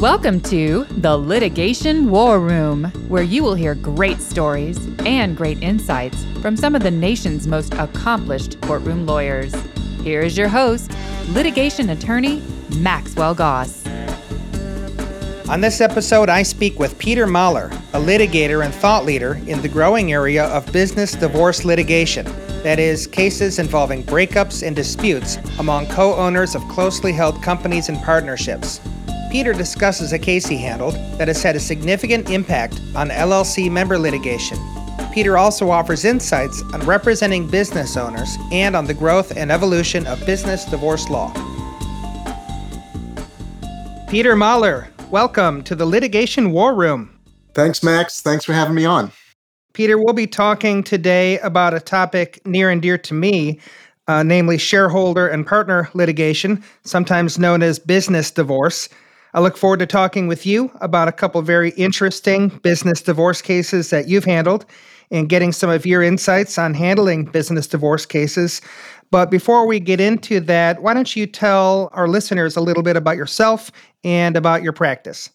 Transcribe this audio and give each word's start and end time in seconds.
Welcome 0.00 0.42
to 0.42 0.84
the 0.98 1.16
Litigation 1.16 2.10
War 2.10 2.38
Room, 2.38 2.84
where 3.08 3.22
you 3.22 3.42
will 3.42 3.54
hear 3.54 3.74
great 3.74 4.20
stories 4.20 4.76
and 5.06 5.34
great 5.34 5.62
insights 5.62 6.22
from 6.42 6.54
some 6.54 6.74
of 6.74 6.82
the 6.82 6.90
nation's 6.90 7.46
most 7.46 7.72
accomplished 7.72 8.60
courtroom 8.60 9.06
lawyers. 9.06 9.54
Here 10.02 10.20
is 10.20 10.36
your 10.36 10.48
host, 10.48 10.92
litigation 11.30 11.88
attorney 11.88 12.42
Maxwell 12.76 13.34
Goss. 13.34 13.86
On 15.48 15.62
this 15.62 15.80
episode, 15.80 16.28
I 16.28 16.42
speak 16.42 16.78
with 16.78 16.98
Peter 16.98 17.26
Mahler, 17.26 17.70
a 17.94 17.98
litigator 17.98 18.66
and 18.66 18.74
thought 18.74 19.06
leader 19.06 19.40
in 19.46 19.62
the 19.62 19.68
growing 19.68 20.12
area 20.12 20.44
of 20.48 20.70
business 20.74 21.12
divorce 21.12 21.64
litigation. 21.64 22.26
That 22.62 22.78
is, 22.78 23.06
cases 23.06 23.58
involving 23.58 24.04
breakups 24.04 24.62
and 24.62 24.76
disputes 24.76 25.38
among 25.58 25.86
co 25.86 26.14
owners 26.16 26.54
of 26.54 26.60
closely 26.68 27.14
held 27.14 27.42
companies 27.42 27.88
and 27.88 27.96
partnerships. 28.02 28.78
Peter 29.36 29.52
discusses 29.52 30.14
a 30.14 30.18
case 30.18 30.46
he 30.46 30.56
handled 30.56 30.94
that 31.18 31.28
has 31.28 31.42
had 31.42 31.54
a 31.54 31.60
significant 31.60 32.30
impact 32.30 32.80
on 32.94 33.10
LLC 33.10 33.70
member 33.70 33.98
litigation. 33.98 34.56
Peter 35.12 35.36
also 35.36 35.68
offers 35.68 36.06
insights 36.06 36.62
on 36.72 36.80
representing 36.86 37.46
business 37.46 37.98
owners 37.98 38.38
and 38.50 38.74
on 38.74 38.86
the 38.86 38.94
growth 38.94 39.36
and 39.36 39.52
evolution 39.52 40.06
of 40.06 40.24
business 40.24 40.64
divorce 40.64 41.10
law. 41.10 41.30
Peter 44.08 44.34
Mahler, 44.34 44.88
welcome 45.10 45.62
to 45.64 45.74
the 45.74 45.84
Litigation 45.84 46.50
War 46.50 46.74
Room. 46.74 47.14
Thanks, 47.52 47.82
Max. 47.82 48.22
Thanks 48.22 48.46
for 48.46 48.54
having 48.54 48.74
me 48.74 48.86
on. 48.86 49.12
Peter, 49.74 49.98
we'll 49.98 50.14
be 50.14 50.26
talking 50.26 50.82
today 50.82 51.38
about 51.40 51.74
a 51.74 51.80
topic 51.80 52.40
near 52.46 52.70
and 52.70 52.80
dear 52.80 52.96
to 52.96 53.12
me, 53.12 53.60
uh, 54.08 54.22
namely 54.22 54.56
shareholder 54.56 55.28
and 55.28 55.46
partner 55.46 55.90
litigation, 55.92 56.64
sometimes 56.84 57.38
known 57.38 57.62
as 57.62 57.78
business 57.78 58.30
divorce. 58.30 58.88
I 59.36 59.40
look 59.40 59.58
forward 59.58 59.80
to 59.80 59.86
talking 59.86 60.28
with 60.28 60.46
you 60.46 60.70
about 60.80 61.08
a 61.08 61.12
couple 61.12 61.42
very 61.42 61.72
interesting 61.72 62.48
business 62.62 63.02
divorce 63.02 63.42
cases 63.42 63.90
that 63.90 64.08
you've 64.08 64.24
handled 64.24 64.64
and 65.10 65.28
getting 65.28 65.52
some 65.52 65.68
of 65.68 65.84
your 65.84 66.02
insights 66.02 66.56
on 66.56 66.72
handling 66.72 67.26
business 67.26 67.66
divorce 67.66 68.06
cases. 68.06 68.62
But 69.10 69.30
before 69.30 69.66
we 69.66 69.78
get 69.78 70.00
into 70.00 70.40
that, 70.40 70.80
why 70.80 70.94
don't 70.94 71.14
you 71.14 71.26
tell 71.26 71.90
our 71.92 72.08
listeners 72.08 72.56
a 72.56 72.62
little 72.62 72.82
bit 72.82 72.96
about 72.96 73.18
yourself 73.18 73.70
and 74.02 74.38
about 74.38 74.62
your 74.62 74.72
practice? 74.72 75.28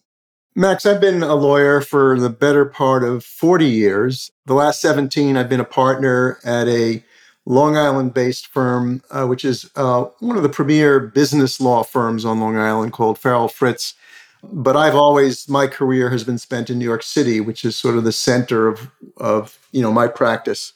Max, 0.55 0.87
I've 0.87 0.99
been 0.99 1.21
a 1.21 1.35
lawyer 1.35 1.79
for 1.79 2.19
the 2.19 2.31
better 2.31 2.65
part 2.65 3.03
of 3.03 3.23
40 3.23 3.67
years. 3.67 4.31
The 4.47 4.55
last 4.55 4.81
17, 4.81 5.37
I've 5.37 5.47
been 5.47 5.59
a 5.59 5.63
partner 5.63 6.39
at 6.43 6.67
a 6.67 7.03
Long 7.45 7.75
Island 7.75 8.13
based 8.13 8.47
firm, 8.47 9.01
uh, 9.09 9.25
which 9.25 9.43
is 9.43 9.69
uh, 9.75 10.05
one 10.19 10.37
of 10.37 10.43
the 10.43 10.49
premier 10.49 10.99
business 10.99 11.59
law 11.59 11.83
firms 11.83 12.23
on 12.23 12.39
Long 12.39 12.57
Island 12.57 12.93
called 12.93 13.17
Farrell 13.17 13.47
Fritz. 13.47 13.95
But 14.43 14.75
I've 14.75 14.95
always, 14.95 15.47
my 15.47 15.67
career 15.67 16.09
has 16.09 16.23
been 16.23 16.37
spent 16.37 16.69
in 16.69 16.79
New 16.79 16.85
York 16.85 17.03
City, 17.03 17.39
which 17.39 17.63
is 17.63 17.75
sort 17.75 17.95
of 17.95 18.03
the 18.03 18.11
center 18.11 18.67
of, 18.67 18.91
of 19.17 19.59
you 19.71 19.81
know, 19.81 19.91
my 19.91 20.07
practice. 20.07 20.73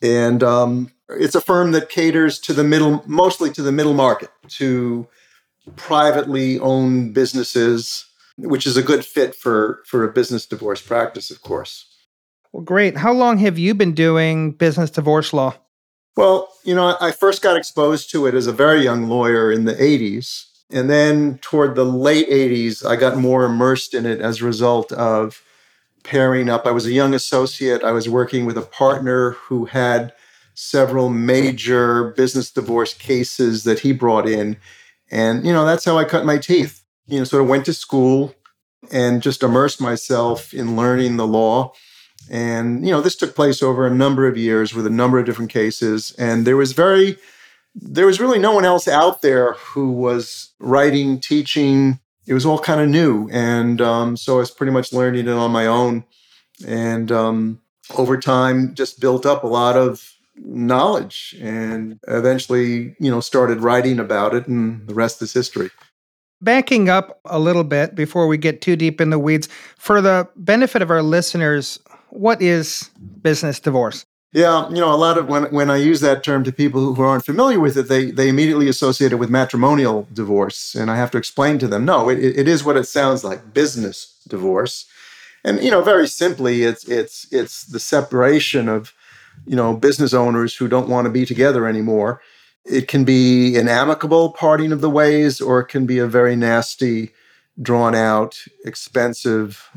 And 0.00 0.42
um, 0.42 0.92
it's 1.08 1.34
a 1.34 1.40
firm 1.40 1.72
that 1.72 1.88
caters 1.88 2.38
to 2.40 2.52
the 2.52 2.64
middle, 2.64 3.02
mostly 3.06 3.50
to 3.52 3.62
the 3.62 3.72
middle 3.72 3.94
market, 3.94 4.30
to 4.48 5.08
privately 5.76 6.58
owned 6.60 7.14
businesses 7.14 8.06
which 8.36 8.66
is 8.66 8.76
a 8.76 8.82
good 8.82 9.04
fit 9.04 9.34
for 9.34 9.82
for 9.86 10.04
a 10.04 10.12
business 10.12 10.46
divorce 10.46 10.80
practice, 10.80 11.30
of 11.30 11.40
course. 11.42 11.86
Well, 12.52 12.62
great. 12.62 12.96
How 12.96 13.12
long 13.12 13.38
have 13.38 13.58
you 13.58 13.74
been 13.74 13.94
doing 13.94 14.52
business 14.52 14.90
divorce 14.90 15.32
law? 15.32 15.54
Well, 16.16 16.52
you 16.64 16.74
know, 16.74 16.96
I 17.00 17.10
first 17.10 17.42
got 17.42 17.56
exposed 17.56 18.10
to 18.10 18.26
it 18.26 18.34
as 18.34 18.46
a 18.46 18.52
very 18.52 18.82
young 18.82 19.08
lawyer 19.08 19.50
in 19.50 19.64
the 19.64 19.74
80s. 19.74 20.46
And 20.70 20.88
then 20.88 21.38
toward 21.38 21.74
the 21.74 21.84
late 21.84 22.28
80s, 22.28 22.84
I 22.86 22.96
got 22.96 23.18
more 23.18 23.44
immersed 23.44 23.94
in 23.94 24.06
it 24.06 24.20
as 24.20 24.40
a 24.40 24.44
result 24.44 24.92
of 24.92 25.42
pairing 26.02 26.48
up. 26.48 26.66
I 26.66 26.70
was 26.70 26.86
a 26.86 26.92
young 26.92 27.14
associate. 27.14 27.82
I 27.82 27.92
was 27.92 28.08
working 28.08 28.46
with 28.46 28.56
a 28.56 28.62
partner 28.62 29.32
who 29.32 29.66
had 29.66 30.12
several 30.54 31.08
major 31.10 32.10
business 32.12 32.50
divorce 32.50 32.94
cases 32.94 33.64
that 33.64 33.80
he 33.80 33.92
brought 33.92 34.28
in. 34.28 34.56
And, 35.10 35.44
you 35.44 35.52
know, 35.52 35.64
that's 35.64 35.84
how 35.84 35.98
I 35.98 36.04
cut 36.04 36.24
my 36.24 36.38
teeth 36.38 36.84
you 37.06 37.18
know, 37.18 37.24
sort 37.24 37.42
of 37.42 37.48
went 37.48 37.66
to 37.66 37.74
school 37.74 38.34
and 38.90 39.22
just 39.22 39.42
immersed 39.42 39.80
myself 39.80 40.52
in 40.52 40.76
learning 40.76 41.16
the 41.16 41.26
law. 41.26 41.72
And, 42.30 42.86
you 42.86 42.92
know, 42.92 43.00
this 43.00 43.16
took 43.16 43.34
place 43.34 43.62
over 43.62 43.86
a 43.86 43.94
number 43.94 44.26
of 44.26 44.36
years 44.36 44.74
with 44.74 44.86
a 44.86 44.90
number 44.90 45.18
of 45.18 45.26
different 45.26 45.50
cases. 45.50 46.14
And 46.18 46.46
there 46.46 46.56
was 46.56 46.72
very, 46.72 47.18
there 47.74 48.06
was 48.06 48.20
really 48.20 48.38
no 48.38 48.52
one 48.52 48.64
else 48.64 48.88
out 48.88 49.22
there 49.22 49.54
who 49.54 49.92
was 49.92 50.52
writing, 50.58 51.20
teaching. 51.20 52.00
It 52.26 52.34
was 52.34 52.46
all 52.46 52.58
kind 52.58 52.80
of 52.80 52.88
new. 52.88 53.28
And 53.30 53.80
um, 53.80 54.16
so 54.16 54.36
I 54.36 54.38
was 54.38 54.50
pretty 54.50 54.72
much 54.72 54.92
learning 54.92 55.28
it 55.28 55.32
on 55.32 55.50
my 55.50 55.66
own. 55.66 56.04
And 56.66 57.12
um, 57.12 57.60
over 57.96 58.18
time, 58.18 58.74
just 58.74 59.00
built 59.00 59.26
up 59.26 59.44
a 59.44 59.48
lot 59.48 59.76
of 59.76 60.10
knowledge 60.36 61.36
and 61.40 62.00
eventually, 62.08 62.96
you 62.98 63.10
know, 63.10 63.20
started 63.20 63.60
writing 63.60 63.98
about 63.98 64.34
it. 64.34 64.46
And 64.46 64.86
the 64.88 64.94
rest 64.94 65.20
is 65.22 65.32
history. 65.32 65.70
Backing 66.40 66.88
up 66.88 67.20
a 67.24 67.38
little 67.38 67.64
bit 67.64 67.94
before 67.94 68.26
we 68.26 68.36
get 68.36 68.60
too 68.60 68.76
deep 68.76 69.00
in 69.00 69.10
the 69.10 69.18
weeds, 69.18 69.48
for 69.78 70.00
the 70.00 70.28
benefit 70.36 70.82
of 70.82 70.90
our 70.90 71.02
listeners, 71.02 71.78
what 72.14 72.40
is 72.40 72.90
business 73.22 73.60
divorce? 73.60 74.06
Yeah, 74.32 74.68
you 74.68 74.76
know, 74.76 74.92
a 74.92 74.96
lot 74.96 75.16
of 75.16 75.28
when 75.28 75.44
when 75.52 75.70
I 75.70 75.76
use 75.76 76.00
that 76.00 76.24
term 76.24 76.42
to 76.44 76.52
people 76.52 76.94
who 76.94 77.02
aren't 77.02 77.24
familiar 77.24 77.60
with 77.60 77.76
it, 77.76 77.88
they 77.88 78.10
they 78.10 78.28
immediately 78.28 78.68
associate 78.68 79.12
it 79.12 79.16
with 79.16 79.30
matrimonial 79.30 80.08
divorce, 80.12 80.74
and 80.74 80.90
I 80.90 80.96
have 80.96 81.10
to 81.12 81.18
explain 81.18 81.58
to 81.60 81.68
them, 81.68 81.84
no, 81.84 82.08
it, 82.08 82.18
it 82.18 82.48
is 82.48 82.64
what 82.64 82.76
it 82.76 82.84
sounds 82.88 83.22
like, 83.22 83.54
business 83.54 84.20
divorce, 84.26 84.86
and 85.44 85.62
you 85.62 85.70
know, 85.70 85.82
very 85.82 86.08
simply, 86.08 86.64
it's 86.64 86.84
it's 86.88 87.32
it's 87.32 87.64
the 87.66 87.78
separation 87.78 88.68
of 88.68 88.92
you 89.46 89.54
know 89.54 89.76
business 89.76 90.12
owners 90.12 90.56
who 90.56 90.66
don't 90.66 90.88
want 90.88 91.04
to 91.04 91.10
be 91.10 91.24
together 91.24 91.68
anymore 91.68 92.20
it 92.64 92.88
can 92.88 93.04
be 93.04 93.56
an 93.56 93.68
amicable 93.68 94.30
parting 94.32 94.72
of 94.72 94.80
the 94.80 94.90
ways, 94.90 95.40
or 95.40 95.60
it 95.60 95.66
can 95.66 95.86
be 95.86 95.98
a 95.98 96.06
very 96.06 96.34
nasty, 96.34 97.12
drawn 97.60 97.94
out, 97.94 98.38
expensive, 98.64 99.70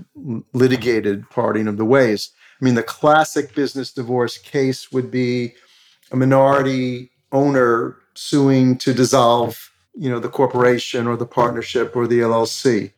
litigated 0.54 1.30
parting 1.30 1.68
of 1.68 1.78
the 1.78 1.86
ways. 1.86 2.32
I 2.60 2.66
mean, 2.66 2.76
the 2.76 2.84
classic 2.84 3.54
business 3.54 3.92
divorce 3.92 4.38
case 4.38 4.92
would 4.92 5.12
be 5.12 5.54
a 6.12 6.16
minority 6.16 7.12
owner 7.32 7.98
suing 8.16 8.78
to 8.80 8.94
dissolve, 8.94 9.72
you 9.94 10.10
know, 10.10 10.20
the 10.20 10.30
corporation 10.30 11.08
or 11.08 11.16
the 11.16 11.26
partnership 11.26 11.96
or 11.96 12.08
the 12.08 12.20
LLC. 12.20 12.94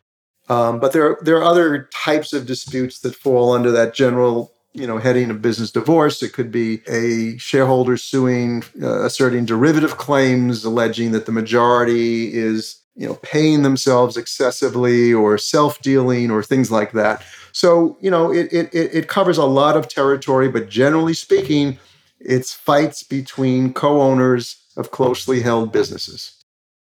Um, 0.48 0.80
but 0.80 0.92
there, 0.92 1.18
there 1.22 1.36
are 1.36 1.44
other 1.44 1.88
types 1.92 2.32
of 2.32 2.46
disputes 2.46 3.00
that 3.00 3.14
fall 3.14 3.52
under 3.52 3.70
that 3.70 3.94
general 3.94 4.52
you 4.72 4.86
know, 4.86 4.98
heading 4.98 5.30
a 5.30 5.34
business 5.34 5.72
divorce. 5.72 6.22
It 6.22 6.32
could 6.32 6.52
be 6.52 6.82
a 6.88 7.36
shareholder 7.38 7.96
suing, 7.96 8.62
uh, 8.80 9.04
asserting 9.04 9.44
derivative 9.44 9.96
claims, 9.96 10.64
alleging 10.64 11.10
that 11.12 11.26
the 11.26 11.32
majority 11.32 12.32
is, 12.32 12.79
you 12.94 13.06
know, 13.06 13.14
paying 13.22 13.62
themselves 13.62 14.16
excessively 14.16 15.12
or 15.12 15.38
self-dealing 15.38 16.30
or 16.30 16.42
things 16.42 16.70
like 16.70 16.92
that. 16.92 17.22
So, 17.52 17.96
you 18.00 18.10
know, 18.10 18.32
it, 18.32 18.52
it, 18.52 18.74
it 18.74 19.08
covers 19.08 19.38
a 19.38 19.44
lot 19.44 19.76
of 19.76 19.88
territory, 19.88 20.48
but 20.48 20.68
generally 20.68 21.14
speaking, 21.14 21.78
it's 22.20 22.52
fights 22.52 23.02
between 23.02 23.72
co-owners 23.72 24.56
of 24.76 24.90
closely 24.90 25.40
held 25.40 25.72
businesses. 25.72 26.44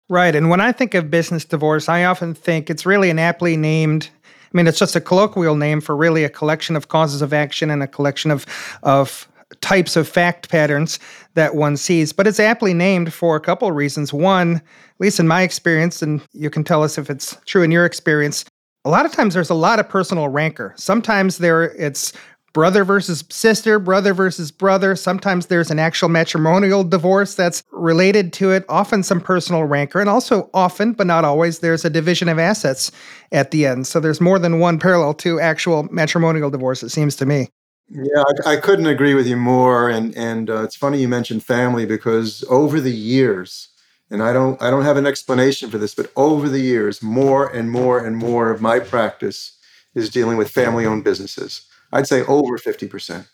Right. 0.09 0.35
And 0.35 0.49
when 0.49 0.59
I 0.59 0.71
think 0.71 0.93
of 0.93 1.09
business 1.09 1.45
divorce, 1.45 1.87
I 1.87 2.03
often 2.03 2.33
think 2.33 2.69
it's 2.69 2.85
really 2.85 3.09
an 3.09 3.19
aptly 3.19 3.55
named 3.55 4.09
I 4.53 4.57
mean, 4.57 4.67
it's 4.67 4.79
just 4.79 4.97
a 4.97 5.01
colloquial 5.01 5.55
name 5.55 5.79
for 5.79 5.95
really 5.95 6.25
a 6.25 6.29
collection 6.29 6.75
of 6.75 6.89
causes 6.89 7.21
of 7.21 7.31
action 7.31 7.69
and 7.69 7.81
a 7.81 7.87
collection 7.87 8.31
of 8.31 8.45
of 8.83 9.27
types 9.59 9.95
of 9.95 10.07
fact 10.07 10.49
patterns 10.49 10.99
that 11.33 11.55
one 11.55 11.77
sees. 11.77 12.13
But 12.13 12.27
it's 12.27 12.39
aptly 12.39 12.73
named 12.73 13.13
for 13.13 13.35
a 13.35 13.41
couple 13.41 13.67
of 13.67 13.75
reasons. 13.75 14.13
One, 14.13 14.55
at 14.55 14.63
least 14.99 15.19
in 15.19 15.27
my 15.27 15.41
experience, 15.41 16.01
and 16.01 16.21
you 16.33 16.49
can 16.49 16.63
tell 16.63 16.83
us 16.83 16.97
if 16.97 17.09
it's 17.09 17.37
true 17.45 17.63
in 17.63 17.71
your 17.71 17.85
experience, 17.85 18.45
a 18.85 18.89
lot 18.89 19.05
of 19.05 19.11
times 19.11 19.33
there's 19.33 19.49
a 19.49 19.55
lot 19.55 19.79
of 19.79 19.87
personal 19.87 20.27
rancor. 20.27 20.73
Sometimes 20.77 21.37
there 21.37 21.63
it's 21.63 22.13
brother 22.53 22.83
versus 22.83 23.23
sister, 23.29 23.79
brother 23.79 24.13
versus 24.13 24.51
brother. 24.51 24.95
Sometimes 24.95 25.47
there's 25.47 25.71
an 25.71 25.79
actual 25.79 26.09
matrimonial 26.09 26.83
divorce 26.83 27.35
that's 27.35 27.63
related 27.71 28.33
to 28.33 28.51
it, 28.51 28.65
often 28.67 29.03
some 29.03 29.21
personal 29.21 29.63
rancor, 29.63 29.99
and 29.99 30.09
also 30.09 30.49
often, 30.53 30.93
but 30.93 31.07
not 31.07 31.23
always, 31.23 31.59
there's 31.59 31.85
a 31.85 31.89
division 31.89 32.27
of 32.27 32.39
assets 32.39 32.91
at 33.31 33.51
the 33.51 33.65
end. 33.65 33.87
So 33.87 33.99
there's 33.99 34.19
more 34.19 34.39
than 34.39 34.59
one 34.59 34.79
parallel 34.79 35.13
to 35.15 35.39
actual 35.39 35.83
matrimonial 35.91 36.49
divorce, 36.49 36.83
it 36.83 36.89
seems 36.89 37.15
to 37.17 37.25
me. 37.25 37.49
Yeah, 37.93 38.23
I, 38.45 38.53
I 38.53 38.57
couldn't 38.57 38.85
agree 38.87 39.13
with 39.15 39.27
you 39.27 39.35
more. 39.37 39.89
And 39.89 40.15
and 40.17 40.49
uh, 40.49 40.63
it's 40.63 40.75
funny 40.75 41.01
you 41.01 41.07
mentioned 41.07 41.43
family 41.43 41.85
because 41.85 42.43
over 42.49 42.79
the 42.79 42.93
years, 42.93 43.69
and 44.09 44.23
I 44.23 44.31
don't 44.33 44.61
I 44.61 44.69
don't 44.69 44.85
have 44.85 44.97
an 44.97 45.05
explanation 45.05 45.69
for 45.69 45.77
this, 45.77 45.93
but 45.95 46.11
over 46.15 46.47
the 46.47 46.59
years, 46.61 47.03
more 47.03 47.47
and 47.49 47.69
more 47.69 48.03
and 48.05 48.15
more 48.17 48.49
of 48.49 48.61
my 48.61 48.79
practice 48.79 49.57
is 49.93 50.09
dealing 50.09 50.37
with 50.37 50.49
family-owned 50.49 51.03
businesses 51.03 51.67
I'd 51.93 52.07
say 52.07 52.23
over 52.23 52.57
50%. 52.57 53.27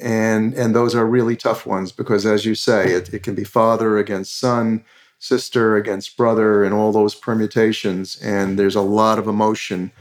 And, 0.00 0.54
and 0.54 0.74
those 0.74 0.94
are 0.94 1.06
really 1.06 1.36
tough 1.36 1.66
ones 1.66 1.92
because, 1.92 2.26
as 2.26 2.44
you 2.44 2.54
say, 2.54 2.92
it, 2.92 3.12
it 3.14 3.22
can 3.22 3.34
be 3.34 3.44
father 3.44 3.98
against 3.98 4.38
son, 4.38 4.84
sister 5.18 5.76
against 5.76 6.16
brother 6.16 6.64
and 6.64 6.74
all 6.74 6.92
those 6.92 7.14
permutations. 7.14 8.20
And 8.22 8.58
there's 8.58 8.74
a 8.74 8.82
lot 8.82 9.18
of 9.18 9.28
emotion 9.28 9.92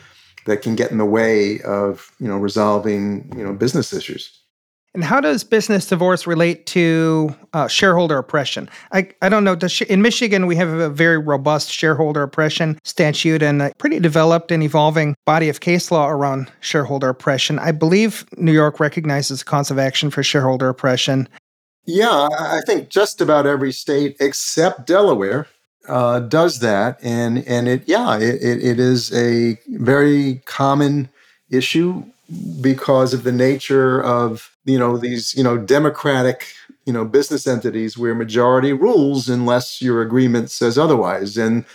that 0.45 0.61
can 0.61 0.75
get 0.75 0.91
in 0.91 0.97
the 0.97 1.05
way 1.05 1.61
of 1.61 2.11
you 2.19 2.27
know 2.27 2.37
resolving 2.37 3.31
you 3.35 3.43
know 3.43 3.53
business 3.53 3.93
issues. 3.93 4.37
And 4.93 5.05
how 5.05 5.21
does 5.21 5.45
business 5.45 5.87
divorce 5.87 6.27
relate 6.27 6.65
to 6.67 7.33
uh, 7.53 7.69
shareholder 7.69 8.17
oppression? 8.17 8.69
I, 8.91 9.09
I 9.21 9.29
don't 9.29 9.45
know. 9.45 9.57
Sh- 9.57 9.83
in 9.83 10.01
Michigan, 10.01 10.47
we 10.47 10.57
have 10.57 10.67
a 10.67 10.89
very 10.89 11.17
robust 11.17 11.71
shareholder 11.71 12.23
oppression 12.23 12.77
statute 12.83 13.41
and 13.41 13.61
a 13.61 13.71
pretty 13.77 14.01
developed 14.01 14.51
and 14.51 14.61
evolving 14.61 15.15
body 15.25 15.47
of 15.47 15.61
case 15.61 15.91
law 15.91 16.09
around 16.09 16.51
shareholder 16.59 17.07
oppression. 17.07 17.57
I 17.57 17.71
believe 17.71 18.25
New 18.35 18.51
York 18.51 18.81
recognizes 18.81 19.43
a 19.43 19.45
cause 19.45 19.71
of 19.71 19.79
action 19.79 20.09
for 20.09 20.23
shareholder 20.23 20.67
oppression. 20.67 21.29
Yeah, 21.85 22.27
I 22.37 22.59
think 22.65 22.89
just 22.89 23.21
about 23.21 23.47
every 23.47 23.71
state 23.71 24.17
except 24.19 24.87
Delaware 24.87 25.47
uh, 25.87 26.19
does 26.19 26.59
that, 26.59 26.97
and 27.01 27.45
and 27.47 27.67
it 27.67 27.83
yeah 27.87 28.17
it, 28.17 28.41
it 28.63 28.79
is 28.79 29.13
a 29.13 29.59
very 29.67 30.41
common 30.45 31.09
issue 31.49 32.03
because 32.61 33.13
of 33.13 33.23
the 33.23 33.31
nature 33.31 34.01
of 34.01 34.55
you 34.65 34.79
know 34.79 34.97
these 34.97 35.35
you 35.35 35.43
know 35.43 35.57
democratic 35.57 36.47
you 36.85 36.93
know 36.93 37.05
business 37.05 37.47
entities 37.47 37.97
where 37.97 38.15
majority 38.15 38.73
rules 38.73 39.27
unless 39.27 39.81
your 39.81 40.01
agreement 40.01 40.49
says 40.49 40.77
otherwise. 40.77 41.37
And 41.37 41.65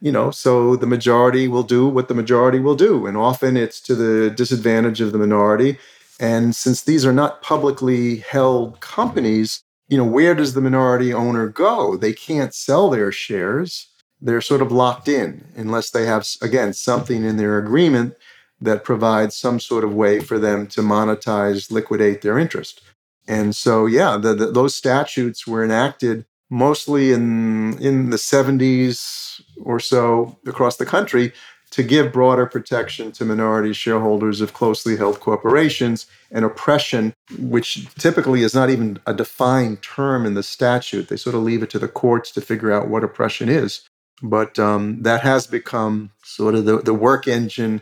you 0.00 0.12
know 0.12 0.30
so 0.30 0.76
the 0.76 0.86
majority 0.86 1.48
will 1.48 1.62
do 1.62 1.88
what 1.88 2.08
the 2.08 2.14
majority 2.14 2.60
will 2.60 2.76
do. 2.76 3.06
And 3.06 3.16
often 3.16 3.56
it's 3.56 3.80
to 3.82 3.94
the 3.94 4.30
disadvantage 4.30 5.00
of 5.00 5.12
the 5.12 5.18
minority. 5.18 5.78
And 6.20 6.54
since 6.54 6.82
these 6.82 7.04
are 7.04 7.12
not 7.12 7.42
publicly 7.42 8.18
held 8.18 8.78
companies 8.80 9.63
you 9.88 9.96
know 9.96 10.04
where 10.04 10.34
does 10.34 10.54
the 10.54 10.60
minority 10.60 11.12
owner 11.12 11.48
go 11.48 11.96
they 11.96 12.12
can't 12.12 12.54
sell 12.54 12.90
their 12.90 13.12
shares 13.12 13.88
they're 14.20 14.40
sort 14.40 14.62
of 14.62 14.72
locked 14.72 15.08
in 15.08 15.44
unless 15.56 15.90
they 15.90 16.06
have 16.06 16.26
again 16.40 16.72
something 16.72 17.24
in 17.24 17.36
their 17.36 17.58
agreement 17.58 18.14
that 18.60 18.84
provides 18.84 19.36
some 19.36 19.60
sort 19.60 19.84
of 19.84 19.94
way 19.94 20.20
for 20.20 20.38
them 20.38 20.66
to 20.68 20.80
monetize, 20.80 21.70
liquidate 21.70 22.22
their 22.22 22.38
interest. 22.38 22.80
And 23.26 23.54
so, 23.54 23.86
yeah, 23.86 24.16
the, 24.16 24.34
the, 24.34 24.46
those 24.50 24.74
statutes 24.74 25.46
were 25.46 25.64
enacted 25.64 26.26
mostly 26.50 27.10
in 27.10 27.78
in 27.78 28.10
the 28.10 28.16
70s 28.16 29.40
or 29.62 29.80
so 29.80 30.38
across 30.46 30.76
the 30.76 30.86
country 30.86 31.32
to 31.74 31.82
give 31.82 32.12
broader 32.12 32.46
protection 32.46 33.10
to 33.10 33.24
minority 33.24 33.72
shareholders 33.72 34.40
of 34.40 34.52
closely 34.52 34.96
held 34.96 35.18
corporations 35.18 36.06
and 36.30 36.44
oppression, 36.44 37.12
which 37.36 37.92
typically 37.96 38.42
is 38.42 38.54
not 38.54 38.70
even 38.70 39.00
a 39.08 39.12
defined 39.12 39.82
term 39.82 40.24
in 40.24 40.34
the 40.34 40.42
statute. 40.44 41.08
They 41.08 41.16
sort 41.16 41.34
of 41.34 41.42
leave 41.42 41.64
it 41.64 41.70
to 41.70 41.80
the 41.80 41.88
courts 41.88 42.30
to 42.30 42.40
figure 42.40 42.70
out 42.70 42.86
what 42.86 43.02
oppression 43.02 43.48
is. 43.48 43.82
But 44.22 44.56
um, 44.56 45.02
that 45.02 45.22
has 45.22 45.48
become 45.48 46.12
sort 46.22 46.54
of 46.54 46.64
the, 46.64 46.78
the 46.78 46.94
work 46.94 47.26
engine 47.26 47.80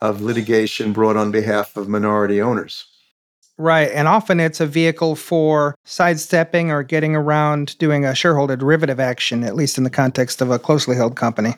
of 0.00 0.22
litigation 0.22 0.94
brought 0.94 1.18
on 1.18 1.30
behalf 1.30 1.76
of 1.76 1.86
minority 1.86 2.40
owners. 2.40 2.86
Right. 3.58 3.90
And 3.92 4.08
often 4.08 4.40
it's 4.40 4.60
a 4.60 4.66
vehicle 4.66 5.16
for 5.16 5.74
sidestepping 5.84 6.70
or 6.70 6.82
getting 6.82 7.14
around 7.14 7.76
doing 7.78 8.06
a 8.06 8.14
shareholder 8.14 8.56
derivative 8.56 8.98
action, 8.98 9.44
at 9.44 9.54
least 9.54 9.76
in 9.76 9.84
the 9.84 9.90
context 9.90 10.40
of 10.40 10.50
a 10.50 10.58
closely 10.58 10.96
held 10.96 11.14
company. 11.14 11.54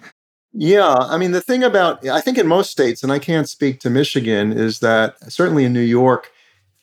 Yeah. 0.58 0.94
I 0.94 1.18
mean, 1.18 1.32
the 1.32 1.42
thing 1.42 1.62
about, 1.62 2.06
I 2.08 2.22
think 2.22 2.38
in 2.38 2.46
most 2.46 2.70
states, 2.70 3.02
and 3.02 3.12
I 3.12 3.18
can't 3.18 3.46
speak 3.46 3.78
to 3.80 3.90
Michigan, 3.90 4.52
is 4.52 4.78
that 4.80 5.16
certainly 5.30 5.64
in 5.64 5.74
New 5.74 5.80
York, 5.80 6.32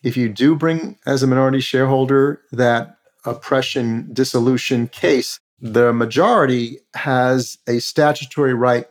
if 0.04 0.16
you 0.16 0.30
do 0.30 0.56
bring 0.56 1.00
as 1.08 1.24
a 1.24 1.28
minority 1.28 1.60
shareholder 1.60 2.42
that 2.52 2.98
oppression 3.26 4.14
dissolution 4.14 4.90
case, 4.90 5.40
the 5.60 5.92
majority 5.92 6.82
has 6.94 7.58
a 7.68 7.80
statutory 7.80 8.54
right 8.54 8.86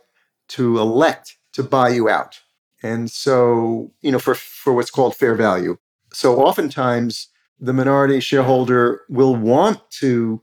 to 0.48 0.78
elect 0.78 1.36
to 1.52 1.62
buy 1.62 1.90
you 1.90 2.08
out. 2.08 2.40
And 2.82 3.08
so, 3.08 3.92
you 4.00 4.10
know, 4.10 4.18
for, 4.18 4.34
for 4.34 4.72
what's 4.72 4.90
called 4.90 5.14
fair 5.14 5.36
value. 5.36 5.76
So 6.12 6.40
oftentimes 6.42 7.28
the 7.60 7.72
minority 7.72 8.18
shareholder 8.18 9.02
will 9.08 9.36
want 9.36 9.78
to 10.00 10.42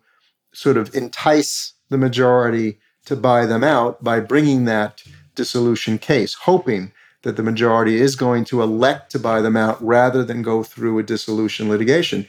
sort 0.53 0.77
of 0.77 0.95
entice 0.95 1.73
the 1.89 1.97
majority 1.97 2.79
to 3.09 3.15
buy 3.15 3.47
them 3.47 3.63
out 3.63 4.03
by 4.03 4.19
bringing 4.19 4.65
that 4.65 5.03
dissolution 5.33 5.97
case, 5.97 6.35
hoping 6.35 6.91
that 7.23 7.37
the 7.37 7.43
majority 7.43 7.99
is 7.99 8.15
going 8.15 8.45
to 8.45 8.61
elect 8.61 9.11
to 9.11 9.19
buy 9.19 9.41
them 9.41 9.57
out 9.57 9.83
rather 9.83 10.23
than 10.23 10.43
go 10.43 10.61
through 10.61 10.99
a 10.99 11.03
dissolution 11.03 11.67
litigation. 11.67 12.27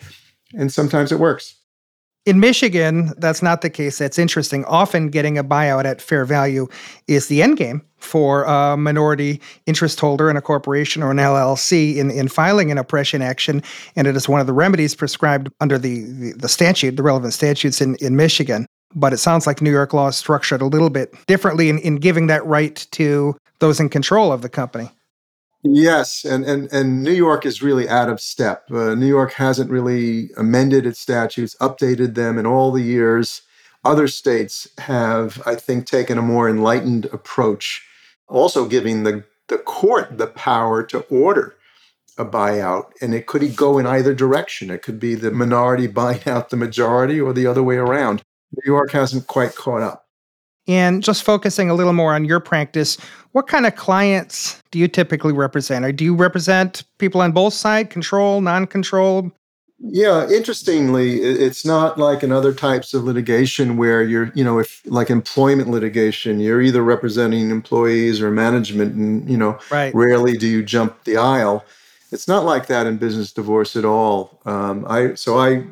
And 0.55 0.73
sometimes 0.73 1.13
it 1.13 1.21
works. 1.21 1.55
In 2.25 2.41
Michigan, 2.41 3.13
that's 3.19 3.43
not 3.43 3.61
the 3.61 3.69
case. 3.69 3.99
That's 3.99 4.19
interesting. 4.19 4.65
Often 4.65 5.11
getting 5.11 5.37
a 5.37 5.45
buyout 5.45 5.85
at 5.85 6.01
fair 6.01 6.25
value 6.25 6.67
is 7.07 7.29
the 7.29 7.43
end 7.43 7.59
game 7.59 7.83
for 7.99 8.45
a 8.45 8.77
minority 8.77 9.41
interest 9.67 10.01
holder 10.01 10.31
in 10.31 10.37
a 10.37 10.43
corporation 10.43 11.03
or 11.03 11.11
an 11.11 11.19
LLC 11.19 11.97
in, 11.97 12.11
in 12.11 12.29
filing 12.29 12.71
an 12.71 12.79
oppression 12.79 13.21
action. 13.21 13.63
And 13.97 14.07
it 14.07 14.17
is 14.17 14.29
one 14.29 14.41
of 14.41 14.47
the 14.47 14.53
remedies 14.55 14.95
prescribed 14.95 15.51
under 15.61 15.79
the, 15.79 16.05
the, 16.05 16.33
the 16.33 16.49
statute, 16.49 16.97
the 16.97 17.03
relevant 17.03 17.35
statutes 17.35 17.83
in, 17.83 17.97
in 17.97 18.17
Michigan. 18.17 18.67
But 18.95 19.13
it 19.13 19.19
sounds 19.19 19.47
like 19.47 19.63
New 19.63 19.71
York 19.71 19.93
law 19.93 20.09
is 20.09 20.17
structured 20.17 20.63
a 20.63 20.67
little 20.67 20.91
bit 20.91 21.15
differently 21.27 21.69
in, 21.69 21.79
in 21.79 21.97
giving 21.97 22.27
that 22.27 22.45
right 22.45 22.87
to 22.93 23.37
those 23.61 23.79
in 23.79 23.89
control 23.89 24.33
of 24.33 24.43
the 24.43 24.49
company. 24.49 24.91
Yes, 25.63 26.25
and, 26.25 26.45
and, 26.45 26.73
and 26.73 27.03
New 27.03 27.13
York 27.13 27.45
is 27.45 27.63
really 27.63 27.89
out 27.89 28.09
of 28.09 28.21
step. 28.21 28.71
Uh, 28.71 28.95
New 28.95 29.07
York 29.07 29.35
hasn't 29.35 29.71
really 29.71 30.31
amended 30.37 30.87
its 30.87 31.01
statutes, 31.01 31.55
updated 31.61 32.15
them 32.15 32.39
in 32.39 32.47
all 32.47 32.73
the 32.73 32.83
years. 32.83 33.43
Other 33.85 34.09
states 34.09 34.69
have, 34.79 35.43
I 35.47 35.55
think, 35.55 35.87
taken 35.87 36.17
a 36.17 36.23
more 36.23 36.49
enlightened 36.49 37.07
approach, 37.07 37.87
also 38.27 38.67
giving 38.67 39.03
the, 39.03 39.25
the 39.49 39.59
court 39.59 40.17
the 40.17 40.27
power 40.27 40.83
to 40.85 41.01
order 41.11 41.57
a 42.17 42.25
buyout. 42.25 42.93
And 43.03 43.15
it 43.15 43.27
could 43.27 43.55
go 43.55 43.79
in 43.79 43.87
either 43.87 44.15
direction. 44.15 44.71
It 44.71 44.83
could 44.83 44.99
be 44.99 45.15
the 45.15 45.31
minority 45.31 45.87
buying 45.89 46.27
out 46.27 46.49
the 46.49 46.57
majority 46.57 47.21
or 47.21 47.35
the 47.35 47.47
other 47.47 47.63
way 47.63 47.77
around. 47.77 48.23
New 48.53 48.73
York 48.73 48.91
hasn't 48.91 49.27
quite 49.27 49.55
caught 49.55 49.83
up. 49.83 50.07
And 50.67 51.03
just 51.03 51.25
focusing 51.25 51.71
a 51.71 51.75
little 51.75 51.93
more 51.93 52.15
on 52.15 52.25
your 52.25 52.39
practice, 52.39 52.97
what 53.33 53.49
kind 53.49 53.67
of 53.67 53.75
clients 53.75 54.63
do 54.71 54.79
you 54.79 54.89
typically 54.89 55.33
represent? 55.33 55.85
Or 55.85 55.93
do 55.93 56.05
you 56.05 56.15
represent 56.15 56.85
people 56.99 57.21
on 57.21 57.33
both 57.33 57.55
sides, 57.55 57.91
control, 57.93 58.41
non 58.41 58.67
control? 58.67 59.33
Yeah, 59.83 60.29
interestingly, 60.29 61.23
it's 61.23 61.65
not 61.65 61.99
like 61.99 62.23
in 62.23 62.33
other 62.33 62.53
types 62.53 62.93
of 62.93 63.05
litigation 63.05 63.79
where 63.79 64.03
you're, 64.03 64.31
you 64.35 64.45
know, 64.45 64.59
if 64.59 64.83
like 64.85 65.09
employment 65.09 65.71
litigation, 65.71 66.39
you're 66.39 66.61
either 66.61 66.83
representing 66.83 67.51
employees 67.51 68.21
or 68.21 68.31
management, 68.31 68.95
and, 68.95 69.29
you 69.29 69.39
know, 69.39 69.59
right. 69.71 69.95
rarely 69.95 70.37
do 70.37 70.47
you 70.47 70.63
jump 70.63 71.03
the 71.05 71.17
aisle. 71.17 71.65
It's 72.13 72.29
not 72.29 72.45
like 72.45 72.67
that 72.67 72.87
in 72.87 72.99
business 72.99 73.33
divorce 73.33 73.75
at 73.75 73.87
all. 73.87 74.39
Um, 74.45 74.85
I 74.87 75.15
so 75.15 75.39
I 75.39 75.65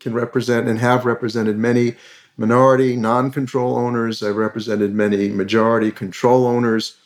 can 0.00 0.12
represent 0.12 0.66
and 0.66 0.80
have 0.80 1.04
represented 1.04 1.56
many 1.56 1.94
minority 2.36 2.96
non 2.96 3.30
control 3.30 3.76
owners. 3.76 4.22
I've 4.22 4.36
represented 4.36 4.94
many 4.94 5.28
majority 5.28 5.90
control 5.90 6.46
owners. 6.46 6.96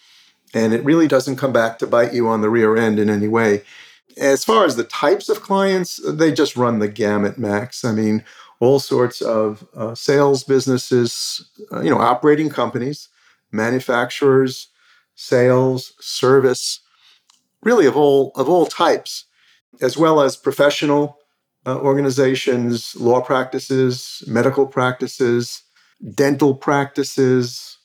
And 0.54 0.72
it 0.72 0.84
really 0.84 1.08
doesn't 1.08 1.36
come 1.36 1.52
back 1.52 1.78
to 1.78 1.86
bite 1.86 2.14
you 2.14 2.28
on 2.28 2.40
the 2.40 2.50
rear 2.50 2.76
end 2.76 2.98
in 2.98 3.10
any 3.10 3.28
way. 3.28 3.62
As 4.16 4.44
far 4.44 4.64
as 4.64 4.76
the 4.76 4.84
types 4.84 5.28
of 5.28 5.42
clients, 5.42 6.00
they 6.08 6.32
just 6.32 6.56
run 6.56 6.78
the 6.78 6.88
gamut, 6.88 7.36
Max. 7.36 7.84
I 7.84 7.92
mean, 7.92 8.24
all 8.60 8.78
sorts 8.78 9.20
of 9.20 9.66
uh, 9.74 9.94
sales 9.94 10.44
businesses, 10.44 11.46
uh, 11.72 11.80
you 11.80 11.90
know, 11.90 11.98
operating 11.98 12.48
companies, 12.48 13.08
manufacturers, 13.52 14.68
sales, 15.14 15.92
service, 16.00 16.80
really 17.62 17.86
of 17.86 17.96
all 17.96 18.32
of 18.34 18.48
all 18.48 18.66
types, 18.66 19.24
as 19.82 19.96
well 19.96 20.20
as 20.20 20.36
professional 20.36 21.18
uh, 21.66 21.78
organizations, 21.78 22.94
law 22.96 23.20
practices, 23.20 24.22
medical 24.26 24.66
practices, 24.66 25.62
dental 26.14 26.54
practices. 26.54 27.78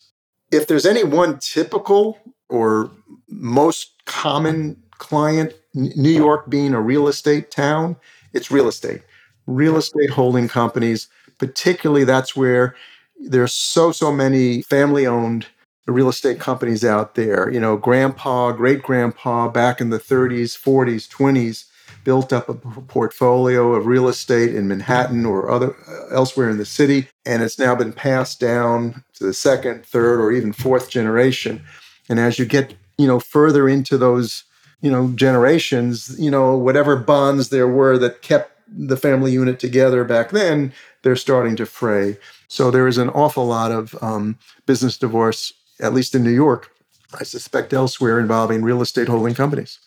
If 0.52 0.68
there's 0.68 0.86
any 0.86 1.04
one 1.04 1.40
typical 1.40 2.20
or 2.50 2.92
most 3.28 3.94
common 4.06 4.82
client, 4.98 5.54
New 5.74 6.12
York 6.12 6.50
being 6.50 6.74
a 6.74 6.82
real 6.82 7.08
estate 7.08 7.50
town, 7.50 7.96
it's 8.34 8.52
real 8.52 8.68
estate. 8.68 9.02
Real 9.48 9.78
estate 9.78 10.12
holding 10.12 10.48
companies, 10.48 11.08
particularly 11.40 12.04
that's 12.04 12.36
where 12.36 12.76
there's 13.20 13.54
so, 13.54 13.92
so 13.92 14.12
many 14.12 14.62
family 14.62 15.08
owned 15.08 15.48
real 15.88 16.10
estate 16.10 16.40
companies 16.40 16.86
out 16.86 17.16
there. 17.16 17.50
You 17.52 17.60
know, 17.60 17.78
grandpa, 17.78 18.52
great 18.52 18.84
grandpa 18.84 19.48
back 19.48 19.82
in 19.82 19.90
the 19.90 20.00
30s, 20.00 20.58
40s, 20.58 21.10
20s 21.10 21.66
built 22.04 22.34
up 22.34 22.50
a 22.50 22.54
portfolio 22.54 23.74
of 23.74 23.86
real 23.86 24.08
estate 24.08 24.56
in 24.56 24.68
Manhattan 24.68 25.26
or 25.26 25.50
other 25.50 25.76
uh, 25.88 26.16
elsewhere 26.16 26.50
in 26.50 26.58
the 26.58 26.66
city, 26.66 27.08
and 27.26 27.44
it's 27.44 27.60
now 27.60 27.76
been 27.76 27.94
passed 27.94 28.40
down 28.40 29.04
to 29.14 29.26
the 29.26 29.34
second, 29.34 29.86
third, 29.86 30.20
or 30.20 30.32
even 30.32 30.54
fourth 30.54 30.90
generation. 30.90 31.62
And 32.10 32.20
as 32.20 32.40
you 32.40 32.46
get, 32.46 32.74
you 32.98 33.08
know, 33.08 33.20
further 33.20 33.70
into 33.70 33.98
those, 33.98 34.44
you 34.82 34.92
know, 34.92 35.12
generations, 35.16 36.20
you 36.20 36.32
know, 36.32 36.58
whatever 36.58 36.96
bonds 36.96 37.50
there 37.50 37.68
were 37.68 37.98
that 37.98 38.22
kept 38.22 38.52
the 38.68 38.98
family 38.98 39.32
unit 39.32 39.60
together 39.60 40.04
back 40.04 40.32
then, 40.32 40.74
they're 41.04 41.16
starting 41.16 41.56
to 41.58 41.66
fray. 41.66 42.18
So 42.48 42.72
there 42.72 42.88
is 42.88 42.98
an 42.98 43.10
awful 43.10 43.46
lot 43.46 43.72
of 43.72 43.96
um, 44.02 44.38
business 44.66 44.98
divorce, 44.98 45.54
at 45.80 45.94
least 45.94 46.16
in 46.16 46.24
New 46.24 46.32
York, 46.32 46.72
I 47.20 47.24
suspect 47.24 47.74
elsewhere 47.74 48.20
involving 48.20 48.64
real 48.64 48.82
estate 48.82 49.08
holding 49.08 49.34
companies. 49.34 49.80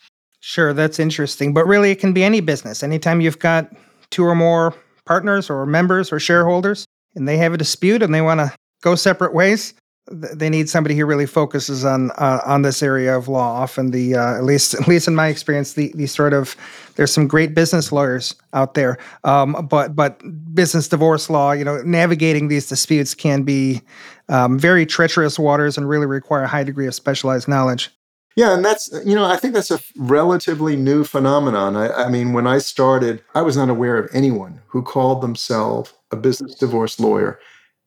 Sure, 0.46 0.74
that's 0.74 0.98
interesting. 0.98 1.54
But 1.54 1.66
really, 1.66 1.90
it 1.90 1.98
can 1.98 2.12
be 2.12 2.22
any 2.22 2.40
business. 2.40 2.82
Anytime 2.82 3.22
you've 3.22 3.38
got 3.38 3.72
two 4.10 4.24
or 4.24 4.34
more 4.34 4.74
partners 5.06 5.48
or 5.48 5.64
members 5.64 6.12
or 6.12 6.20
shareholders 6.20 6.84
and 7.14 7.26
they 7.26 7.38
have 7.38 7.54
a 7.54 7.56
dispute 7.56 8.02
and 8.02 8.14
they 8.14 8.20
want 8.20 8.40
to 8.40 8.54
go 8.82 8.94
separate 8.94 9.32
ways, 9.32 9.72
they 10.10 10.50
need 10.50 10.68
somebody 10.68 10.96
who 10.96 11.06
really 11.06 11.24
focuses 11.24 11.86
on 11.86 12.10
uh, 12.18 12.42
on 12.44 12.60
this 12.60 12.82
area 12.82 13.16
of 13.16 13.26
law. 13.26 13.54
Often, 13.54 13.92
the 13.92 14.16
uh, 14.16 14.34
at 14.36 14.44
least 14.44 14.74
at 14.80 14.86
least 14.86 15.08
in 15.08 15.14
my 15.14 15.28
experience, 15.28 15.72
the 15.72 15.90
the 15.94 16.06
sort 16.06 16.34
of 16.34 16.56
there's 16.96 17.10
some 17.10 17.26
great 17.26 17.54
business 17.54 17.90
lawyers 17.90 18.34
out 18.52 18.74
there, 18.74 18.98
um, 19.24 19.66
but 19.70 19.96
but 19.96 20.20
business 20.54 20.88
divorce 20.88 21.30
law, 21.30 21.52
you 21.52 21.64
know, 21.64 21.80
navigating 21.84 22.48
these 22.48 22.68
disputes 22.68 23.14
can 23.14 23.44
be 23.44 23.80
um, 24.28 24.58
very 24.58 24.84
treacherous 24.84 25.38
waters 25.38 25.78
and 25.78 25.88
really 25.88 26.06
require 26.06 26.42
a 26.42 26.48
high 26.48 26.64
degree 26.64 26.86
of 26.86 26.94
specialized 26.94 27.48
knowledge. 27.48 27.90
Yeah, 28.37 28.55
and 28.55 28.64
that's 28.64 28.93
uh, 28.93 29.03
you 29.05 29.14
know 29.14 29.25
I 29.25 29.37
think 29.37 29.55
that's 29.55 29.71
a 29.71 29.81
relatively 29.97 30.76
new 30.76 31.05
phenomenon. 31.05 31.76
I, 31.76 32.05
I 32.05 32.09
mean, 32.09 32.33
when 32.33 32.47
I 32.47 32.59
started, 32.59 33.23
I 33.35 33.43
was 33.43 33.57
not 33.57 33.71
aware 33.71 33.97
of 33.97 34.11
anyone 34.12 34.61
who 34.69 34.83
called 34.83 35.23
themselves 35.23 35.93
a 36.11 36.17
business 36.17 36.55
divorce 36.55 36.99
lawyer 36.99 37.38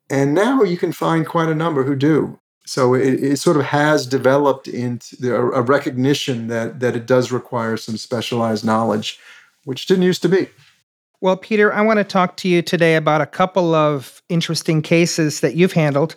and 0.10 0.34
now 0.34 0.63
you 0.63 0.77
can 0.77 0.92
find 0.92 1.25
quite 1.25 1.50
a 1.50 1.56
number 1.56 1.84
who 1.84 1.96
do. 1.96 2.39
So 2.66 2.94
it, 2.94 3.24
it 3.24 3.38
sort 3.38 3.58
of 3.58 3.63
has 3.63 4.06
developed 4.06 4.68
into 4.68 5.34
a 5.34 5.62
recognition 5.62 6.48
that, 6.48 6.80
that 6.82 6.96
it 6.96 7.06
does 7.06 7.32
require 7.32 7.77
some 7.77 7.98
specialized 7.98 8.66
knowledge, 8.66 9.20
which 9.63 9.86
didn't 9.86 10.04
used 10.04 10.22
to 10.24 10.30
be. 10.30 10.50
Well, 11.22 11.38
Peter, 11.38 11.74
I 11.74 11.82
want 11.82 11.98
to 11.98 12.04
talk 12.04 12.38
to 12.38 12.48
you 12.48 12.62
today 12.62 12.96
about 12.96 13.22
a 13.22 13.25
couple 13.25 13.74
of 13.74 14.22
interesting 14.30 14.82
cases 14.82 15.39
that 15.39 15.56
you've 15.56 15.74
handled 15.74 16.16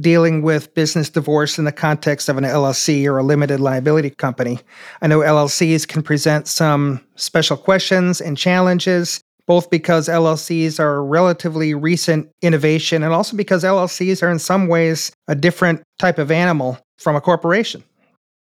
dealing 0.00 0.42
with 0.42 0.72
business 0.74 1.10
divorce 1.10 1.58
in 1.58 1.64
the 1.64 1.72
context 1.72 2.28
of 2.28 2.38
an 2.38 2.44
LLC 2.44 3.06
or 3.06 3.18
a 3.18 3.22
limited 3.22 3.60
liability 3.60 4.10
company. 4.10 4.58
I 5.02 5.06
know 5.06 5.20
LLCs 5.20 5.86
can 5.86 6.02
present 6.02 6.48
some 6.48 7.00
special 7.16 7.56
questions 7.56 8.20
and 8.20 8.36
challenges 8.36 9.22
both 9.46 9.70
because 9.70 10.08
LLCs 10.08 10.78
are 10.78 10.96
a 10.96 11.02
relatively 11.02 11.74
recent 11.74 12.30
innovation 12.42 13.02
and 13.02 13.12
also 13.12 13.36
because 13.36 13.64
LLCs 13.64 14.22
are 14.22 14.30
in 14.30 14.38
some 14.38 14.68
ways 14.68 15.12
a 15.28 15.34
different 15.34 15.82
type 15.98 16.18
of 16.18 16.30
animal 16.30 16.78
from 16.98 17.16
a 17.16 17.20
corporation. 17.20 17.82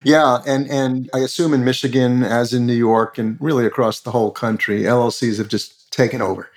Yeah, 0.05 0.39
and 0.47 0.69
and 0.71 1.11
I 1.13 1.19
assume 1.21 1.55
in 1.55 1.65
Michigan 1.65 2.23
as 2.23 2.53
in 2.53 2.67
New 2.67 2.75
York 2.75 3.19
and 3.19 3.37
really 3.41 3.67
across 3.67 4.01
the 4.01 4.11
whole 4.11 4.31
country, 4.31 4.83
LLCs 4.83 5.39
have 5.39 5.49
just 5.49 5.91
taken 5.93 6.23
over. 6.23 6.51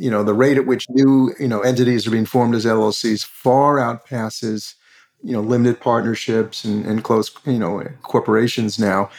You 0.00 0.10
know, 0.10 0.24
the 0.24 0.34
rate 0.34 0.56
at 0.56 0.66
which 0.66 0.86
new, 0.88 1.34
you 1.38 1.48
know, 1.48 1.60
entities 1.60 2.06
are 2.06 2.10
being 2.10 2.24
formed 2.26 2.54
as 2.54 2.64
LLCs 2.64 3.24
far 3.24 3.76
outpasses, 3.76 4.74
you 5.22 5.32
know, 5.32 5.40
limited 5.42 5.80
partnerships 5.80 6.64
and, 6.64 6.86
and 6.86 7.04
close, 7.04 7.30
you 7.44 7.58
know, 7.58 7.84
corporations 8.02 8.78
now. 8.78 9.10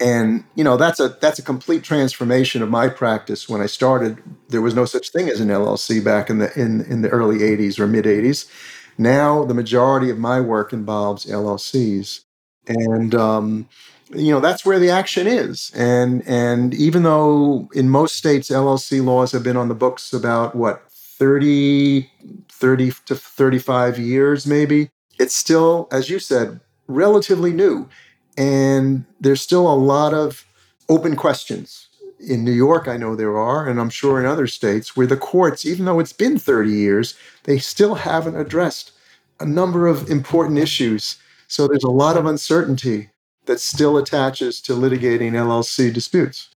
And 0.00 0.44
you 0.56 0.64
know 0.64 0.76
that's 0.76 0.98
a 0.98 1.10
that's 1.20 1.38
a 1.38 1.42
complete 1.42 1.84
transformation 1.84 2.62
of 2.62 2.68
my 2.68 2.88
practice. 2.88 3.48
When 3.48 3.60
i 3.60 3.66
started 3.66 4.18
there 4.48 4.62
was 4.62 4.74
no 4.74 4.84
such 4.84 5.10
thing 5.10 5.28
as 5.28 5.38
an 5.38 5.48
llc 5.48 6.04
back 6.04 6.28
in 6.28 6.38
the 6.38 6.52
in, 6.60 6.80
in 6.86 7.02
the 7.02 7.08
early 7.10 7.38
80s 7.38 7.78
or 7.78 7.86
mid 7.86 8.04
80s 8.04 8.50
now 8.98 9.44
the 9.44 9.54
majority 9.54 10.10
of 10.10 10.18
my 10.18 10.40
work 10.40 10.72
involves 10.72 11.26
llcs 11.26 12.22
and 12.66 13.14
um, 13.14 13.68
you 14.14 14.30
know 14.30 14.40
that's 14.40 14.64
where 14.64 14.78
the 14.78 14.90
action 14.90 15.26
is 15.26 15.70
and 15.74 16.22
and 16.26 16.74
even 16.74 17.02
though 17.02 17.68
in 17.74 17.88
most 17.88 18.16
states 18.16 18.50
llc 18.50 19.04
laws 19.04 19.32
have 19.32 19.42
been 19.42 19.56
on 19.56 19.68
the 19.68 19.74
books 19.74 20.12
about 20.12 20.54
what 20.54 20.82
30 20.90 22.10
30 22.50 22.92
to 23.06 23.14
35 23.14 23.98
years 23.98 24.46
maybe 24.46 24.90
it's 25.18 25.34
still 25.34 25.88
as 25.90 26.10
you 26.10 26.18
said 26.18 26.60
relatively 26.88 27.52
new 27.52 27.88
and 28.36 29.04
there's 29.20 29.40
still 29.40 29.70
a 29.70 29.74
lot 29.74 30.14
of 30.14 30.44
open 30.88 31.16
questions. 31.16 31.88
In 32.20 32.44
New 32.44 32.52
York, 32.52 32.86
I 32.86 32.96
know 32.96 33.16
there 33.16 33.36
are, 33.36 33.68
and 33.68 33.80
I'm 33.80 33.90
sure 33.90 34.20
in 34.20 34.26
other 34.26 34.46
states, 34.46 34.96
where 34.96 35.06
the 35.06 35.16
courts, 35.16 35.64
even 35.64 35.86
though 35.86 35.98
it's 35.98 36.12
been 36.12 36.38
30 36.38 36.70
years, 36.70 37.14
they 37.44 37.58
still 37.58 37.96
haven't 37.96 38.36
addressed 38.36 38.92
a 39.40 39.46
number 39.46 39.88
of 39.88 40.08
important 40.08 40.58
issues. 40.58 41.16
So 41.48 41.66
there's 41.66 41.82
a 41.82 41.90
lot 41.90 42.16
of 42.16 42.26
uncertainty 42.26 43.10
that 43.46 43.60
still 43.60 43.98
attaches 43.98 44.60
to 44.62 44.72
litigating 44.72 45.32
LLC 45.32 45.92
disputes. 45.92 46.48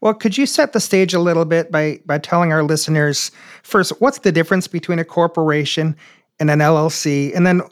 Well, 0.00 0.14
could 0.14 0.38
you 0.38 0.46
set 0.46 0.72
the 0.72 0.80
stage 0.80 1.12
a 1.12 1.18
little 1.18 1.44
bit 1.44 1.72
by, 1.72 2.00
by 2.06 2.18
telling 2.18 2.52
our 2.52 2.62
listeners 2.62 3.32
first, 3.64 4.00
what's 4.00 4.20
the 4.20 4.30
difference 4.30 4.68
between 4.68 4.98
a 4.98 5.04
corporation 5.04 5.96
and 6.38 6.50
an 6.50 6.60
LLC? 6.60 7.34
And 7.34 7.46
then 7.46 7.62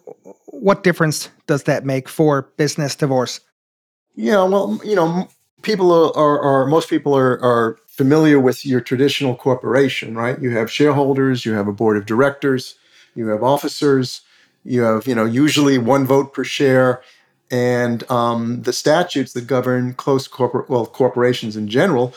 what 0.47 0.83
difference 0.83 1.29
does 1.47 1.65
that 1.65 1.85
make 1.85 2.09
for 2.09 2.43
business 2.57 2.97
divorce? 2.97 3.41
Yeah, 4.17 4.43
well, 4.45 4.81
you 4.85 4.97
know, 4.97 5.29
people 5.63 5.93
are, 5.93 6.17
are, 6.17 6.41
are 6.41 6.67
most 6.67 6.91
people 6.91 7.17
are, 7.17 7.41
are 7.45 7.79
familiar 7.87 8.41
with 8.41 8.67
your 8.67 8.81
traditional 8.81 9.37
corporation, 9.37 10.17
right? 10.17 10.41
You 10.41 10.51
have 10.51 10.71
shareholders, 10.71 11.45
you 11.45 11.53
have 11.53 11.69
a 11.69 11.73
board 11.73 11.97
of 11.97 12.07
directors, 12.07 12.75
you 13.15 13.29
have 13.29 13.43
officers, 13.43 14.23
you 14.65 14.83
have, 14.83 15.07
you 15.07 15.15
know, 15.15 15.25
usually 15.25 15.79
one 15.79 16.07
vote 16.07 16.33
per 16.33 16.45
share. 16.45 17.03
And 17.51 18.09
um, 18.11 18.63
the 18.63 18.73
statutes 18.73 19.33
that 19.35 19.47
govern 19.47 19.95
close 19.95 20.27
corporate, 20.27 20.69
well, 20.69 20.87
corporations 20.87 21.57
in 21.57 21.69
general, 21.69 22.15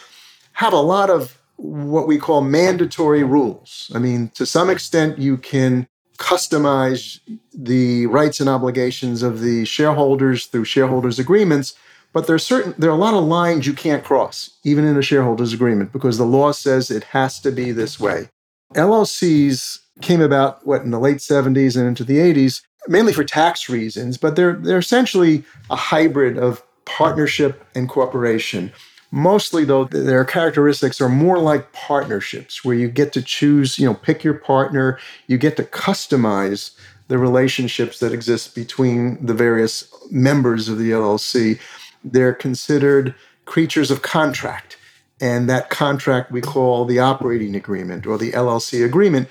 have 0.53 0.73
a 0.73 0.77
lot 0.77 1.09
of 1.09 1.37
what 1.57 2.07
we 2.07 2.17
call 2.17 2.41
mandatory 2.41 3.23
rules. 3.23 3.91
I 3.93 3.99
mean, 3.99 4.29
to 4.35 4.45
some 4.45 4.69
extent, 4.69 5.19
you 5.19 5.37
can 5.37 5.87
customize 6.17 7.19
the 7.53 8.05
rights 8.07 8.39
and 8.39 8.49
obligations 8.49 9.23
of 9.23 9.39
the 9.41 9.65
shareholders 9.65 10.47
through 10.47 10.65
shareholders 10.65 11.19
agreements 11.19 11.75
but 12.13 12.27
there 12.27 12.35
are 12.35 12.39
certain 12.39 12.73
there 12.77 12.89
are 12.89 12.95
a 12.95 12.99
lot 12.99 13.13
of 13.13 13.23
lines 13.23 13.67
you 13.67 13.73
can't 13.73 14.03
cross, 14.03 14.57
even 14.63 14.85
in 14.85 14.97
a 14.97 15.01
shareholders 15.01 15.53
agreement, 15.53 15.91
because 15.91 16.17
the 16.17 16.25
law 16.25 16.51
says 16.51 16.89
it 16.89 17.03
has 17.05 17.39
to 17.41 17.51
be 17.51 17.71
this 17.71 17.99
way. 17.99 18.29
LLCs 18.75 19.79
came 20.01 20.21
about 20.21 20.65
what 20.65 20.81
in 20.81 20.91
the 20.91 20.99
late 20.99 21.17
70s 21.17 21.75
and 21.75 21.87
into 21.87 22.03
the 22.03 22.17
80s, 22.17 22.61
mainly 22.87 23.13
for 23.13 23.23
tax 23.23 23.69
reasons, 23.69 24.17
but 24.17 24.35
they're 24.35 24.53
they're 24.53 24.79
essentially 24.79 25.43
a 25.69 25.75
hybrid 25.75 26.37
of 26.37 26.63
partnership 26.85 27.65
and 27.75 27.89
corporation. 27.89 28.71
Mostly 29.11 29.65
though, 29.65 29.85
their 29.85 30.23
characteristics 30.23 31.01
are 31.01 31.09
more 31.09 31.39
like 31.39 31.71
partnerships 31.73 32.63
where 32.63 32.75
you 32.75 32.87
get 32.87 33.11
to 33.13 33.21
choose, 33.21 33.79
you 33.79 33.87
know, 33.87 33.95
pick 33.95 34.23
your 34.23 34.35
partner, 34.35 34.99
you 35.27 35.37
get 35.37 35.57
to 35.57 35.63
customize 35.63 36.71
the 37.07 37.17
relationships 37.17 37.99
that 37.99 38.13
exist 38.13 38.53
between 38.53 39.25
the 39.25 39.33
various 39.33 39.91
members 40.11 40.69
of 40.69 40.77
the 40.77 40.91
LLC 40.91 41.59
they're 42.03 42.33
considered 42.33 43.15
creatures 43.45 43.91
of 43.91 44.01
contract. 44.01 44.77
And 45.21 45.49
that 45.49 45.69
contract 45.69 46.31
we 46.31 46.41
call 46.41 46.85
the 46.85 46.99
operating 46.99 47.55
agreement 47.55 48.05
or 48.05 48.17
the 48.17 48.31
LLC 48.31 48.85
agreement. 48.85 49.27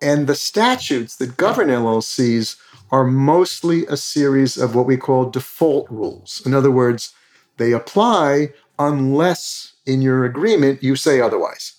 And 0.00 0.26
the 0.26 0.34
statutes 0.34 1.16
that 1.16 1.36
govern 1.36 1.68
LLCs 1.68 2.56
are 2.90 3.04
mostly 3.04 3.86
a 3.86 3.96
series 3.96 4.56
of 4.56 4.74
what 4.74 4.86
we 4.86 4.96
call 4.96 5.30
default 5.30 5.88
rules. 5.90 6.42
In 6.44 6.54
other 6.54 6.70
words, 6.70 7.14
they 7.56 7.72
apply 7.72 8.52
unless 8.78 9.74
in 9.86 10.02
your 10.02 10.24
agreement 10.24 10.82
you 10.82 10.96
say 10.96 11.20
otherwise. 11.20 11.74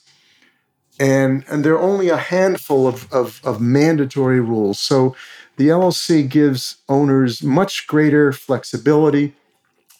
And, 0.99 1.43
and 1.47 1.63
there 1.63 1.73
are 1.73 1.81
only 1.81 2.09
a 2.09 2.17
handful 2.17 2.87
of, 2.87 3.11
of, 3.11 3.41
of 3.43 3.59
mandatory 3.59 4.39
rules. 4.39 4.77
So 4.77 5.15
the 5.57 5.69
LLC 5.69 6.29
gives 6.29 6.77
owners 6.87 7.41
much 7.41 7.87
greater 7.87 8.31
flexibility 8.31 9.33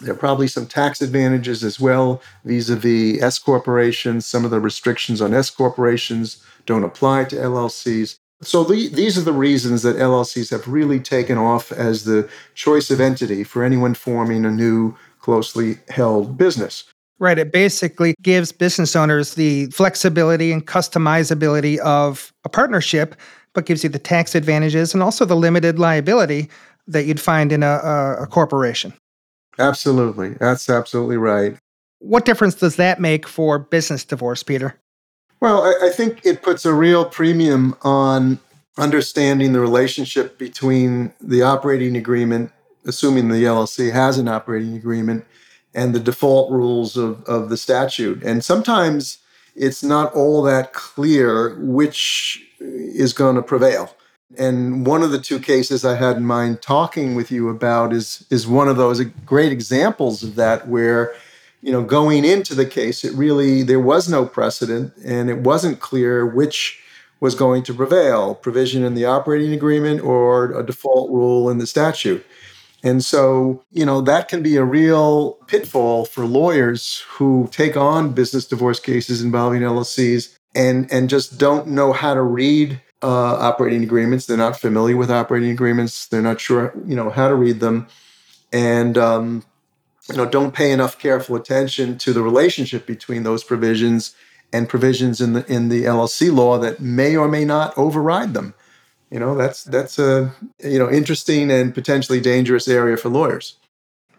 there 0.01 0.13
are 0.13 0.17
probably 0.17 0.47
some 0.47 0.65
tax 0.65 1.01
advantages 1.01 1.63
as 1.63 1.79
well 1.79 2.21
vis-a-vis 2.43 3.21
S 3.21 3.37
corporations. 3.37 4.25
Some 4.25 4.43
of 4.43 4.51
the 4.51 4.59
restrictions 4.59 5.21
on 5.21 5.33
S 5.33 5.49
corporations 5.51 6.43
don't 6.65 6.83
apply 6.83 7.25
to 7.25 7.35
LLCs. 7.35 8.17
So 8.43 8.63
the, 8.63 8.87
these 8.87 9.17
are 9.17 9.21
the 9.21 9.33
reasons 9.33 9.83
that 9.83 9.97
LLCs 9.97 10.49
have 10.49 10.67
really 10.67 10.99
taken 10.99 11.37
off 11.37 11.71
as 11.71 12.05
the 12.05 12.29
choice 12.55 12.89
of 12.89 12.99
entity 12.99 13.43
for 13.43 13.63
anyone 13.63 13.93
forming 13.93 14.45
a 14.45 14.51
new 14.51 14.95
closely 15.19 15.77
held 15.89 16.37
business. 16.37 16.85
Right. 17.19 17.37
It 17.37 17.51
basically 17.51 18.15
gives 18.23 18.51
business 18.51 18.95
owners 18.95 19.35
the 19.35 19.67
flexibility 19.67 20.51
and 20.51 20.65
customizability 20.65 21.77
of 21.79 22.33
a 22.45 22.49
partnership, 22.49 23.15
but 23.53 23.67
gives 23.67 23.83
you 23.83 23.89
the 23.89 23.99
tax 23.99 24.33
advantages 24.33 24.95
and 24.95 25.03
also 25.03 25.23
the 25.23 25.35
limited 25.35 25.77
liability 25.77 26.49
that 26.87 27.05
you'd 27.05 27.19
find 27.19 27.51
in 27.51 27.61
a, 27.61 27.79
a, 27.83 28.23
a 28.23 28.27
corporation. 28.27 28.91
Absolutely. 29.59 30.29
That's 30.29 30.67
absolutely 30.67 31.17
right. 31.17 31.55
What 31.99 32.25
difference 32.25 32.55
does 32.55 32.77
that 32.77 32.99
make 32.99 33.27
for 33.27 33.59
business 33.59 34.03
divorce, 34.03 34.41
Peter? 34.41 34.80
Well, 35.41 35.63
I, 35.63 35.87
I 35.87 35.89
think 35.89 36.21
it 36.23 36.43
puts 36.43 36.65
a 36.65 36.73
real 36.73 37.03
premium 37.03 37.75
on 37.81 38.39
understanding 38.77 39.53
the 39.53 39.59
relationship 39.59 40.37
between 40.37 41.13
the 41.19 41.41
operating 41.41 41.97
agreement, 41.97 42.51
assuming 42.85 43.27
the 43.27 43.43
LLC 43.43 43.91
has 43.91 44.19
an 44.19 44.27
operating 44.27 44.75
agreement, 44.75 45.25
and 45.73 45.95
the 45.95 45.99
default 45.99 46.51
rules 46.51 46.95
of, 46.95 47.23
of 47.25 47.49
the 47.49 47.57
statute. 47.57 48.23
And 48.23 48.43
sometimes 48.43 49.17
it's 49.55 49.83
not 49.83 50.13
all 50.13 50.43
that 50.43 50.73
clear 50.73 51.57
which 51.59 52.45
is 52.59 53.11
going 53.11 53.35
to 53.35 53.41
prevail. 53.41 53.95
And 54.37 54.85
one 54.85 55.01
of 55.01 55.11
the 55.11 55.19
two 55.19 55.39
cases 55.39 55.83
I 55.83 55.95
had 55.95 56.17
in 56.17 56.25
mind 56.25 56.61
talking 56.61 57.15
with 57.15 57.31
you 57.31 57.49
about 57.49 57.91
is 57.91 58.25
is 58.29 58.47
one 58.47 58.69
of 58.69 58.77
those 58.77 59.03
great 59.25 59.51
examples 59.51 60.23
of 60.23 60.35
that 60.35 60.69
where 60.69 61.13
you 61.61 61.71
know 61.71 61.83
going 61.83 62.25
into 62.25 62.55
the 62.55 62.65
case 62.65 63.03
it 63.03 63.13
really 63.13 63.63
there 63.63 63.79
was 63.79 64.09
no 64.09 64.25
precedent 64.25 64.93
and 65.05 65.29
it 65.29 65.39
wasn't 65.39 65.79
clear 65.79 66.25
which 66.25 66.79
was 67.19 67.35
going 67.35 67.61
to 67.61 67.73
prevail 67.73 68.33
provision 68.33 68.83
in 68.83 68.95
the 68.95 69.05
operating 69.05 69.53
agreement 69.53 70.01
or 70.01 70.57
a 70.59 70.65
default 70.65 71.09
rule 71.11 71.49
in 71.49 71.57
the 71.57 71.67
statute 71.67 72.25
and 72.83 73.03
so, 73.03 73.63
you 73.71 73.85
know, 73.85 74.01
that 74.01 74.27
can 74.27 74.41
be 74.41 74.55
a 74.55 74.63
real 74.63 75.33
pitfall 75.47 76.05
for 76.05 76.25
lawyers 76.25 77.03
who 77.09 77.47
take 77.51 77.77
on 77.77 78.13
business 78.13 78.45
divorce 78.45 78.79
cases 78.79 79.21
involving 79.21 79.61
LLCs 79.61 80.35
and 80.55 80.91
and 80.91 81.09
just 81.09 81.37
don't 81.37 81.67
know 81.67 81.93
how 81.93 82.13
to 82.13 82.21
read 82.21 82.81
uh, 83.03 83.35
operating 83.37 83.83
agreements. 83.83 84.25
They're 84.25 84.37
not 84.37 84.59
familiar 84.59 84.97
with 84.97 85.11
operating 85.11 85.51
agreements. 85.51 86.07
They're 86.07 86.21
not 86.21 86.41
sure, 86.41 86.73
you 86.85 86.95
know, 86.95 87.09
how 87.09 87.27
to 87.27 87.35
read 87.35 87.59
them, 87.59 87.87
and 88.51 88.97
um, 88.97 89.43
you 90.09 90.17
know, 90.17 90.25
don't 90.25 90.53
pay 90.53 90.71
enough 90.71 90.97
careful 90.97 91.35
attention 91.35 91.97
to 91.99 92.13
the 92.13 92.21
relationship 92.21 92.85
between 92.85 93.23
those 93.23 93.43
provisions 93.43 94.15
and 94.53 94.67
provisions 94.67 95.21
in 95.21 95.33
the 95.33 95.45
in 95.51 95.69
the 95.69 95.83
LLC 95.83 96.33
law 96.33 96.57
that 96.59 96.79
may 96.79 97.15
or 97.15 97.27
may 97.27 97.45
not 97.45 97.77
override 97.77 98.33
them. 98.33 98.53
You 99.09 99.19
know 99.19 99.35
that's 99.35 99.63
that's 99.63 99.99
a 99.99 100.33
you 100.63 100.79
know 100.79 100.89
interesting 100.89 101.51
and 101.51 101.73
potentially 101.73 102.19
dangerous 102.19 102.67
area 102.67 102.97
for 102.97 103.09
lawyers 103.09 103.57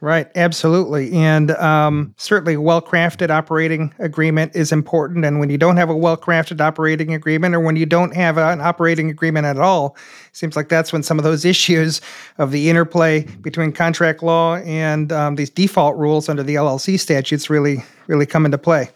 Right, 0.03 0.29
absolutely. 0.35 1.13
And 1.13 1.53
um, 1.53 2.13
certainly, 2.19 2.57
well 2.57 2.83
crafted 2.83 3.31
operating 3.31 3.95
agreement 4.01 4.51
is 4.57 4.73
important. 4.73 5.25
And 5.25 5.39
when 5.39 5.49
you 5.49 5.57
don't 5.57 5.77
have 5.77 5.89
a 5.91 5.97
well 5.97 6.17
crafted 6.17 6.61
operating 6.61 7.15
agreement, 7.15 7.55
or 7.55 7.61
when 7.61 7.77
you 7.77 7.87
don't 7.87 8.13
have 8.17 8.37
an 8.37 8.61
operating 8.61 9.11
agreement 9.11 9.47
at 9.47 9.59
all, 9.59 9.97
seems 10.33 10.57
like 10.57 10.69
that's 10.69 10.93
when 10.93 11.05
some 11.05 11.21
of 11.21 11.23
those 11.23 11.45
issues 11.55 12.01
of 12.39 12.51
the 12.51 12.69
interplay 12.69 13.23
between 13.43 13.71
contract 13.71 14.25
law 14.25 14.57
and 14.57 15.13
um, 15.13 15.37
these 15.37 15.51
default 15.51 15.97
rules 15.97 16.29
under 16.29 16.43
the 16.43 16.57
LLC 16.57 16.99
statutes 16.99 17.49
really, 17.49 17.85
really 18.09 18.27
come 18.27 18.45
into 18.45 18.59
play. 18.59 18.91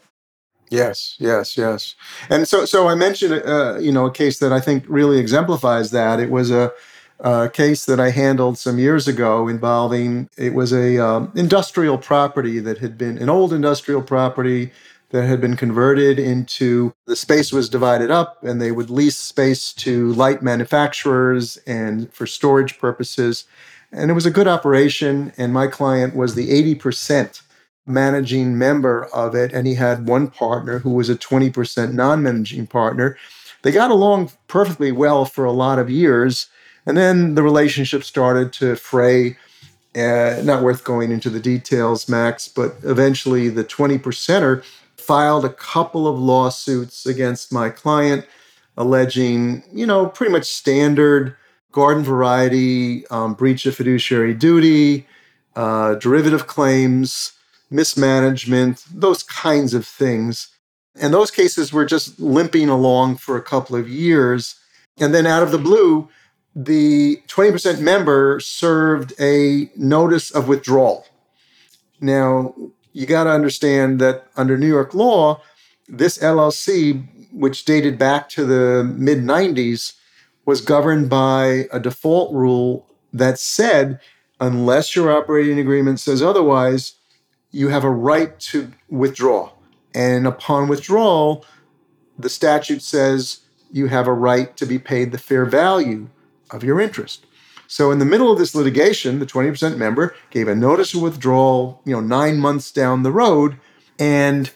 Yes, 0.70 1.14
yes, 1.20 1.56
yes. 1.56 1.94
And 2.30 2.48
so, 2.48 2.64
so 2.64 2.88
I 2.88 2.96
mentioned, 2.96 3.44
uh, 3.46 3.78
you 3.78 3.92
know, 3.92 4.06
a 4.06 4.10
case 4.10 4.40
that 4.40 4.52
I 4.52 4.58
think 4.58 4.84
really 4.88 5.20
exemplifies 5.20 5.92
that. 5.92 6.18
It 6.18 6.32
was 6.32 6.50
a, 6.50 6.72
a 7.20 7.48
case 7.48 7.86
that 7.86 8.00
I 8.00 8.10
handled 8.10 8.58
some 8.58 8.78
years 8.78 9.08
ago 9.08 9.48
involving 9.48 10.28
it 10.36 10.54
was 10.54 10.72
a 10.72 10.98
um, 10.98 11.32
industrial 11.34 11.98
property 11.98 12.58
that 12.60 12.78
had 12.78 12.98
been 12.98 13.18
an 13.18 13.28
old 13.28 13.52
industrial 13.52 14.02
property 14.02 14.70
that 15.10 15.24
had 15.24 15.40
been 15.40 15.56
converted 15.56 16.18
into 16.18 16.92
the 17.06 17.16
space 17.16 17.52
was 17.52 17.68
divided 17.68 18.10
up 18.10 18.42
and 18.44 18.60
they 18.60 18.72
would 18.72 18.90
lease 18.90 19.16
space 19.16 19.72
to 19.72 20.12
light 20.12 20.42
manufacturers 20.42 21.56
and 21.66 22.12
for 22.12 22.26
storage 22.26 22.78
purposes 22.78 23.44
and 23.92 24.10
it 24.10 24.14
was 24.14 24.26
a 24.26 24.30
good 24.30 24.48
operation 24.48 25.32
and 25.38 25.52
my 25.52 25.66
client 25.66 26.14
was 26.14 26.34
the 26.34 26.76
80% 26.76 27.40
managing 27.86 28.58
member 28.58 29.04
of 29.06 29.34
it, 29.34 29.52
and 29.52 29.66
he 29.66 29.74
had 29.74 30.08
one 30.08 30.28
partner 30.28 30.80
who 30.80 30.90
was 30.90 31.08
a 31.08 31.16
20% 31.16 31.92
non 31.92 32.22
managing 32.22 32.66
partner. 32.66 33.16
They 33.62 33.72
got 33.72 33.90
along 33.90 34.32
perfectly 34.48 34.92
well 34.92 35.24
for 35.24 35.44
a 35.44 35.52
lot 35.52 35.78
of 35.78 35.88
years, 35.88 36.48
and 36.86 36.96
then 36.96 37.34
the 37.34 37.42
relationship 37.42 38.04
started 38.04 38.52
to 38.54 38.76
fray. 38.76 39.36
Uh, 39.94 40.42
not 40.44 40.62
worth 40.62 40.84
going 40.84 41.10
into 41.10 41.30
the 41.30 41.40
details, 41.40 42.06
Max, 42.06 42.48
but 42.48 42.76
eventually 42.82 43.48
the 43.48 43.64
20 43.64 43.98
percenter 43.98 44.62
filed 44.94 45.42
a 45.44 45.48
couple 45.48 46.06
of 46.06 46.18
lawsuits 46.18 47.06
against 47.06 47.50
my 47.50 47.70
client, 47.70 48.26
alleging, 48.76 49.62
you 49.72 49.86
know, 49.86 50.06
pretty 50.06 50.30
much 50.30 50.44
standard 50.44 51.34
garden 51.72 52.02
variety 52.02 53.06
um, 53.08 53.34
breach 53.34 53.66
of 53.66 53.76
fiduciary 53.76 54.34
duty, 54.34 55.06
uh, 55.54 55.94
derivative 55.96 56.46
claims, 56.46 57.32
mismanagement, 57.70 58.82
those 58.92 59.22
kinds 59.22 59.74
of 59.74 59.86
things. 59.86 60.48
And 60.98 61.12
those 61.12 61.30
cases 61.30 61.72
were 61.72 61.84
just 61.84 62.18
limping 62.18 62.68
along 62.68 63.18
for 63.18 63.36
a 63.36 63.42
couple 63.42 63.76
of 63.76 63.88
years. 63.88 64.56
And 64.98 65.14
then 65.14 65.26
out 65.26 65.42
of 65.42 65.52
the 65.52 65.58
blue, 65.58 66.08
the 66.56 67.22
20% 67.28 67.80
member 67.80 68.40
served 68.40 69.12
a 69.20 69.70
notice 69.76 70.30
of 70.30 70.48
withdrawal. 70.48 71.06
Now, 72.00 72.54
you 72.94 73.04
got 73.04 73.24
to 73.24 73.30
understand 73.30 74.00
that 74.00 74.26
under 74.38 74.56
New 74.56 74.66
York 74.66 74.94
law, 74.94 75.42
this 75.86 76.16
LLC, 76.16 77.06
which 77.30 77.66
dated 77.66 77.98
back 77.98 78.30
to 78.30 78.46
the 78.46 78.84
mid 78.84 79.18
90s, 79.18 79.92
was 80.46 80.62
governed 80.62 81.10
by 81.10 81.66
a 81.70 81.78
default 81.78 82.32
rule 82.32 82.86
that 83.12 83.38
said 83.38 84.00
unless 84.40 84.96
your 84.96 85.10
operating 85.14 85.58
agreement 85.58 86.00
says 86.00 86.22
otherwise, 86.22 86.94
you 87.50 87.68
have 87.68 87.84
a 87.84 87.90
right 87.90 88.38
to 88.40 88.72
withdraw. 88.88 89.50
And 89.94 90.26
upon 90.26 90.68
withdrawal, 90.68 91.44
the 92.18 92.28
statute 92.28 92.82
says 92.82 93.40
you 93.70 93.88
have 93.88 94.06
a 94.06 94.12
right 94.12 94.56
to 94.56 94.64
be 94.64 94.78
paid 94.78 95.12
the 95.12 95.18
fair 95.18 95.44
value 95.44 96.08
of 96.50 96.64
your 96.64 96.80
interest. 96.80 97.26
So 97.68 97.90
in 97.90 97.98
the 97.98 98.04
middle 98.04 98.30
of 98.30 98.38
this 98.38 98.54
litigation, 98.54 99.18
the 99.18 99.26
20% 99.26 99.76
member 99.76 100.14
gave 100.30 100.48
a 100.48 100.54
notice 100.54 100.94
of 100.94 101.02
withdrawal, 101.02 101.80
you 101.84 101.92
know, 101.92 102.00
9 102.00 102.38
months 102.38 102.70
down 102.70 103.02
the 103.02 103.10
road 103.10 103.56
and 103.98 104.50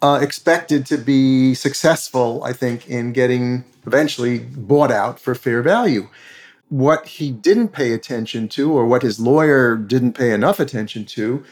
uh, 0.00 0.18
expected 0.22 0.86
to 0.86 0.98
be 0.98 1.54
successful, 1.54 2.42
I 2.44 2.52
think, 2.52 2.88
in 2.88 3.12
getting 3.12 3.64
eventually 3.86 4.38
bought 4.38 4.90
out 4.90 5.18
for 5.18 5.34
fair 5.34 5.62
value. 5.62 6.08
What 6.68 7.06
he 7.06 7.30
didn't 7.30 7.68
pay 7.68 7.92
attention 7.92 8.48
to, 8.50 8.72
or 8.72 8.86
what 8.86 9.02
his 9.02 9.20
lawyer 9.20 9.76
didn't 9.76 10.14
pay 10.14 10.32
enough 10.32 10.58
attention 10.58 11.04
to, 11.06 11.44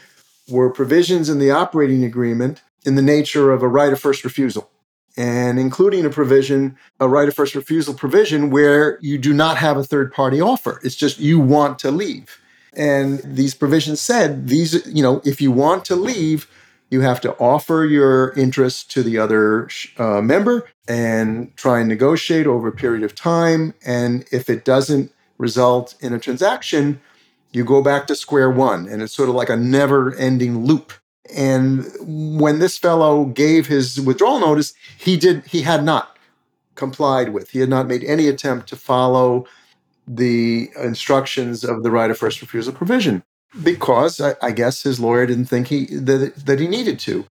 were 0.49 0.69
provisions 0.69 1.29
in 1.29 1.39
the 1.39 1.51
operating 1.51 2.03
agreement 2.03 2.61
in 2.85 2.95
the 2.95 3.01
nature 3.01 3.51
of 3.51 3.61
a 3.61 3.67
right 3.67 3.93
of 3.93 3.99
first 3.99 4.23
refusal, 4.23 4.70
and 5.17 5.59
including 5.59 6.05
a 6.05 6.09
provision, 6.09 6.77
a 6.99 7.07
right 7.07 7.27
of 7.27 7.35
first 7.35 7.55
refusal 7.55 7.93
provision, 7.93 8.49
where 8.49 8.97
you 9.01 9.17
do 9.17 9.33
not 9.33 9.57
have 9.57 9.77
a 9.77 9.83
third 9.83 10.13
party 10.13 10.41
offer. 10.41 10.79
It's 10.83 10.95
just 10.95 11.19
you 11.19 11.39
want 11.39 11.79
to 11.79 11.91
leave. 11.91 12.39
And 12.73 13.19
these 13.19 13.53
provisions 13.53 13.99
said 13.99 14.47
these, 14.47 14.85
you 14.87 15.03
know, 15.03 15.21
if 15.25 15.41
you 15.41 15.51
want 15.51 15.83
to 15.85 15.95
leave, 15.95 16.47
you 16.89 17.01
have 17.01 17.21
to 17.21 17.33
offer 17.37 17.85
your 17.85 18.31
interest 18.33 18.91
to 18.91 19.03
the 19.03 19.17
other 19.17 19.69
uh, 19.97 20.21
member 20.21 20.69
and 20.87 21.55
try 21.55 21.79
and 21.79 21.87
negotiate 21.87 22.47
over 22.47 22.67
a 22.67 22.73
period 22.73 23.03
of 23.03 23.15
time. 23.15 23.73
And 23.85 24.25
if 24.31 24.49
it 24.49 24.65
doesn't 24.65 25.11
result 25.37 25.95
in 26.01 26.13
a 26.13 26.19
transaction, 26.19 27.01
you 27.51 27.63
go 27.63 27.81
back 27.81 28.07
to 28.07 28.15
square 28.15 28.49
one 28.49 28.87
and 28.87 29.01
it's 29.01 29.13
sort 29.13 29.29
of 29.29 29.35
like 29.35 29.49
a 29.49 29.57
never 29.57 30.15
ending 30.15 30.65
loop 30.65 30.93
and 31.29 31.85
when 31.99 32.59
this 32.59 32.77
fellow 32.77 33.25
gave 33.25 33.67
his 33.67 33.99
withdrawal 34.01 34.39
notice 34.39 34.73
he 34.97 35.17
did 35.17 35.45
he 35.45 35.61
had 35.61 35.83
not 35.83 36.17
complied 36.75 37.29
with 37.33 37.51
he 37.51 37.59
had 37.59 37.69
not 37.69 37.87
made 37.87 38.03
any 38.03 38.27
attempt 38.27 38.67
to 38.67 38.75
follow 38.75 39.45
the 40.07 40.69
instructions 40.81 41.63
of 41.63 41.83
the 41.83 41.91
right 41.91 42.09
of 42.09 42.17
first 42.17 42.41
refusal 42.41 42.73
provision 42.73 43.23
because 43.63 44.19
I, 44.19 44.35
I 44.41 44.51
guess 44.51 44.83
his 44.83 44.99
lawyer 44.99 45.25
didn't 45.25 45.45
think 45.45 45.67
he 45.67 45.85
that, 45.85 46.45
that 46.45 46.59
he 46.59 46.67
needed 46.67 46.99
to. 46.99 47.25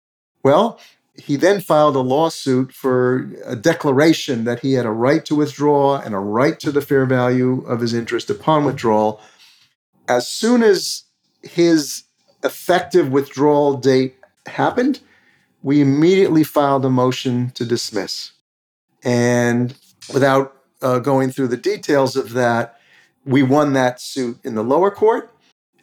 Well 0.43 0.81
he 1.19 1.37
then 1.37 1.61
filed 1.61 1.97
a 1.97 2.01
lawsuit 2.01 2.73
for 2.73 3.31
a 3.45 3.57
declaration 3.57 4.45
that 4.45 4.61
he 4.61 4.75
had 4.75 4.87
a 4.87 4.91
right 4.91 5.25
to 5.25 5.35
withdraw 5.35 5.99
and 5.99 6.15
a 6.15 6.19
right 6.19 6.59
to 6.61 6.71
the 6.71 6.83
fair 6.83 7.07
value 7.07 7.65
of 7.67 7.81
his 7.81 7.95
interest 7.95 8.29
upon 8.29 8.65
withdrawal. 8.65 9.21
As 10.09 10.29
soon 10.29 10.63
as 10.63 11.05
his 11.43 12.03
effective 12.47 13.11
withdrawal 13.11 13.77
date 13.77 14.17
happened, 14.47 15.01
we 15.63 15.81
immediately 15.81 16.45
filed 16.45 16.85
a 16.85 16.91
motion 16.91 17.51
to 17.51 17.65
dismiss. 17.65 18.33
And 19.03 19.75
without 20.13 20.57
uh, 20.81 21.01
going 21.01 21.31
through 21.31 21.49
the 21.49 21.57
details 21.57 22.17
of 22.17 22.33
that, 22.33 22.81
we 23.25 23.43
won 23.43 23.73
that 23.73 24.01
suit 24.01 24.39
in 24.45 24.55
the 24.55 24.63
lower 24.63 24.91
court. 24.91 25.33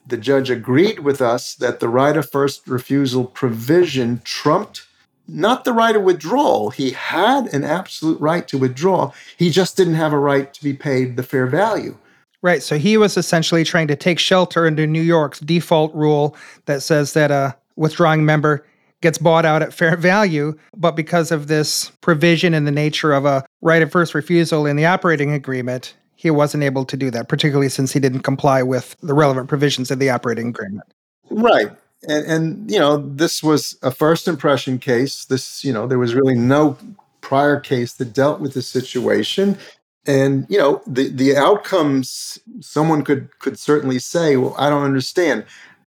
The 0.07 0.17
judge 0.17 0.49
agreed 0.49 0.99
with 0.99 1.21
us 1.21 1.55
that 1.55 1.79
the 1.79 1.89
right 1.89 2.17
of 2.17 2.29
first 2.29 2.67
refusal 2.67 3.25
provision 3.25 4.21
trumped 4.23 4.87
not 5.27 5.63
the 5.63 5.73
right 5.73 5.95
of 5.95 6.03
withdrawal. 6.03 6.69
He 6.69 6.91
had 6.91 7.53
an 7.53 7.63
absolute 7.63 8.19
right 8.19 8.47
to 8.49 8.57
withdraw. 8.57 9.11
He 9.37 9.49
just 9.49 9.77
didn't 9.77 9.93
have 9.95 10.13
a 10.13 10.19
right 10.19 10.53
to 10.53 10.63
be 10.63 10.73
paid 10.73 11.15
the 11.15 11.23
fair 11.23 11.47
value. 11.47 11.97
Right. 12.43 12.61
So 12.61 12.77
he 12.77 12.97
was 12.97 13.15
essentially 13.15 13.63
trying 13.63 13.87
to 13.87 13.95
take 13.95 14.19
shelter 14.19 14.67
under 14.67 14.85
New 14.85 15.01
York's 15.01 15.39
default 15.39 15.95
rule 15.95 16.35
that 16.65 16.83
says 16.83 17.13
that 17.13 17.31
a 17.31 17.55
withdrawing 17.77 18.25
member 18.25 18.65
gets 19.01 19.17
bought 19.17 19.45
out 19.45 19.61
at 19.61 19.73
fair 19.73 19.95
value. 19.95 20.53
But 20.75 20.97
because 20.97 21.31
of 21.31 21.47
this 21.47 21.89
provision 22.01 22.53
in 22.53 22.65
the 22.65 22.71
nature 22.71 23.13
of 23.13 23.23
a 23.23 23.45
right 23.61 23.81
of 23.81 23.91
first 23.91 24.13
refusal 24.13 24.65
in 24.65 24.75
the 24.75 24.85
operating 24.85 25.31
agreement, 25.31 25.95
he 26.15 26.29
wasn't 26.29 26.63
able 26.63 26.83
to 26.85 26.97
do 26.97 27.09
that, 27.11 27.29
particularly 27.29 27.69
since 27.69 27.93
he 27.93 27.99
didn't 27.99 28.21
comply 28.21 28.61
with 28.61 28.97
the 29.01 29.13
relevant 29.13 29.47
provisions 29.47 29.89
of 29.89 29.99
the 29.99 30.09
operating 30.09 30.49
agreement. 30.49 30.85
Right. 31.29 31.67
And, 32.09 32.25
and 32.25 32.71
you 32.71 32.77
know, 32.77 32.97
this 32.97 33.41
was 33.41 33.77
a 33.81 33.91
first 33.91 34.27
impression 34.27 34.79
case. 34.79 35.23
This, 35.25 35.63
you 35.63 35.71
know, 35.71 35.87
there 35.87 35.99
was 35.99 36.13
really 36.13 36.35
no 36.35 36.77
prior 37.21 37.57
case 37.57 37.93
that 37.93 38.13
dealt 38.13 38.41
with 38.41 38.53
the 38.53 38.61
situation. 38.61 39.57
And 40.05 40.45
you 40.49 40.57
know, 40.57 40.81
the 40.85 41.09
the 41.09 41.37
outcomes 41.37 42.39
someone 42.59 43.03
could 43.03 43.29
could 43.39 43.57
certainly 43.57 43.99
say, 43.99 44.35
well, 44.37 44.55
I 44.57 44.69
don't 44.69 44.83
understand. 44.83 45.45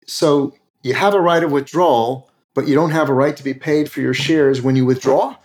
So 0.06 0.54
you 0.82 0.94
have 0.94 1.14
a 1.14 1.20
right 1.20 1.42
of 1.42 1.50
withdrawal, 1.50 2.30
but 2.54 2.68
you 2.68 2.74
don't 2.74 2.92
have 2.92 3.08
a 3.08 3.14
right 3.14 3.36
to 3.36 3.42
be 3.42 3.54
paid 3.54 3.90
for 3.90 4.00
your 4.00 4.14
shares 4.14 4.62
when 4.62 4.76
you 4.76 4.86
withdraw. 4.86 5.36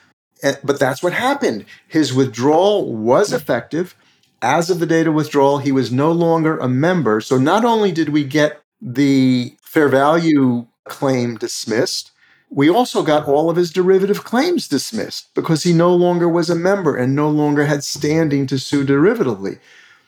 Eh, 0.43 0.55
but 0.63 0.79
that's 0.79 1.01
what 1.01 1.13
happened. 1.13 1.65
His 1.87 2.13
withdrawal 2.13 2.93
was 2.93 3.33
effective. 3.33 3.95
As 4.43 4.69
of 4.69 4.79
the 4.79 4.85
date 4.85 5.07
of 5.07 5.13
withdrawal, 5.13 5.59
he 5.59 5.71
was 5.71 5.91
no 5.91 6.11
longer 6.11 6.57
a 6.57 6.67
member. 6.67 7.21
So 7.21 7.37
not 7.37 7.65
only 7.65 7.91
did 7.91 8.09
we 8.09 8.23
get 8.23 8.61
the 8.81 9.55
fair 9.63 9.87
value 9.87 10.65
claim 10.85 11.37
dismissed, 11.37 12.10
we 12.51 12.69
also 12.69 13.01
got 13.01 13.27
all 13.27 13.49
of 13.49 13.55
his 13.55 13.71
derivative 13.71 14.25
claims 14.25 14.67
dismissed 14.67 15.33
because 15.33 15.63
he 15.63 15.71
no 15.71 15.95
longer 15.95 16.27
was 16.27 16.49
a 16.49 16.55
member 16.55 16.97
and 16.97 17.15
no 17.15 17.29
longer 17.29 17.65
had 17.65 17.83
standing 17.83 18.45
to 18.47 18.59
sue 18.59 18.85
derivatively. 18.85 19.57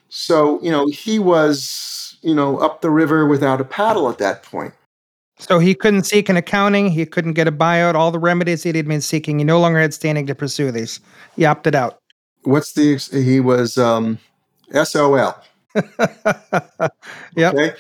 So, 0.10 0.62
you 0.62 0.70
know, 0.70 0.86
he 0.88 1.20
was, 1.20 2.18
you 2.22 2.36
know, 2.36 2.58
up 2.58 2.82
the 2.82 2.90
river 2.90 3.26
without 3.26 3.62
a 3.62 3.64
paddle 3.64 4.10
at 4.10 4.18
that 4.18 4.44
point. 4.44 4.74
So 5.40 5.58
he 5.58 5.74
couldn't 5.74 6.04
seek 6.04 6.30
an 6.30 6.38
accounting, 6.38 6.92
he 6.92 7.06
couldn't 7.06 7.34
get 7.34 7.48
a 7.48 7.52
buyout, 7.52 7.96
all 7.96 8.12
the 8.12 8.20
remedies 8.20 8.62
he 8.64 8.72
had 8.72 8.88
been 8.88 9.02
seeking, 9.02 9.40
he 9.40 9.46
no 9.46 9.60
longer 9.60 9.80
had 9.80 9.94
standing 9.94 10.28
to 10.28 10.36
pursue 10.36 10.70
these. 10.70 11.00
He 11.36 11.46
opted 11.46 11.76
out. 11.76 12.00
What's 12.44 12.74
the 12.74 12.98
he 13.12 13.40
was 13.40 13.78
um 13.78 14.20
SOL. 14.72 15.36
yep. 17.36 17.54
Okay. 17.54 17.74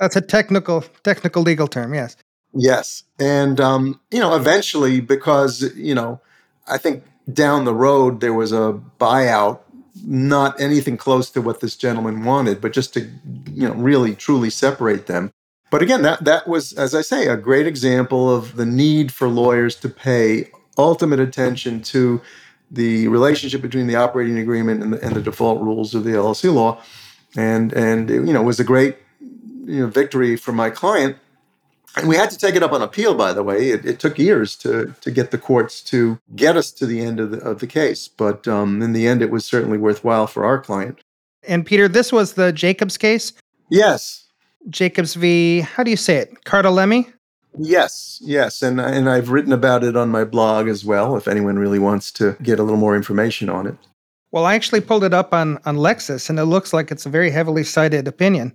That's 0.00 0.16
a 0.16 0.20
technical 0.20 0.82
technical 1.04 1.42
legal 1.42 1.68
term, 1.68 1.94
yes. 1.94 2.16
Yes. 2.56 3.04
And, 3.18 3.60
um, 3.60 4.00
you 4.10 4.18
know, 4.18 4.34
eventually, 4.34 5.00
because, 5.00 5.74
you 5.76 5.94
know, 5.94 6.20
I 6.66 6.78
think 6.78 7.04
down 7.32 7.64
the 7.64 7.74
road 7.74 8.20
there 8.20 8.32
was 8.32 8.52
a 8.52 8.80
buyout, 8.98 9.60
not 10.04 10.58
anything 10.60 10.96
close 10.96 11.30
to 11.30 11.42
what 11.42 11.60
this 11.60 11.76
gentleman 11.76 12.24
wanted, 12.24 12.60
but 12.60 12.72
just 12.72 12.94
to, 12.94 13.00
you 13.52 13.68
know, 13.68 13.74
really 13.74 14.14
truly 14.14 14.50
separate 14.50 15.06
them. 15.06 15.32
But 15.70 15.82
again, 15.82 16.02
that, 16.02 16.24
that 16.24 16.48
was, 16.48 16.72
as 16.72 16.94
I 16.94 17.02
say, 17.02 17.26
a 17.26 17.36
great 17.36 17.66
example 17.66 18.34
of 18.34 18.56
the 18.56 18.66
need 18.66 19.12
for 19.12 19.28
lawyers 19.28 19.76
to 19.76 19.88
pay 19.88 20.50
ultimate 20.78 21.20
attention 21.20 21.82
to 21.82 22.22
the 22.70 23.08
relationship 23.08 23.62
between 23.62 23.86
the 23.86 23.96
operating 23.96 24.38
agreement 24.38 24.82
and 24.82 24.92
the, 24.94 25.04
and 25.04 25.14
the 25.14 25.22
default 25.22 25.60
rules 25.60 25.94
of 25.94 26.04
the 26.04 26.10
LLC 26.10 26.52
law. 26.52 26.80
And, 27.36 27.72
and, 27.72 28.08
you 28.08 28.32
know, 28.32 28.42
it 28.42 28.44
was 28.44 28.60
a 28.60 28.64
great 28.64 28.96
you 29.20 29.80
know, 29.80 29.86
victory 29.88 30.36
for 30.36 30.52
my 30.52 30.70
client 30.70 31.16
and 31.96 32.08
we 32.08 32.16
had 32.16 32.30
to 32.30 32.38
take 32.38 32.54
it 32.54 32.62
up 32.62 32.72
on 32.72 32.82
appeal, 32.82 33.14
by 33.14 33.32
the 33.32 33.42
way. 33.42 33.70
It, 33.70 33.86
it, 33.86 33.98
took 33.98 34.18
years 34.18 34.54
to, 34.56 34.94
to 35.00 35.10
get 35.10 35.30
the 35.30 35.38
courts 35.38 35.80
to 35.84 36.18
get 36.34 36.56
us 36.56 36.70
to 36.72 36.86
the 36.86 37.00
end 37.00 37.18
of 37.18 37.30
the, 37.30 37.38
of 37.38 37.60
the 37.60 37.66
case. 37.66 38.06
But 38.06 38.46
um, 38.46 38.82
in 38.82 38.92
the 38.92 39.06
end, 39.08 39.22
it 39.22 39.30
was 39.30 39.46
certainly 39.46 39.78
worthwhile 39.78 40.26
for 40.26 40.44
our 40.44 40.60
client. 40.60 41.00
And 41.48 41.64
Peter, 41.64 41.88
this 41.88 42.12
was 42.12 42.34
the 42.34 42.52
Jacobs 42.52 42.98
case? 42.98 43.32
Yes. 43.70 44.26
Jacobs 44.68 45.14
v. 45.14 45.60
How 45.60 45.82
do 45.82 45.90
you 45.90 45.96
say 45.96 46.16
it? 46.16 46.44
Cartalemi? 46.44 47.10
Yes, 47.58 48.20
yes. 48.22 48.62
And, 48.62 48.80
and 48.80 49.08
I've 49.08 49.30
written 49.30 49.52
about 49.52 49.82
it 49.82 49.96
on 49.96 50.10
my 50.10 50.24
blog 50.24 50.68
as 50.68 50.84
well, 50.84 51.16
if 51.16 51.26
anyone 51.26 51.58
really 51.58 51.78
wants 51.78 52.12
to 52.12 52.36
get 52.42 52.58
a 52.58 52.62
little 52.62 52.78
more 52.78 52.94
information 52.94 53.48
on 53.48 53.66
it. 53.66 53.76
Well, 54.32 54.44
I 54.44 54.54
actually 54.54 54.82
pulled 54.82 55.04
it 55.04 55.14
up 55.14 55.32
on, 55.32 55.58
on 55.64 55.76
Lexis, 55.76 56.28
and 56.28 56.38
it 56.38 56.44
looks 56.44 56.74
like 56.74 56.90
it's 56.90 57.06
a 57.06 57.08
very 57.08 57.30
heavily 57.30 57.64
cited 57.64 58.06
opinion. 58.06 58.52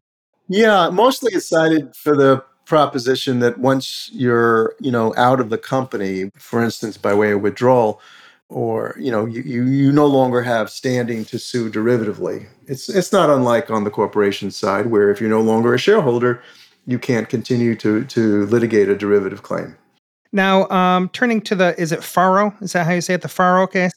Yeah, 0.48 0.90
mostly 0.90 1.34
it's 1.34 1.48
cited 1.48 1.96
for 1.96 2.16
the 2.16 2.44
proposition 2.72 3.40
that 3.40 3.58
once 3.58 4.10
you're, 4.14 4.74
you 4.80 4.90
know, 4.90 5.14
out 5.18 5.42
of 5.42 5.50
the 5.50 5.58
company, 5.58 6.32
for 6.38 6.64
instance, 6.64 6.96
by 6.96 7.14
way 7.14 7.34
of 7.34 7.42
withdrawal, 7.42 8.00
or 8.48 8.96
you 8.98 9.12
know, 9.12 9.26
you, 9.26 9.42
you, 9.42 9.66
you 9.66 9.92
no 9.92 10.06
longer 10.06 10.42
have 10.42 10.70
standing 10.70 11.26
to 11.26 11.38
sue 11.38 11.70
derivatively. 11.70 12.48
It's 12.68 12.88
it's 12.88 13.12
not 13.12 13.30
unlike 13.30 13.70
on 13.70 13.84
the 13.84 13.90
corporation 13.90 14.52
side, 14.52 14.86
where 14.86 15.12
if 15.12 15.20
you're 15.20 15.30
no 15.30 15.42
longer 15.42 15.74
a 15.74 15.78
shareholder, 15.78 16.42
you 16.88 16.98
can't 16.98 17.28
continue 17.28 17.76
to 17.76 18.06
to 18.06 18.46
litigate 18.46 18.88
a 18.88 18.96
derivative 18.96 19.44
claim. 19.44 19.76
Now, 20.32 20.70
um, 20.70 21.10
turning 21.10 21.42
to 21.42 21.56
the, 21.56 21.78
is 21.78 21.92
it 21.92 22.00
Farro? 22.00 22.56
Is 22.62 22.72
that 22.72 22.86
how 22.86 22.94
you 22.94 23.02
say 23.02 23.16
it? 23.16 23.22
The 23.22 23.28
Farro 23.28 23.70
case? 23.70 23.92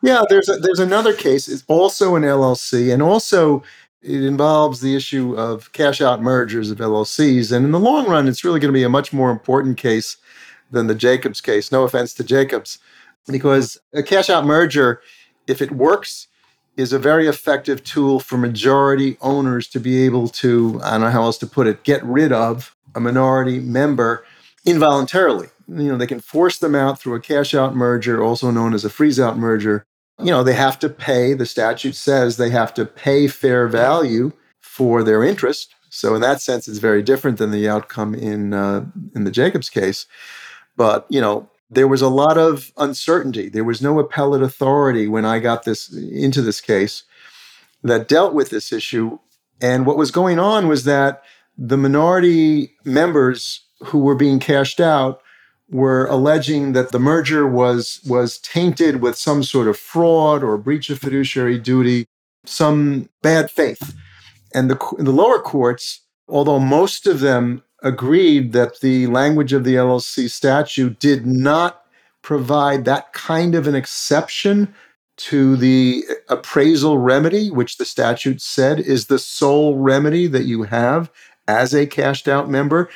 Yeah, 0.00 0.22
there's 0.30 0.48
a, 0.48 0.56
there's 0.56 0.80
another 0.80 1.12
case. 1.12 1.46
It's 1.46 1.64
also 1.68 2.16
an 2.16 2.22
LLC, 2.22 2.90
and 2.90 3.02
also 3.02 3.62
it 4.04 4.22
involves 4.22 4.80
the 4.80 4.94
issue 4.94 5.34
of 5.34 5.72
cash 5.72 6.02
out 6.02 6.20
mergers 6.20 6.70
of 6.70 6.78
LLCs. 6.78 7.50
And 7.50 7.64
in 7.64 7.72
the 7.72 7.80
long 7.80 8.06
run, 8.06 8.28
it's 8.28 8.44
really 8.44 8.60
going 8.60 8.72
to 8.72 8.78
be 8.78 8.82
a 8.82 8.88
much 8.88 9.12
more 9.14 9.30
important 9.30 9.78
case 9.78 10.18
than 10.70 10.88
the 10.88 10.94
Jacobs 10.94 11.40
case. 11.40 11.72
No 11.72 11.84
offense 11.84 12.12
to 12.14 12.24
Jacobs, 12.24 12.78
because 13.26 13.78
a 13.94 14.02
cash 14.02 14.28
out 14.28 14.44
merger, 14.44 15.00
if 15.46 15.62
it 15.62 15.72
works, 15.72 16.28
is 16.76 16.92
a 16.92 16.98
very 16.98 17.28
effective 17.28 17.82
tool 17.82 18.20
for 18.20 18.36
majority 18.36 19.16
owners 19.22 19.68
to 19.68 19.80
be 19.80 20.04
able 20.04 20.28
to, 20.28 20.80
I 20.84 20.92
don't 20.92 21.02
know 21.02 21.10
how 21.10 21.22
else 21.22 21.38
to 21.38 21.46
put 21.46 21.66
it, 21.66 21.84
get 21.84 22.04
rid 22.04 22.32
of 22.32 22.76
a 22.94 23.00
minority 23.00 23.58
member 23.58 24.24
involuntarily. 24.66 25.48
You 25.68 25.92
know, 25.92 25.96
they 25.96 26.06
can 26.06 26.20
force 26.20 26.58
them 26.58 26.74
out 26.74 27.00
through 27.00 27.14
a 27.14 27.20
cash 27.20 27.54
out 27.54 27.74
merger, 27.74 28.22
also 28.22 28.50
known 28.50 28.74
as 28.74 28.84
a 28.84 28.90
freeze 28.90 29.18
out 29.18 29.38
merger, 29.38 29.86
you 30.18 30.26
know, 30.30 30.42
they 30.42 30.54
have 30.54 30.78
to 30.80 30.88
pay, 30.88 31.34
the 31.34 31.46
statute 31.46 31.96
says 31.96 32.36
they 32.36 32.50
have 32.50 32.72
to 32.74 32.84
pay 32.84 33.26
fair 33.26 33.66
value 33.68 34.32
for 34.60 35.02
their 35.02 35.24
interest. 35.24 35.74
So 35.90 36.14
in 36.14 36.20
that 36.22 36.42
sense, 36.42 36.66
it's 36.66 36.78
very 36.78 37.02
different 37.02 37.38
than 37.38 37.50
the 37.50 37.68
outcome 37.68 38.14
in 38.14 38.52
uh, 38.52 38.84
in 39.14 39.24
the 39.24 39.30
Jacobs 39.30 39.70
case. 39.70 40.06
But 40.76 41.06
you 41.08 41.20
know, 41.20 41.48
there 41.70 41.88
was 41.88 42.02
a 42.02 42.08
lot 42.08 42.36
of 42.36 42.72
uncertainty. 42.76 43.48
There 43.48 43.64
was 43.64 43.80
no 43.80 43.98
appellate 43.98 44.42
authority 44.42 45.06
when 45.06 45.24
I 45.24 45.38
got 45.38 45.64
this 45.64 45.92
into 45.92 46.42
this 46.42 46.60
case 46.60 47.04
that 47.82 48.08
dealt 48.08 48.34
with 48.34 48.50
this 48.50 48.72
issue. 48.72 49.18
And 49.60 49.86
what 49.86 49.96
was 49.96 50.10
going 50.10 50.38
on 50.38 50.66
was 50.68 50.84
that 50.84 51.22
the 51.56 51.76
minority 51.76 52.74
members 52.84 53.64
who 53.84 54.00
were 54.00 54.16
being 54.16 54.40
cashed 54.40 54.80
out 54.80 55.22
were 55.70 56.06
alleging 56.06 56.72
that 56.72 56.92
the 56.92 56.98
merger 56.98 57.46
was 57.46 58.00
was 58.06 58.38
tainted 58.38 59.00
with 59.00 59.16
some 59.16 59.42
sort 59.42 59.68
of 59.68 59.78
fraud 59.78 60.42
or 60.44 60.58
breach 60.58 60.90
of 60.90 60.98
fiduciary 60.98 61.58
duty, 61.58 62.06
some 62.44 63.08
bad 63.22 63.50
faith. 63.50 63.94
And 64.54 64.70
the, 64.70 64.78
the 64.98 65.10
lower 65.10 65.40
courts, 65.40 66.00
although 66.28 66.60
most 66.60 67.06
of 67.06 67.20
them 67.20 67.62
agreed 67.82 68.52
that 68.52 68.80
the 68.80 69.06
language 69.08 69.52
of 69.52 69.64
the 69.64 69.74
LLC 69.74 70.30
statute 70.30 70.98
did 71.00 71.26
not 71.26 71.84
provide 72.22 72.84
that 72.84 73.12
kind 73.12 73.54
of 73.54 73.66
an 73.66 73.74
exception 73.74 74.74
to 75.16 75.56
the 75.56 76.04
appraisal 76.28 76.98
remedy, 76.98 77.50
which 77.50 77.76
the 77.76 77.84
statute 77.84 78.40
said 78.40 78.80
is 78.80 79.06
the 79.06 79.18
sole 79.18 79.76
remedy 79.76 80.26
that 80.26 80.44
you 80.44 80.64
have 80.64 81.10
as 81.46 81.74
a 81.74 81.86
cashed 81.86 82.26
out 82.26 82.48
member. 82.48 82.88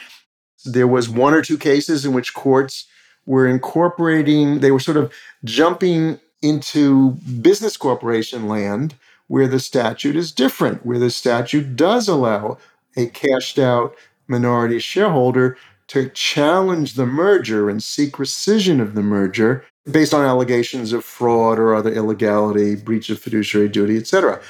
There 0.64 0.88
was 0.88 1.08
one 1.08 1.34
or 1.34 1.42
two 1.42 1.58
cases 1.58 2.04
in 2.04 2.12
which 2.12 2.34
courts 2.34 2.86
were 3.26 3.46
incorporating, 3.46 4.60
they 4.60 4.70
were 4.70 4.80
sort 4.80 4.96
of 4.96 5.12
jumping 5.44 6.18
into 6.40 7.10
business 7.42 7.76
corporation 7.76 8.48
land 8.48 8.94
where 9.26 9.46
the 9.46 9.60
statute 9.60 10.16
is 10.16 10.32
different, 10.32 10.84
where 10.84 10.98
the 10.98 11.10
statute 11.10 11.76
does 11.76 12.08
allow 12.08 12.56
a 12.96 13.06
cashed 13.06 13.58
out 13.58 13.94
minority 14.26 14.78
shareholder 14.78 15.56
to 15.88 16.08
challenge 16.10 16.94
the 16.94 17.06
merger 17.06 17.68
and 17.68 17.82
seek 17.82 18.14
rescission 18.14 18.80
of 18.80 18.94
the 18.94 19.02
merger 19.02 19.64
based 19.90 20.12
on 20.12 20.24
allegations 20.24 20.92
of 20.92 21.04
fraud 21.04 21.58
or 21.58 21.74
other 21.74 21.92
illegality, 21.92 22.76
breach 22.76 23.08
of 23.10 23.18
fiduciary 23.18 23.68
duty, 23.68 23.96
etc. 23.96 24.40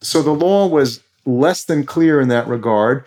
So 0.00 0.22
the 0.22 0.32
law 0.32 0.66
was 0.66 1.00
less 1.26 1.64
than 1.64 1.84
clear 1.84 2.20
in 2.20 2.28
that 2.28 2.48
regard. 2.48 3.04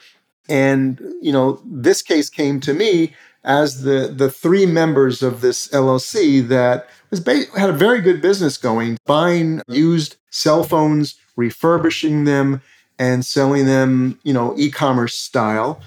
And, 0.52 1.00
you 1.22 1.32
know, 1.32 1.62
this 1.66 2.02
case 2.02 2.30
came 2.30 2.60
to 2.60 2.74
me 2.74 3.14
as 3.46 3.84
the, 3.84 4.14
the 4.14 4.30
three 4.30 4.66
members 4.66 5.24
of 5.24 5.40
this 5.40 5.70
LLC 5.70 6.46
that 6.50 6.90
was 7.10 7.22
ba- 7.22 7.46
had 7.58 7.70
a 7.70 7.74
very 7.74 8.02
good 8.02 8.22
business 8.22 8.58
going, 8.58 8.98
buying 9.06 9.62
used 9.70 10.18
cell 10.30 10.66
phones, 10.66 11.16
refurbishing 11.38 12.26
them, 12.26 12.62
and 13.00 13.26
selling 13.26 13.66
them, 13.66 14.20
you 14.24 14.34
know, 14.34 14.54
e-commerce 14.58 15.16
style. 15.16 15.80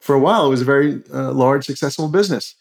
For 0.00 0.14
a 0.14 0.18
while, 0.18 0.46
it 0.46 0.50
was 0.50 0.62
a 0.62 0.64
very 0.64 1.02
uh, 1.12 1.32
large, 1.32 1.66
successful 1.66 2.08
business. 2.08 2.54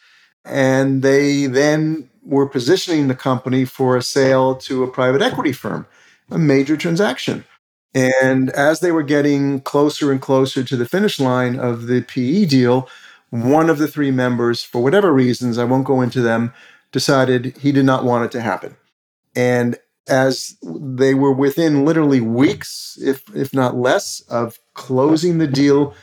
And 0.44 1.02
they 1.02 1.46
then 1.46 2.10
were 2.22 2.48
positioning 2.48 3.08
the 3.08 3.16
company 3.16 3.64
for 3.64 3.96
a 3.96 4.02
sale 4.02 4.56
to 4.56 4.84
a 4.84 4.92
private 4.92 5.22
equity 5.22 5.54
firm, 5.54 5.88
a 6.30 6.38
major 6.38 6.76
transaction. 6.76 7.46
And 7.94 8.50
as 8.52 8.80
they 8.80 8.92
were 8.92 9.04
getting 9.04 9.62
closer 9.62 10.12
and 10.12 10.22
closer 10.22 10.64
to 10.64 10.78
the 10.78 10.88
finish 10.88 11.20
line 11.20 11.58
of 11.60 11.88
the 11.88 12.02
PE 12.02 12.46
deal, 12.46 12.88
one 13.32 13.70
of 13.70 13.78
the 13.78 13.88
three 13.88 14.12
members, 14.12 14.64
for 14.64 14.82
whatever 14.82 15.14
reasons, 15.14 15.58
I 15.58 15.64
won't 15.64 15.86
go 15.86 16.02
into 16.02 16.22
them, 16.22 16.54
decided 16.92 17.58
he 17.58 17.72
did 17.72 17.86
not 17.86 18.04
want 18.04 18.26
it 18.26 18.32
to 18.32 18.42
happen. 18.42 18.76
And 19.36 19.78
as 20.08 20.58
they 20.64 21.14
were 21.14 21.34
within 21.34 21.86
literally 21.86 22.22
weeks, 22.22 22.98
if, 23.02 23.24
if 23.36 23.54
not 23.54 23.76
less, 23.76 24.22
of 24.30 24.60
closing 24.74 25.38
the 25.38 25.48
deal 25.48 25.94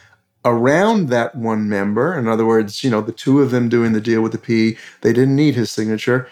around 0.45 1.09
that 1.09 1.35
one 1.35 1.69
member, 1.69 2.17
in 2.17 2.29
other 2.29 2.47
words, 2.47 2.85
you 2.85 2.91
know, 2.91 3.01
the 3.01 3.13
two 3.13 3.41
of 3.41 3.51
them 3.51 3.69
doing 3.69 3.93
the 3.93 4.01
deal 4.01 4.23
with 4.23 4.33
the 4.33 4.39
PE, 4.39 4.79
they 5.01 5.13
didn't 5.13 5.35
need 5.35 5.57
his 5.57 5.71
signature. 5.73 6.29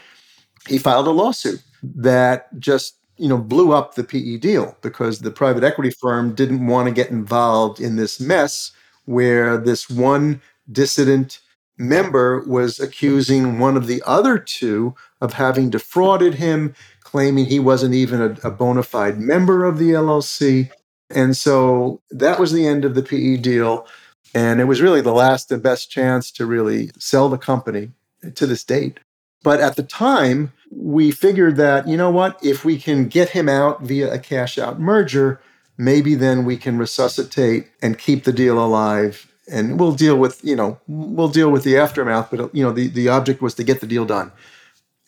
he 0.68 0.78
filed 0.78 1.06
a 1.06 1.10
lawsuit 1.10 1.62
that 1.82 2.48
just 2.58 2.96
you 3.16 3.28
know 3.28 3.38
blew 3.38 3.72
up 3.72 3.94
the 3.94 4.04
PE 4.04 4.38
deal 4.38 4.76
because 4.82 5.20
the 5.20 5.30
private 5.30 5.64
equity 5.64 5.90
firm 5.90 6.34
didn't 6.34 6.66
want 6.66 6.88
to 6.88 6.94
get 6.94 7.10
involved 7.10 7.80
in 7.80 7.96
this 7.96 8.20
mess 8.20 8.72
where 9.04 9.56
this 9.56 9.88
one 9.88 10.40
dissident 10.70 11.40
member 11.76 12.40
was 12.46 12.78
accusing 12.78 13.58
one 13.58 13.76
of 13.76 13.86
the 13.86 14.02
other 14.06 14.38
two 14.38 14.94
of 15.20 15.34
having 15.34 15.70
defrauded 15.70 16.34
him, 16.34 16.74
claiming 17.00 17.46
he 17.46 17.58
wasn't 17.58 17.94
even 17.94 18.20
a, 18.20 18.48
a 18.48 18.50
bona 18.50 18.82
fide 18.82 19.18
member 19.18 19.64
of 19.64 19.78
the 19.78 19.90
LLC. 19.90 20.70
And 21.10 21.36
so 21.36 22.00
that 22.10 22.38
was 22.38 22.52
the 22.52 22.66
end 22.66 22.84
of 22.84 22.94
the 22.94 23.02
PE 23.02 23.38
deal. 23.38 23.86
And 24.34 24.60
it 24.60 24.64
was 24.64 24.82
really 24.82 25.00
the 25.00 25.12
last 25.12 25.52
and 25.52 25.62
best 25.62 25.90
chance 25.90 26.30
to 26.32 26.46
really 26.46 26.90
sell 26.98 27.28
the 27.28 27.38
company 27.38 27.90
to 28.34 28.46
this 28.46 28.64
date. 28.64 28.98
But 29.44 29.60
at 29.60 29.76
the 29.76 29.82
time, 29.84 30.52
we 30.72 31.12
figured 31.12 31.56
that, 31.56 31.86
you 31.86 31.96
know 31.96 32.10
what, 32.10 32.42
if 32.42 32.64
we 32.64 32.78
can 32.78 33.06
get 33.06 33.28
him 33.28 33.48
out 33.48 33.82
via 33.82 34.12
a 34.12 34.18
cash 34.18 34.58
out 34.58 34.80
merger, 34.80 35.38
maybe 35.76 36.14
then 36.14 36.44
we 36.44 36.56
can 36.56 36.78
resuscitate 36.78 37.68
and 37.82 37.98
keep 37.98 38.24
the 38.24 38.32
deal 38.32 38.58
alive. 38.58 39.30
And 39.48 39.78
we'll 39.78 39.94
deal 39.94 40.16
with, 40.16 40.42
you 40.42 40.56
know, 40.56 40.80
we'll 40.88 41.28
deal 41.28 41.50
with 41.50 41.62
the 41.62 41.76
aftermath. 41.76 42.30
But, 42.30 42.54
you 42.54 42.64
know, 42.64 42.72
the, 42.72 42.88
the 42.88 43.10
object 43.10 43.42
was 43.42 43.54
to 43.56 43.64
get 43.64 43.80
the 43.82 43.86
deal 43.86 44.06
done. 44.06 44.32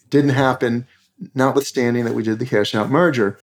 It 0.05 0.11
Didn't 0.11 0.31
happen, 0.31 0.87
notwithstanding 1.35 2.05
that 2.05 2.15
we 2.15 2.23
did 2.23 2.39
the 2.39 2.47
cash 2.47 2.75
out 2.75 2.91
merger. 2.91 3.39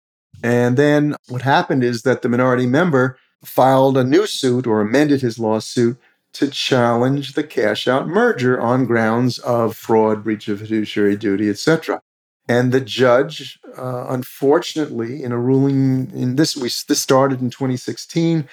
And 0.45 0.77
then 0.77 1.17
what 1.29 1.41
happened 1.43 1.83
is 1.83 2.03
that 2.03 2.21
the 2.21 2.29
minority 2.29 2.67
member 2.67 3.17
filed 3.43 3.97
a 3.97 4.05
new 4.05 4.27
suit 4.27 4.67
or 4.67 4.83
amended 4.83 5.23
his 5.23 5.39
lawsuit 5.39 5.97
to 6.35 6.49
challenge 6.49 7.35
the 7.35 7.45
cash 7.45 7.87
out 7.87 8.09
merger 8.09 8.61
on 8.61 8.87
grounds 8.87 9.39
of 9.41 9.77
fraud, 9.77 10.25
breach 10.25 10.49
of 10.49 10.61
fiduciary 10.61 11.17
duty, 11.17 11.49
etc. 11.51 12.01
And 12.49 12.73
the 12.73 12.81
judge, 12.81 13.59
uh, 13.77 14.07
unfortunately, 14.09 15.23
in 15.23 15.33
a 15.33 15.39
ruling 15.39 16.11
in 16.13 16.37
this, 16.37 16.57
we 16.57 16.65
this 16.65 17.01
started 17.01 17.41
in 17.41 17.51
2016. 17.51 18.49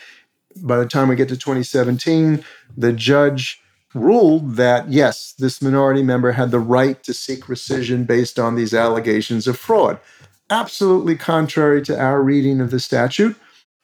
By 0.57 0.77
the 0.77 0.85
time 0.85 1.07
we 1.07 1.15
get 1.15 1.29
to 1.29 1.37
2017, 1.37 2.43
the 2.75 2.93
judge 2.93 3.61
ruled 3.93 4.55
that 4.55 4.91
yes, 4.91 5.33
this 5.37 5.61
minority 5.61 6.03
member 6.03 6.33
had 6.33 6.51
the 6.51 6.59
right 6.59 7.01
to 7.03 7.13
seek 7.13 7.45
rescission 7.45 8.05
based 8.05 8.37
on 8.37 8.55
these 8.55 8.73
allegations 8.73 9.47
of 9.47 9.57
fraud. 9.57 9.99
Absolutely 10.49 11.15
contrary 11.15 11.81
to 11.83 11.99
our 11.99 12.21
reading 12.21 12.61
of 12.61 12.71
the 12.71 12.79
statute, 12.79 13.35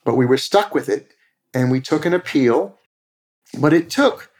but 0.04 0.16
we 0.16 0.26
were 0.26 0.38
stuck 0.38 0.74
with 0.74 0.90
it 0.90 1.12
and 1.54 1.72
we 1.72 1.82
took 1.82 2.06
an 2.06 2.14
appeal. 2.14 2.78
But 3.60 3.74
it 3.74 3.90
took 3.90 4.32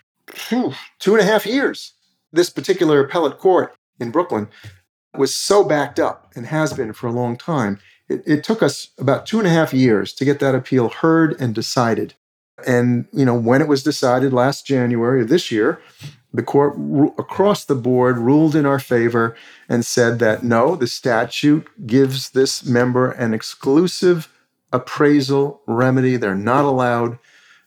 two 1.00 1.14
and 1.14 1.20
a 1.20 1.24
half 1.24 1.46
years. 1.46 1.94
This 2.32 2.50
particular 2.50 3.00
appellate 3.00 3.38
court 3.38 3.76
in 4.00 4.12
Brooklyn 4.12 4.48
was 5.18 5.36
so 5.36 5.64
backed 5.64 6.00
up 6.00 6.32
and 6.36 6.48
has 6.48 6.74
been 6.74 6.94
for 6.94 7.08
a 7.08 7.12
long 7.12 7.38
time. 7.38 7.80
It, 8.10 8.24
it, 8.26 8.44
took 8.44 8.62
us 8.62 8.90
about 9.00 9.26
two 9.26 9.40
and 9.40 9.48
a 9.48 9.52
half 9.52 9.74
years 9.74 10.14
to 10.14 10.26
get 10.26 10.40
that 10.40 10.54
appeal 10.54 10.90
heard 10.90 11.40
and 11.40 11.56
decided. 11.56 12.14
And 12.68 13.08
you 13.14 13.26
know, 13.26 13.36
when 13.36 13.62
it 13.62 13.68
was 13.68 13.84
decided 13.84 14.34
last 14.34 14.66
January 14.68 15.22
of 15.22 15.30
this 15.30 15.52
year, 15.52 15.82
the 16.34 16.44
court 16.44 16.76
across 17.18 17.66
the 17.66 17.76
board 17.76 18.18
ruled 18.18 18.56
in 18.56 18.66
our 18.66 18.80
favor 18.80 19.36
and 19.70 19.86
said 19.86 20.20
that 20.20 20.44
no, 20.44 20.76
the 20.76 20.88
statute 20.88 21.68
gives 21.88 22.32
this 22.32 22.66
member 22.66 23.12
an 23.12 23.34
exclusive 23.34 24.32
appraisal 24.72 25.62
remedy. 25.66 26.18
They're 26.18 26.36
not 26.36 26.66
allowed 26.66 27.18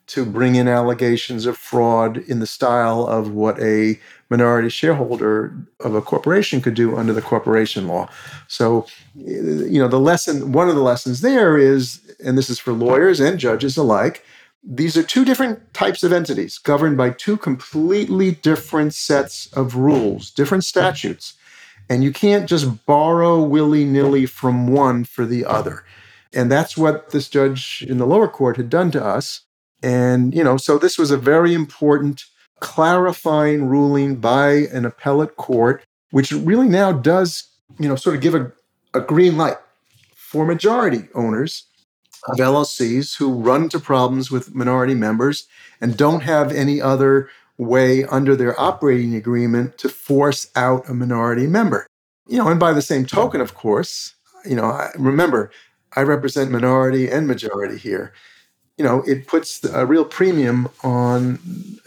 to 0.09 0.25
bring 0.25 0.55
in 0.55 0.69
allegations 0.69 1.47
of 1.47 1.57
fraud 1.57 2.19
in 2.19 2.41
the 2.41 2.47
style 2.47 3.07
of 3.07 3.31
what 3.31 3.61
a 3.61 3.99
minority 4.31 4.69
shareholder 4.69 5.55
of 5.81 5.95
a 5.95 6.03
corporation 6.03 6.61
could 6.61 6.75
do 6.75 6.97
under 6.97 7.13
the 7.13 7.23
corporation 7.23 7.87
law. 7.87 8.09
So, 8.47 8.87
you 9.15 9.79
know, 9.79 9.89
the 9.89 10.01
lesson, 10.01 10.53
one 10.53 10.69
of 10.69 10.75
the 10.75 10.83
lessons 10.83 11.21
there 11.21 11.57
is, 11.57 12.01
and 12.25 12.37
this 12.37 12.51
is 12.51 12.59
for 12.59 12.73
lawyers 12.73 13.21
and 13.21 13.39
judges 13.39 13.77
alike, 13.77 14.25
these 14.63 14.97
are 14.97 15.03
two 15.03 15.25
different 15.25 15.73
types 15.73 16.03
of 16.03 16.13
entities 16.13 16.59
governed 16.59 16.97
by 16.97 17.11
two 17.11 17.37
completely 17.37 18.33
different 18.33 18.93
sets 18.93 19.47
of 19.53 19.77
rules, 19.77 20.31
different 20.31 20.65
statutes. 20.65 21.35
And 21.89 22.05
you 22.05 22.13
can't 22.13 22.49
just 22.49 22.85
borrow 22.85 23.43
willy 23.43 23.85
nilly 23.85 24.27
from 24.27 24.67
one 24.67 25.05
for 25.05 25.25
the 25.25 25.45
other. 25.45 25.85
And 26.35 26.51
that's 26.51 26.77
what 26.77 27.11
this 27.11 27.29
judge 27.29 27.85
in 27.89 27.97
the 27.97 28.07
lower 28.07 28.29
court 28.29 28.59
had 28.59 28.69
done 28.69 28.91
to 28.91 29.03
us. 29.03 29.43
And, 29.83 30.35
you 30.35 30.43
know, 30.43 30.57
so 30.57 30.79
this 30.79 30.99
was 30.99 31.11
a 31.11 31.17
very 31.17 31.55
important 31.55 32.25
clarifying 32.61 33.67
ruling 33.67 34.17
by 34.17 34.51
an 34.73 34.85
appellate 34.85 35.37
court, 35.37 35.85
which 36.11 36.33
really 36.33 36.69
now 36.69 36.93
does, 36.93 37.49
you 37.79 37.89
know, 37.89 37.97
sort 37.97 38.17
of 38.17 38.23
give 38.23 38.35
a, 38.35 38.53
a 38.95 39.01
green 39.01 39.37
light 39.37 39.57
for 40.15 40.45
majority 40.45 41.09
owners 41.15 41.65
of 42.27 42.39
LLCs 42.39 43.17
who 43.17 43.33
run 43.33 43.65
into 43.65 43.79
problems 43.79 44.31
with 44.31 44.55
minority 44.55 44.95
members 44.95 45.47
and 45.81 45.97
don't 45.97 46.23
have 46.23 46.53
any 46.53 46.81
other 46.81 47.31
way 47.57 48.05
under 48.05 48.37
their 48.37 48.59
operating 48.61 49.15
agreement 49.15 49.79
to 49.79 49.89
force 49.89 50.51
out 50.55 50.89
a 50.89 50.95
minority 50.95 51.47
member. 51.47 51.87
You 52.27 52.39
know, 52.39 52.49
and 52.49 52.61
by 52.61 52.73
the 52.73 52.83
same 52.83 53.07
token, 53.07 53.41
of 53.41 53.55
course, 53.55 54.15
you 54.45 54.57
know, 54.57 54.89
remember, 54.97 55.51
I 55.95 56.03
represent 56.03 56.51
minority 56.51 57.09
and 57.09 57.27
majority 57.27 57.79
here 57.79 58.13
you 58.79 58.85
know, 58.85 59.03
it 59.03 59.27
puts 59.27 59.63
a 59.65 59.85
real 59.85 60.05
premium 60.05 60.69
on 60.85 61.41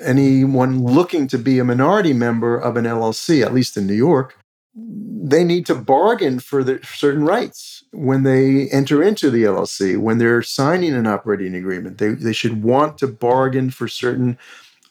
anyone 0.04 0.84
looking 0.84 1.26
to 1.30 1.38
be 1.38 1.58
a 1.58 1.64
minority 1.64 2.12
member 2.12 2.58
of 2.58 2.76
an 2.76 2.84
LLC, 2.84 3.44
at 3.44 3.54
least 3.54 3.78
in 3.78 3.88
New 3.88 3.94
York. 3.94 4.38
They 4.76 5.46
need 5.46 5.66
to 5.68 5.76
bargain 5.76 6.40
for 6.40 6.64
the, 6.64 6.80
certain 6.84 7.24
rights 7.24 7.86
when 7.92 8.24
they 8.24 8.70
enter 8.70 9.02
into 9.02 9.30
the 9.30 9.44
LLC, 9.44 9.98
when 9.98 10.18
they're 10.18 10.44
signing 10.44 10.94
an 10.94 11.08
operating 11.08 11.56
agreement. 11.56 11.98
They, 11.98 12.10
they 12.10 12.34
should 12.34 12.62
want 12.62 12.98
to 12.98 13.08
bargain 13.08 13.70
for 13.70 13.88
certain 13.88 14.38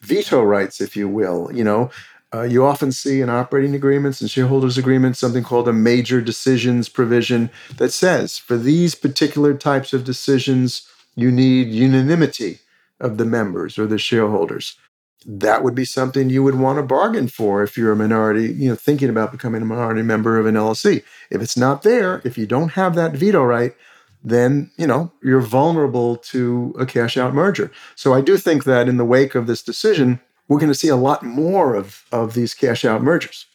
veto 0.01 0.41
rights, 0.41 0.81
if 0.81 0.95
you 0.95 1.07
will. 1.07 1.51
You 1.53 1.63
know, 1.63 1.91
uh, 2.33 2.43
you 2.43 2.65
often 2.65 2.91
see 2.91 3.21
in 3.21 3.29
operating 3.29 3.75
agreements 3.75 4.21
and 4.21 4.29
shareholders 4.29 4.77
agreements 4.77 5.19
something 5.19 5.43
called 5.43 5.67
a 5.67 5.73
major 5.73 6.21
decisions 6.21 6.89
provision 6.89 7.51
that 7.77 7.91
says 7.91 8.37
for 8.37 8.57
these 8.57 8.95
particular 8.95 9.53
types 9.53 9.93
of 9.93 10.03
decisions, 10.03 10.87
you 11.15 11.31
need 11.31 11.69
unanimity 11.69 12.59
of 12.99 13.17
the 13.17 13.25
members 13.25 13.77
or 13.77 13.87
the 13.87 13.97
shareholders. 13.97 14.77
That 15.25 15.63
would 15.63 15.75
be 15.75 15.85
something 15.85 16.29
you 16.29 16.43
would 16.43 16.55
want 16.55 16.77
to 16.77 16.83
bargain 16.83 17.27
for 17.27 17.61
if 17.61 17.77
you're 17.77 17.91
a 17.91 17.95
minority, 17.95 18.51
you 18.53 18.69
know, 18.69 18.75
thinking 18.75 19.09
about 19.09 19.31
becoming 19.31 19.61
a 19.61 19.65
minority 19.65 20.01
member 20.01 20.39
of 20.39 20.45
an 20.45 20.55
LLC. 20.55 21.03
If 21.29 21.41
it's 21.41 21.57
not 21.57 21.83
there, 21.83 22.21
if 22.23 22.37
you 22.37 22.47
don't 22.47 22.69
have 22.69 22.95
that 22.95 23.13
veto 23.13 23.43
right, 23.43 23.75
then 24.23 24.71
you 24.77 24.87
know 24.87 25.11
you're 25.23 25.41
vulnerable 25.41 26.15
to 26.15 26.75
a 26.79 26.85
cash 26.85 27.17
out 27.17 27.33
merger. 27.33 27.71
So 27.95 28.13
I 28.13 28.21
do 28.21 28.37
think 28.37 28.63
that 28.65 28.87
in 28.87 28.97
the 28.97 29.05
wake 29.05 29.35
of 29.35 29.47
this 29.47 29.63
decision, 29.63 30.19
we're 30.47 30.59
going 30.59 30.71
to 30.71 30.77
see 30.77 30.89
a 30.89 30.95
lot 30.95 31.23
more 31.23 31.75
of 31.75 32.05
of 32.11 32.33
these 32.33 32.53
cash 32.53 32.85
out 32.85 33.01
mergers. 33.01 33.45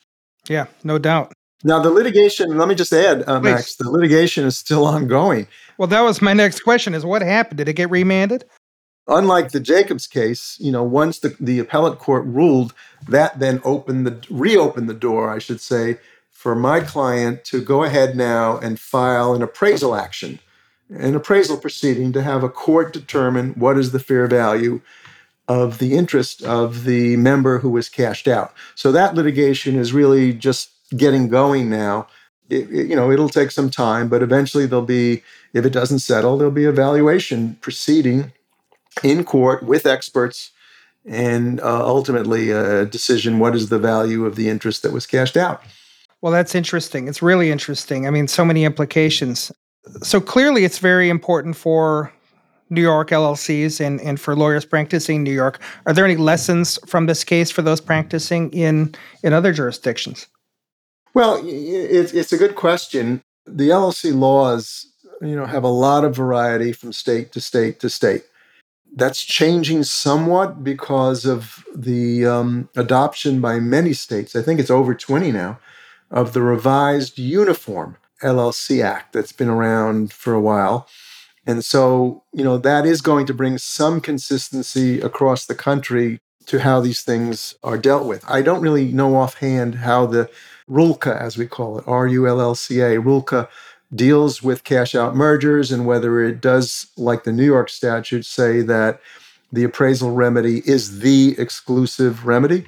Yeah, 0.49 0.67
no 0.85 0.99
doubt. 0.99 1.33
Now, 1.67 1.81
the 1.81 1.91
litigation, 1.91 2.57
let 2.57 2.69
me 2.69 2.77
just 2.77 2.93
add, 2.93 3.29
uh, 3.29 3.41
Max, 3.41 3.75
the 3.75 3.91
litigation 3.91 4.45
is 4.45 4.57
still 4.57 4.87
ongoing. 4.87 5.49
Well, 5.79 5.89
that 5.89 6.03
was 6.03 6.23
my 6.23 6.33
next 6.33 6.61
question 6.61 6.95
is 6.95 7.05
what 7.05 7.23
happened? 7.23 7.59
Did 7.59 7.69
it 7.69 7.73
get 7.73 7.91
remanded? 7.91 8.45
Unlike 9.09 9.51
the 9.51 9.59
Jacobs 9.59 10.07
case, 10.07 10.57
you 10.61 10.71
know, 10.71 10.85
once 10.85 11.19
the, 11.19 11.37
the 11.41 11.59
appellate 11.59 11.99
court 11.99 12.25
ruled, 12.25 12.73
that 13.09 13.41
then 13.41 13.61
opened 13.65 14.07
the 14.07 14.25
reopened 14.31 14.89
the 14.89 14.95
door, 14.95 15.29
I 15.29 15.41
should 15.41 15.61
say, 15.61 15.99
for 16.31 16.55
my 16.55 16.79
client 16.79 17.45
to 17.47 17.61
go 17.61 17.83
ahead 17.83 18.15
now 18.15 18.59
and 18.59 18.79
file 18.79 19.35
an 19.35 19.43
appraisal 19.43 19.97
action, 19.97 20.39
an 20.89 21.17
appraisal 21.17 21.57
proceeding 21.57 22.13
to 22.13 22.23
have 22.23 22.45
a 22.45 22.49
court 22.49 22.93
determine 22.93 23.55
what 23.55 23.77
is 23.77 23.91
the 23.91 23.99
fair 23.99 24.29
value 24.29 24.81
of 25.49 25.79
the 25.79 25.97
interest 25.97 26.45
of 26.45 26.85
the 26.85 27.17
member 27.17 27.59
who 27.59 27.71
was 27.71 27.89
cashed 27.89 28.29
out. 28.29 28.55
So 28.77 28.93
that 28.93 29.17
litigation 29.17 29.75
is 29.75 29.93
really 29.93 30.33
just 30.33 30.71
getting 30.97 31.29
going 31.29 31.71
now. 31.71 32.07
It, 32.49 32.71
it, 32.71 32.87
you 32.87 32.97
know, 32.97 33.11
it'll 33.11 33.29
take 33.29 33.51
some 33.51 33.71
time, 33.71 34.09
but 34.09 34.23
eventually 34.23 34.67
there'll 34.67 34.85
be, 34.85 35.23
if 35.53 35.65
it 35.65 35.73
doesn't 35.73 35.99
settle, 36.01 36.37
there'll 36.39 36.53
be 36.53 36.65
a 36.65 36.73
valuation 36.73 37.57
proceeding 37.61 38.33
in 39.03 39.25
court 39.25 39.63
with 39.63 39.87
experts 39.87 40.53
and 41.05 41.61
uh, 41.61 41.87
ultimately 41.87 42.51
a 42.51 42.85
decision 42.87 43.39
what 43.39 43.55
is 43.55 43.69
the 43.69 43.79
value 43.79 44.27
of 44.27 44.37
the 44.37 44.49
interest 44.49 44.83
that 44.83 44.93
was 44.93 45.07
cashed 45.07 45.37
out. 45.37 45.63
Well, 46.21 46.33
that's 46.33 46.55
interesting. 46.55 47.09
It's 47.09 47.23
really 47.23 47.51
interesting. 47.51 48.07
I 48.07 48.11
mean, 48.11 48.27
so 48.27 48.45
many 48.45 48.65
implications. 48.65 49.53
So 50.03 50.21
clearly, 50.21 50.65
it's 50.65 50.79
very 50.79 51.09
important 51.09 51.57
for 51.57 52.13
New 52.71 52.81
York 52.81 53.11
LLCs 53.11 53.81
and, 53.81 54.01
and 54.01 54.19
for 54.19 54.35
lawyers 54.35 54.65
practicing 54.65 55.17
in 55.17 55.23
New 55.23 55.33
York. 55.33 55.61
Are 55.87 55.93
there 55.93 56.05
any 56.05 56.17
lessons 56.17 56.79
from 56.87 57.07
this 57.07 57.23
case 57.23 57.51
for 57.51 57.63
those 57.63 57.81
practicing 57.81 58.51
in, 58.53 58.95
in 59.23 59.33
other 59.33 59.53
jurisdictions? 59.53 60.27
Well, 61.17 61.41
it's 61.43 62.13
it's 62.13 62.35
a 62.35 62.37
good 62.37 62.57
question. 62.57 63.23
The 63.47 63.71
LLC 63.71 64.15
laws, 64.15 64.87
you 65.23 65.35
know, 65.35 65.47
have 65.47 65.65
a 65.65 65.69
lot 65.69 66.05
of 66.05 66.15
variety 66.15 66.73
from 66.73 66.93
state 66.93 67.33
to 67.33 67.41
state 67.41 67.81
to 67.81 67.89
state. 67.89 68.25
That's 68.95 69.25
changing 69.25 69.85
somewhat 69.85 70.63
because 70.63 71.25
of 71.25 71.65
the 71.75 72.27
um, 72.27 72.69
adoption 72.77 73.41
by 73.41 73.61
many 73.61 73.95
states. 73.95 74.37
I 74.37 74.43
think 74.43 74.61
it's 74.61 74.71
over 74.71 74.95
20 74.95 75.33
now 75.33 75.59
of 76.11 76.35
the 76.35 76.43
revised 76.43 77.19
Uniform 77.19 77.97
LLC 78.23 78.85
Act 78.85 79.15
that's 79.15 79.33
been 79.33 79.49
around 79.49 80.13
for 80.13 80.35
a 80.35 80.41
while. 80.41 80.87
And 81.47 81.65
so, 81.65 82.25
you 82.35 82.45
know, 82.45 82.59
that 82.59 82.85
is 82.85 83.01
going 83.01 83.25
to 83.25 83.33
bring 83.33 83.57
some 83.57 84.03
consistency 84.03 85.01
across 85.01 85.47
the 85.47 85.55
country 85.55 86.21
to 86.47 86.61
how 86.61 86.81
these 86.81 87.03
things 87.03 87.55
are 87.63 87.79
dealt 87.79 88.07
with. 88.07 88.25
I 88.29 88.43
don't 88.43 88.61
really 88.61 88.93
know 88.93 89.17
offhand 89.17 89.77
how 89.77 90.07
the 90.07 90.31
RULLCA, 90.71 91.21
as 91.21 91.37
we 91.37 91.47
call 91.47 91.79
it, 91.79 91.85
R 91.87 92.07
U 92.07 92.27
L 92.27 92.41
L 92.41 92.55
C 92.55 92.81
A, 92.81 93.01
RULLCA 93.01 93.49
deals 93.95 94.43
with 94.43 94.65
cash 94.65 94.95
out 94.95 95.15
mergers 95.15 95.71
and 95.71 95.87
whether 95.87 96.23
it 96.23 96.41
does, 96.41 96.89
like 96.97 97.25
the 97.25 97.33
New 97.33 97.45
York 97.45 97.69
statute, 97.69 98.25
say 98.25 98.61
that 98.63 99.01
the 99.53 99.65
appraisal 99.65 100.11
remedy 100.11 100.63
is 100.67 101.01
the 101.01 101.37
exclusive 101.39 102.27
remedy. 102.27 102.67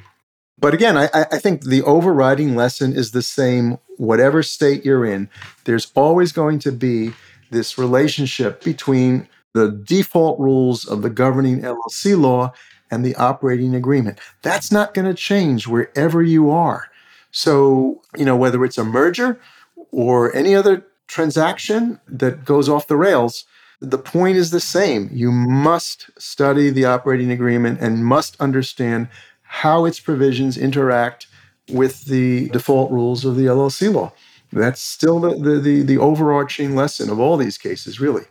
But 0.61 0.75
again, 0.75 0.97
I, 0.97 1.09
I, 1.13 1.39
think 1.39 1.63
the 1.63 1.83
overriding 1.83 2.57
lesson 2.57 2.93
is 2.93 3.13
the 3.13 3.23
same, 3.23 3.79
whatever 3.97 4.43
state 4.43 4.85
you're 4.85 5.05
in. 5.05 5.29
There's 5.65 5.93
always 5.95 6.33
going 6.33 6.59
to 6.61 6.73
be 6.73 7.13
this 7.51 7.79
relationship 7.79 8.65
between 8.65 9.29
the 9.55 9.71
default 9.71 10.39
rules 10.41 10.85
of 10.85 11.03
the 11.03 11.11
governing 11.11 11.63
LLC 11.63 12.21
law 12.21 12.53
and 12.91 13.05
the 13.05 13.15
operating 13.17 13.75
agreement. 13.75 14.19
That's 14.43 14.73
not 14.73 14.95
going 14.95 15.07
to 15.07 15.15
change 15.15 15.67
wherever 15.67 16.23
you 16.23 16.51
are. 16.51 16.91
So, 17.31 18.03
you 18.17 18.25
know, 18.25 18.37
whether 18.37 18.65
it's 18.65 18.79
a 18.79 18.85
merger 18.85 19.41
or 19.91 20.35
any 20.35 20.55
other 20.55 20.87
transaction 21.07 22.01
that 22.09 22.45
goes 22.45 22.69
off 22.69 22.87
the 22.87 22.97
rails, 22.97 23.45
the 23.81 23.99
point 23.99 24.37
is 24.37 24.51
the 24.51 24.61
same. 24.61 25.09
You 25.13 25.31
must 25.31 26.11
study 26.19 26.71
the 26.71 26.85
operating 26.85 27.31
agreement 27.31 27.81
and 27.81 28.05
must 28.05 28.41
understand 28.41 29.09
how 29.43 29.85
its 29.85 30.01
provisions 30.01 30.59
interact 30.59 31.27
with 31.71 32.07
the 32.07 32.49
default 32.49 32.91
rules 32.91 33.25
of 33.25 33.37
the 33.37 33.47
LLC 33.47 33.93
law. 33.93 34.13
That's 34.53 34.81
still 34.81 35.21
the, 35.21 35.37
the, 35.37 35.61
the, 35.61 35.83
the 35.83 35.99
overarching 35.99 36.75
lesson 36.75 37.11
of 37.11 37.21
all 37.21 37.37
these 37.37 37.59
cases, 37.59 38.01
really. 38.01 38.25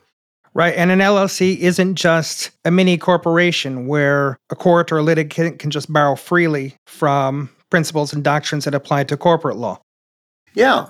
Right. 0.58 0.74
And 0.76 0.89
an 0.89 0.98
LLC 0.98 1.56
isn't 1.60 1.93
just 1.93 2.50
a 2.65 2.72
mini 2.72 2.98
corporation 2.98 3.86
where 3.86 4.39
a 4.50 4.56
court 4.56 4.91
or 4.91 4.98
a 4.98 5.04
litigant 5.04 5.60
can 5.60 5.70
just 5.70 5.93
borrow 5.93 6.15
freely 6.15 6.74
from 6.88 7.52
principles 7.70 8.12
and 8.12 8.24
doctrines 8.24 8.65
that 8.65 8.74
apply 8.74 9.04
to 9.04 9.17
corporate 9.17 9.58
law. 9.58 9.80
Yeah, 10.56 10.88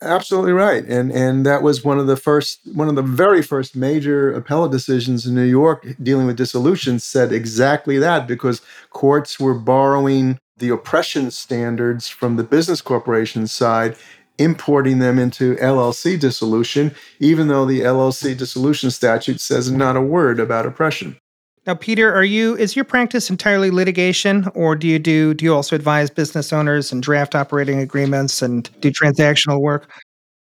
absolutely 0.00 0.52
right. 0.52 0.82
And 0.86 1.12
and 1.12 1.44
that 1.44 1.62
was 1.62 1.84
one 1.84 1.98
of 1.98 2.06
the 2.06 2.16
first 2.16 2.60
one 2.72 2.88
of 2.88 2.94
the 2.94 3.02
very 3.02 3.42
first 3.42 3.76
major 3.76 4.32
appellate 4.32 4.72
decisions 4.72 5.26
in 5.26 5.34
New 5.34 5.42
York 5.42 5.86
dealing 6.02 6.26
with 6.26 6.38
dissolution 6.38 6.98
said 6.98 7.32
exactly 7.32 7.98
that 7.98 8.26
because 8.26 8.62
courts 8.88 9.38
were 9.38 9.52
borrowing 9.52 10.38
the 10.56 10.70
oppression 10.70 11.30
standards 11.30 12.08
from 12.08 12.36
the 12.36 12.44
business 12.44 12.80
corporation 12.80 13.46
side 13.46 13.94
importing 14.38 14.98
them 14.98 15.18
into 15.18 15.54
LLC 15.56 16.18
dissolution 16.18 16.94
even 17.20 17.48
though 17.48 17.64
the 17.64 17.80
LLC 17.80 18.36
dissolution 18.36 18.90
statute 18.90 19.40
says 19.40 19.70
not 19.70 19.96
a 19.96 20.00
word 20.00 20.40
about 20.40 20.66
oppression. 20.66 21.16
Now, 21.64 21.74
Peter, 21.74 22.12
are 22.12 22.24
you 22.24 22.56
is 22.56 22.74
your 22.74 22.84
practice 22.84 23.30
entirely 23.30 23.70
litigation, 23.70 24.48
or 24.54 24.74
do 24.74 24.88
you 24.88 24.98
do 24.98 25.32
do 25.32 25.44
you 25.44 25.54
also 25.54 25.76
advise 25.76 26.10
business 26.10 26.52
owners 26.52 26.90
and 26.90 27.00
draft 27.00 27.36
operating 27.36 27.78
agreements 27.78 28.42
and 28.42 28.68
do 28.80 28.90
transactional 28.90 29.60
work? 29.60 29.88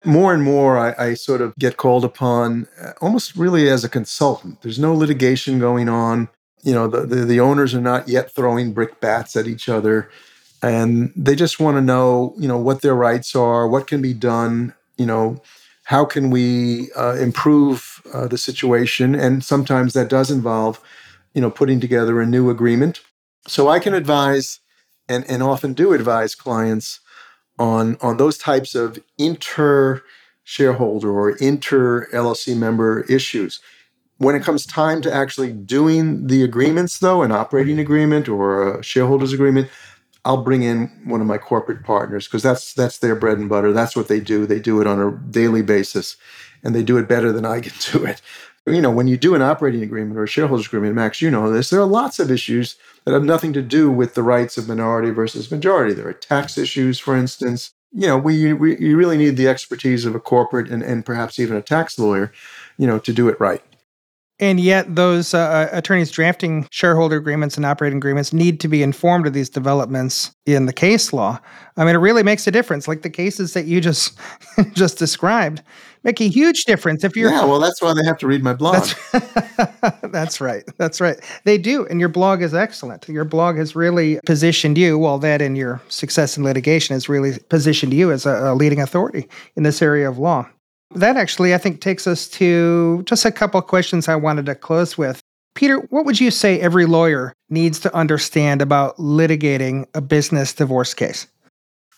More 0.04 0.32
and 0.32 0.44
more, 0.44 0.78
I, 0.78 0.94
I 0.96 1.14
sort 1.14 1.40
of 1.40 1.56
get 1.56 1.76
called 1.76 2.04
upon 2.04 2.68
uh, 2.80 2.92
almost 3.00 3.34
really 3.34 3.68
as 3.68 3.82
a 3.82 3.88
consultant. 3.88 4.62
There's 4.62 4.78
no 4.78 4.94
litigation 4.94 5.58
going 5.58 5.88
on. 5.88 6.28
You 6.62 6.72
know, 6.72 6.86
the, 6.86 7.04
the, 7.04 7.24
the 7.24 7.40
owners 7.40 7.74
are 7.74 7.80
not 7.80 8.08
yet 8.08 8.32
throwing 8.32 8.72
brickbats 8.72 9.34
at 9.34 9.48
each 9.48 9.68
other, 9.68 10.08
and 10.62 11.12
they 11.16 11.34
just 11.34 11.60
want 11.60 11.76
to 11.76 11.80
know, 11.80 12.34
you 12.38 12.48
know, 12.48 12.58
what 12.58 12.82
their 12.82 12.94
rights 12.94 13.34
are, 13.36 13.68
what 13.68 13.86
can 13.86 14.02
be 14.02 14.14
done. 14.14 14.74
You 14.96 15.06
know, 15.06 15.42
how 15.84 16.04
can 16.04 16.30
we 16.30 16.90
uh, 16.92 17.14
improve 17.14 18.02
uh, 18.12 18.26
the 18.26 18.38
situation, 18.38 19.14
and 19.14 19.44
sometimes 19.44 19.92
that 19.92 20.08
does 20.08 20.30
involve 20.30 20.80
you 21.38 21.40
know, 21.40 21.50
putting 21.50 21.78
together 21.78 22.20
a 22.20 22.26
new 22.26 22.50
agreement. 22.50 23.00
So 23.46 23.68
I 23.68 23.78
can 23.78 23.94
advise 23.94 24.58
and, 25.08 25.24
and 25.30 25.40
often 25.40 25.72
do 25.72 25.92
advise 25.92 26.34
clients 26.34 26.98
on, 27.58 27.96
on 28.00 28.16
those 28.16 28.36
types 28.36 28.74
of 28.74 28.98
inter 29.18 30.02
shareholder 30.42 31.10
or 31.10 31.36
inter 31.36 32.08
LLC 32.12 32.56
member 32.56 33.02
issues. 33.02 33.60
When 34.16 34.34
it 34.34 34.42
comes 34.42 34.66
time 34.66 35.00
to 35.02 35.14
actually 35.14 35.52
doing 35.52 36.26
the 36.26 36.42
agreements, 36.42 36.98
though, 36.98 37.22
an 37.22 37.30
operating 37.30 37.78
agreement 37.78 38.28
or 38.28 38.78
a 38.78 38.82
shareholders 38.82 39.32
agreement, 39.32 39.68
I'll 40.28 40.44
bring 40.44 40.62
in 40.62 40.88
one 41.04 41.20
of 41.20 41.26
my 41.26 41.38
corporate 41.38 41.82
partners 41.82 42.28
because 42.28 42.44
that's 42.44 42.74
that's 42.74 42.98
their 42.98 43.16
bread 43.16 43.38
and 43.38 43.48
butter. 43.48 43.72
That's 43.72 43.96
what 43.96 44.06
they 44.06 44.20
do. 44.20 44.46
They 44.46 44.60
do 44.60 44.80
it 44.80 44.86
on 44.86 45.00
a 45.00 45.10
daily 45.30 45.62
basis, 45.62 46.16
and 46.62 46.74
they 46.74 46.84
do 46.84 46.98
it 46.98 47.08
better 47.08 47.32
than 47.32 47.44
I 47.44 47.60
can 47.60 47.72
do 47.92 48.04
it 48.04 48.22
you 48.74 48.80
know, 48.80 48.90
when 48.90 49.08
you 49.08 49.16
do 49.16 49.34
an 49.34 49.42
operating 49.42 49.82
agreement 49.82 50.18
or 50.18 50.24
a 50.24 50.28
shareholders 50.28 50.66
agreement, 50.66 50.94
Max, 50.94 51.20
you 51.20 51.30
know 51.30 51.50
this, 51.50 51.70
there 51.70 51.80
are 51.80 51.86
lots 51.86 52.18
of 52.18 52.30
issues 52.30 52.76
that 53.04 53.12
have 53.12 53.24
nothing 53.24 53.52
to 53.54 53.62
do 53.62 53.90
with 53.90 54.14
the 54.14 54.22
rights 54.22 54.58
of 54.58 54.68
minority 54.68 55.10
versus 55.10 55.50
majority. 55.50 55.94
There 55.94 56.08
are 56.08 56.12
tax 56.12 56.58
issues, 56.58 56.98
for 56.98 57.16
instance. 57.16 57.72
You 57.92 58.06
know, 58.06 58.18
we, 58.18 58.52
we 58.52 58.78
you 58.78 58.96
really 58.96 59.16
need 59.16 59.36
the 59.36 59.48
expertise 59.48 60.04
of 60.04 60.14
a 60.14 60.20
corporate 60.20 60.70
and, 60.70 60.82
and 60.82 61.06
perhaps 61.06 61.38
even 61.38 61.56
a 61.56 61.62
tax 61.62 61.98
lawyer, 61.98 62.32
you 62.76 62.86
know, 62.86 62.98
to 62.98 63.12
do 63.12 63.28
it 63.28 63.40
right. 63.40 63.62
And 64.40 64.60
yet, 64.60 64.94
those 64.94 65.34
uh, 65.34 65.38
uh, 65.38 65.68
attorneys 65.72 66.12
drafting 66.12 66.68
shareholder 66.70 67.16
agreements 67.16 67.56
and 67.56 67.66
operating 67.66 67.96
agreements 67.96 68.32
need 68.32 68.60
to 68.60 68.68
be 68.68 68.84
informed 68.84 69.26
of 69.26 69.32
these 69.32 69.50
developments 69.50 70.32
in 70.46 70.66
the 70.66 70.72
case 70.72 71.12
law. 71.12 71.40
I 71.76 71.84
mean, 71.84 71.96
it 71.96 71.98
really 71.98 72.22
makes 72.22 72.46
a 72.46 72.52
difference. 72.52 72.86
Like 72.86 73.02
the 73.02 73.10
cases 73.10 73.54
that 73.54 73.66
you 73.66 73.80
just 73.80 74.16
just 74.74 74.96
described 74.96 75.62
make 76.04 76.20
a 76.20 76.28
huge 76.28 76.64
difference 76.64 77.02
if 77.02 77.16
you're. 77.16 77.30
Yeah, 77.30 77.44
well, 77.44 77.58
that's 77.58 77.82
why 77.82 77.92
they 77.94 78.04
have 78.04 78.18
to 78.18 78.26
read 78.26 78.42
my 78.42 78.54
blog. 78.54 78.74
That's, 79.12 80.00
that's 80.12 80.40
right. 80.40 80.64
That's 80.78 81.00
right. 81.00 81.18
They 81.44 81.58
do, 81.58 81.86
and 81.86 81.98
your 81.98 82.08
blog 82.08 82.40
is 82.40 82.54
excellent. 82.54 83.08
Your 83.08 83.24
blog 83.24 83.56
has 83.56 83.74
really 83.74 84.20
positioned 84.24 84.78
you. 84.78 84.98
Well, 84.98 85.18
that 85.18 85.42
and 85.42 85.56
your 85.56 85.80
success 85.88 86.36
in 86.36 86.44
litigation 86.44 86.94
has 86.94 87.08
really 87.08 87.38
positioned 87.48 87.92
you 87.92 88.12
as 88.12 88.24
a, 88.24 88.52
a 88.52 88.54
leading 88.54 88.80
authority 88.80 89.28
in 89.56 89.64
this 89.64 89.82
area 89.82 90.08
of 90.08 90.18
law. 90.18 90.48
That 90.94 91.16
actually, 91.16 91.54
I 91.54 91.58
think, 91.58 91.80
takes 91.80 92.06
us 92.06 92.28
to 92.28 93.02
just 93.04 93.24
a 93.24 93.30
couple 93.30 93.60
questions 93.62 94.08
I 94.08 94.16
wanted 94.16 94.46
to 94.46 94.54
close 94.54 94.96
with. 94.96 95.20
Peter, 95.54 95.78
what 95.90 96.04
would 96.04 96.20
you 96.20 96.30
say 96.30 96.60
every 96.60 96.86
lawyer 96.86 97.32
needs 97.50 97.80
to 97.80 97.94
understand 97.94 98.62
about 98.62 98.96
litigating 98.96 99.86
a 99.94 100.00
business 100.00 100.52
divorce 100.52 100.94
case? 100.94 101.26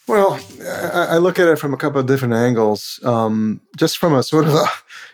Well, 0.08 0.40
I 0.82 1.18
look 1.18 1.38
at 1.38 1.46
it 1.46 1.58
from 1.58 1.72
a 1.72 1.76
couple 1.76 2.00
of 2.00 2.06
different 2.06 2.34
angles. 2.34 2.98
Um, 3.04 3.60
just 3.76 3.98
from 3.98 4.12
a 4.12 4.24
sort 4.24 4.46
of 4.46 4.54
a, 4.54 4.64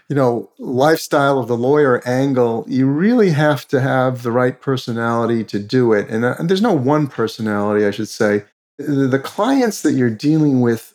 you 0.09 0.17
know, 0.17 0.49
lifestyle 0.59 1.39
of 1.39 1.49
the 1.49 1.57
lawyer 1.57 2.01
angle, 2.07 2.65
you 2.67 2.87
really 2.87 3.31
have 3.31 3.69
to 3.69 3.81
have 3.81 4.23
the 4.23 4.33
right 4.33 4.59
personality 4.59 5.45
to 5.45 5.59
do 5.59 5.93
it. 5.93 6.09
And, 6.09 6.25
uh, 6.25 6.37
and 6.39 6.49
there's 6.49 6.62
no 6.62 6.73
one 6.73 7.09
personality, 7.09 7.85
I 7.85 7.91
should 7.91 8.09
say. 8.09 8.45
The 8.79 9.21
clients 9.23 9.83
that 9.83 9.93
you're 9.93 10.09
dealing 10.09 10.62
with 10.62 10.95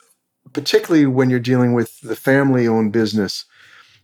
particularly 0.54 1.06
when 1.06 1.30
you're 1.30 1.40
dealing 1.40 1.74
with 1.74 2.00
the 2.02 2.16
family 2.16 2.68
owned 2.68 2.92
business, 2.92 3.46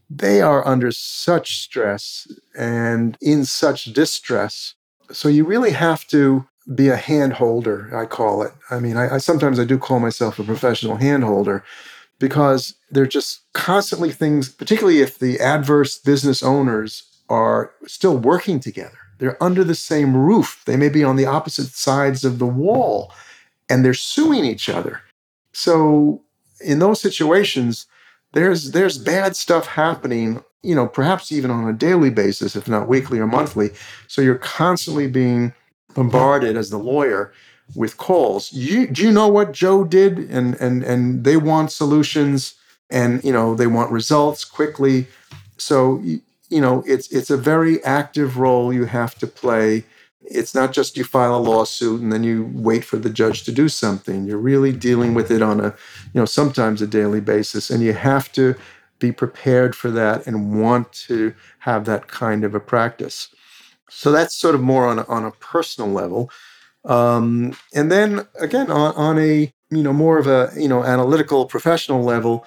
they 0.10 0.42
are 0.42 0.66
under 0.66 0.92
such 0.92 1.62
stress 1.62 2.28
and 2.58 3.18
in 3.22 3.46
such 3.46 3.86
distress. 3.86 4.74
So 5.12 5.28
you 5.30 5.46
really 5.46 5.72
have 5.72 6.06
to 6.08 6.46
be 6.74 6.90
a 6.90 6.98
hand 6.98 7.34
holder, 7.34 7.96
I 7.96 8.06
call 8.06 8.42
it. 8.42 8.52
I 8.70 8.80
mean, 8.80 8.98
I, 8.98 9.16
I 9.16 9.18
sometimes 9.18 9.60
I 9.60 9.66
do 9.66 9.78
call 9.78 10.00
myself 10.00 10.40
a 10.40 10.44
professional 10.44 10.98
hand 10.98 11.24
holder 11.24 11.64
because 12.20 12.76
they're 12.92 13.06
just 13.06 13.42
constantly 13.54 14.12
things, 14.12 14.50
particularly 14.50 15.02
if 15.02 15.20
the 15.20 15.40
adverse 15.40 15.98
business 15.98 16.44
owners 16.44 17.04
are 17.30 17.72
still 17.86 18.18
working 18.18 18.60
together. 18.60 18.98
They're 19.20 19.42
under 19.42 19.64
the 19.64 19.76
same 19.76 20.16
roof. 20.16 20.62
They 20.66 20.78
may 20.78 20.90
be 20.90 21.04
on 21.04 21.16
the 21.16 21.26
opposite 21.26 21.68
sides 21.68 22.24
of 22.24 22.40
the 22.40 22.46
wall 22.46 23.14
and 23.70 23.84
they're 23.84 23.94
suing 23.94 24.46
each 24.46 24.70
other. 24.70 25.02
So 25.54 26.22
in 26.62 26.80
those 26.80 27.02
situations, 27.02 27.86
there's 28.34 28.72
there's 28.72 28.98
bad 28.98 29.36
stuff 29.36 29.68
happening, 29.68 30.44
you 30.64 30.76
know, 30.76 30.88
perhaps 30.88 31.32
even 31.32 31.52
on 31.52 31.68
a 31.68 31.74
daily 31.74 32.10
basis, 32.10 32.56
if 32.56 32.68
not 32.68 32.88
weekly 32.88 33.20
or 33.20 33.28
monthly. 33.28 33.72
So 34.08 34.22
you're 34.22 34.36
constantly 34.36 35.08
being 35.08 35.54
bombarded 35.94 36.58
as 36.58 36.70
the 36.70 36.78
lawyer 36.78 37.34
with 37.76 37.98
calls. 37.98 38.54
You, 38.54 38.88
do 38.88 39.04
you 39.04 39.12
know 39.12 39.28
what 39.28 39.52
Joe 39.52 39.84
did? 39.84 40.20
And 40.30 40.56
and 40.56 40.84
and 40.84 41.24
they 41.24 41.38
want 41.38 41.72
solutions, 41.72 42.56
and 42.90 43.24
you 43.24 43.32
know 43.32 43.56
they 43.56 43.68
want 43.68 43.92
results 43.92 44.46
quickly. 44.46 45.08
So 45.58 46.02
you 46.50 46.62
know 46.62 46.84
it's 46.86 47.12
it's 47.12 47.30
a 47.30 47.38
very 47.38 47.84
active 47.84 48.38
role 48.38 48.74
you 48.74 48.86
have 48.86 49.16
to 49.16 49.28
play 49.28 49.84
it's 50.30 50.54
not 50.54 50.74
just 50.74 50.98
you 50.98 51.04
file 51.04 51.36
a 51.36 51.38
lawsuit 51.38 52.02
and 52.02 52.12
then 52.12 52.24
you 52.24 52.50
wait 52.54 52.84
for 52.84 52.98
the 52.98 53.10
judge 53.10 53.44
to 53.44 53.52
do 53.52 53.70
something. 53.70 54.26
You're 54.26 54.38
really 54.38 54.72
dealing 54.72 55.14
with 55.14 55.32
it 55.32 55.42
on 55.42 55.60
a, 55.60 55.76
you 56.14 56.20
know, 56.20 56.26
sometimes 56.26 56.82
a 56.82 56.88
daily 56.88 57.22
basis. 57.22 57.70
And 57.70 57.82
you 57.82 57.94
have 57.94 58.32
to 58.34 58.56
be 59.00 59.12
prepared 59.12 59.76
for 59.76 59.92
that 59.92 60.28
and 60.28 60.62
want 60.62 60.92
to 60.92 61.34
have 61.60 61.86
that 61.86 62.08
kind 62.08 62.44
of 62.44 62.54
a 62.54 62.60
practice. 62.60 63.30
So 63.90 64.12
that's 64.12 64.36
sort 64.36 64.56
of 64.56 64.62
more 64.62 64.88
on 64.88 65.00
a, 65.00 65.06
on 65.08 65.24
a 65.24 65.32
personal 65.32 65.90
level. 65.90 66.30
Um, 66.84 67.56
and 67.74 67.92
then 67.92 68.28
again, 68.40 68.70
on, 68.70 68.96
on 68.96 69.20
a 69.20 69.54
you 69.70 69.84
know, 69.84 69.94
more 69.94 70.18
of 70.18 70.28
a, 70.28 70.52
you 70.56 70.68
know, 70.68 70.84
analytical 70.84 71.46
professional 71.46 72.04
level, 72.04 72.46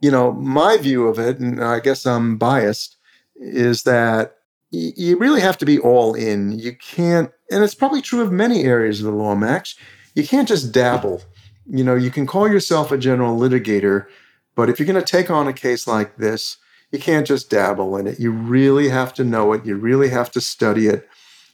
you 0.00 0.10
know, 0.10 0.32
my 0.32 0.76
view 0.78 1.06
of 1.06 1.18
it, 1.18 1.38
and 1.38 1.62
I 1.62 1.80
guess 1.80 2.06
I'm 2.06 2.38
biased, 2.38 2.96
is 3.36 3.82
that 3.82 4.36
you 4.70 5.18
really 5.18 5.40
have 5.40 5.58
to 5.58 5.66
be 5.66 5.78
all 5.78 6.14
in. 6.14 6.58
You 6.58 6.76
can't, 6.76 7.30
and 7.50 7.64
it's 7.64 7.74
probably 7.74 8.02
true 8.02 8.20
of 8.20 8.30
many 8.32 8.64
areas 8.64 9.00
of 9.00 9.06
the 9.06 9.12
law, 9.12 9.34
Max. 9.34 9.74
You 10.14 10.26
can't 10.26 10.48
just 10.48 10.72
dabble. 10.72 11.22
You 11.66 11.84
know, 11.84 11.94
you 11.94 12.10
can 12.10 12.26
call 12.26 12.48
yourself 12.48 12.92
a 12.92 12.98
general 12.98 13.38
litigator, 13.38 14.06
but 14.54 14.68
if 14.68 14.78
you're 14.78 14.86
going 14.86 15.02
to 15.02 15.06
take 15.06 15.30
on 15.30 15.48
a 15.48 15.52
case 15.52 15.86
like 15.86 16.16
this, 16.16 16.56
you 16.90 16.98
can't 16.98 17.26
just 17.26 17.50
dabble 17.50 17.96
in 17.96 18.06
it. 18.06 18.18
You 18.18 18.32
really 18.32 18.88
have 18.88 19.14
to 19.14 19.24
know 19.24 19.52
it. 19.52 19.64
You 19.64 19.76
really 19.76 20.08
have 20.08 20.30
to 20.32 20.40
study 20.40 20.88
it. 20.88 21.08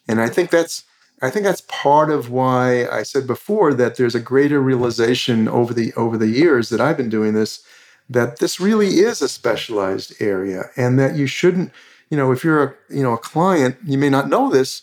And 0.08 0.20
I 0.20 0.28
think 0.28 0.50
that's 0.50 0.84
I 1.22 1.30
think 1.30 1.44
that's 1.44 1.62
part 1.62 2.10
of 2.10 2.30
why 2.30 2.86
I 2.88 3.02
said 3.02 3.26
before 3.26 3.72
that 3.74 3.96
there's 3.96 4.14
a 4.14 4.20
greater 4.20 4.60
realization 4.60 5.48
over 5.48 5.72
the 5.72 5.92
over 5.94 6.16
the 6.16 6.28
years 6.28 6.68
that 6.68 6.80
I've 6.80 6.96
been 6.96 7.08
doing 7.08 7.32
this 7.32 7.62
that 8.08 8.38
this 8.38 8.60
really 8.60 8.98
is 8.98 9.20
a 9.20 9.28
specialized 9.28 10.14
area 10.20 10.70
and 10.76 10.98
that 10.98 11.16
you 11.16 11.26
shouldn't, 11.26 11.72
you 12.10 12.16
know, 12.16 12.32
if 12.32 12.44
you're 12.44 12.62
a, 12.62 12.74
you 12.88 13.02
know, 13.02 13.12
a 13.12 13.18
client, 13.18 13.76
you 13.84 13.98
may 13.98 14.08
not 14.08 14.28
know 14.28 14.50
this, 14.50 14.82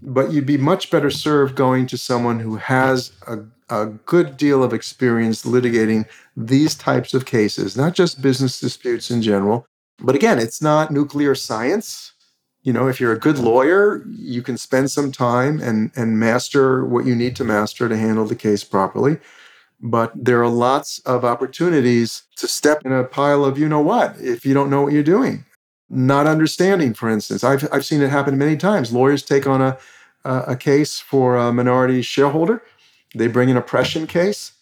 but 0.00 0.32
you'd 0.32 0.46
be 0.46 0.56
much 0.56 0.90
better 0.90 1.10
served 1.10 1.54
going 1.54 1.86
to 1.86 1.98
someone 1.98 2.40
who 2.40 2.56
has 2.56 3.12
a, 3.26 3.38
a 3.68 3.86
good 3.86 4.36
deal 4.36 4.62
of 4.62 4.72
experience 4.72 5.44
litigating 5.44 6.06
these 6.36 6.74
types 6.74 7.14
of 7.14 7.26
cases, 7.26 7.76
not 7.76 7.94
just 7.94 8.22
business 8.22 8.58
disputes 8.58 9.10
in 9.10 9.22
general. 9.22 9.66
But 10.00 10.14
again, 10.14 10.38
it's 10.38 10.62
not 10.62 10.90
nuclear 10.90 11.34
science. 11.34 12.12
You 12.62 12.72
know 12.72 12.86
if 12.86 13.00
you're 13.00 13.12
a 13.12 13.18
good 13.18 13.38
lawyer 13.38 14.04
you 14.06 14.40
can 14.40 14.56
spend 14.56 14.92
some 14.92 15.10
time 15.10 15.60
and 15.60 15.90
and 15.96 16.20
master 16.20 16.84
what 16.84 17.04
you 17.06 17.16
need 17.16 17.34
to 17.36 17.44
master 17.44 17.88
to 17.88 17.96
handle 17.96 18.24
the 18.24 18.36
case 18.36 18.62
properly. 18.62 19.18
But 19.80 20.12
there 20.14 20.40
are 20.40 20.48
lots 20.48 21.00
of 21.00 21.24
opportunities 21.24 22.22
to 22.36 22.46
step 22.46 22.82
in 22.84 22.92
a 22.92 23.02
pile 23.02 23.44
of 23.44 23.58
you 23.58 23.68
know 23.68 23.80
what 23.80 24.14
if 24.20 24.46
you 24.46 24.54
don't 24.54 24.70
know 24.70 24.82
what 24.82 24.92
you're 24.92 25.02
doing 25.02 25.44
not 25.92 26.26
understanding 26.26 26.94
for 26.94 27.08
instance. 27.10 27.44
I've, 27.44 27.68
I've 27.70 27.84
seen 27.84 28.00
it 28.02 28.10
happen 28.10 28.38
many 28.38 28.56
times. 28.56 28.92
Lawyers 28.92 29.22
take 29.22 29.46
on 29.46 29.60
a, 29.60 29.78
a 30.24 30.56
case 30.56 30.98
for 30.98 31.36
a 31.36 31.52
minority 31.52 32.02
shareholder. 32.02 32.62
They 33.14 33.26
bring 33.26 33.50
an 33.50 33.56
oppression 33.56 34.06
case 34.06 34.52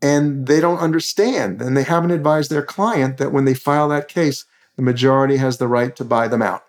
and 0.00 0.46
they 0.46 0.60
don't 0.60 0.78
understand 0.78 1.60
and 1.60 1.76
they 1.76 1.82
haven't 1.82 2.12
advised 2.12 2.50
their 2.50 2.62
client 2.62 3.18
that 3.18 3.32
when 3.32 3.44
they 3.44 3.54
file 3.54 3.88
that 3.88 4.08
case 4.08 4.44
the 4.76 4.82
majority 4.82 5.38
has 5.38 5.58
the 5.58 5.68
right 5.68 5.96
to 5.96 6.04
buy 6.04 6.28
them 6.28 6.42
out. 6.42 6.62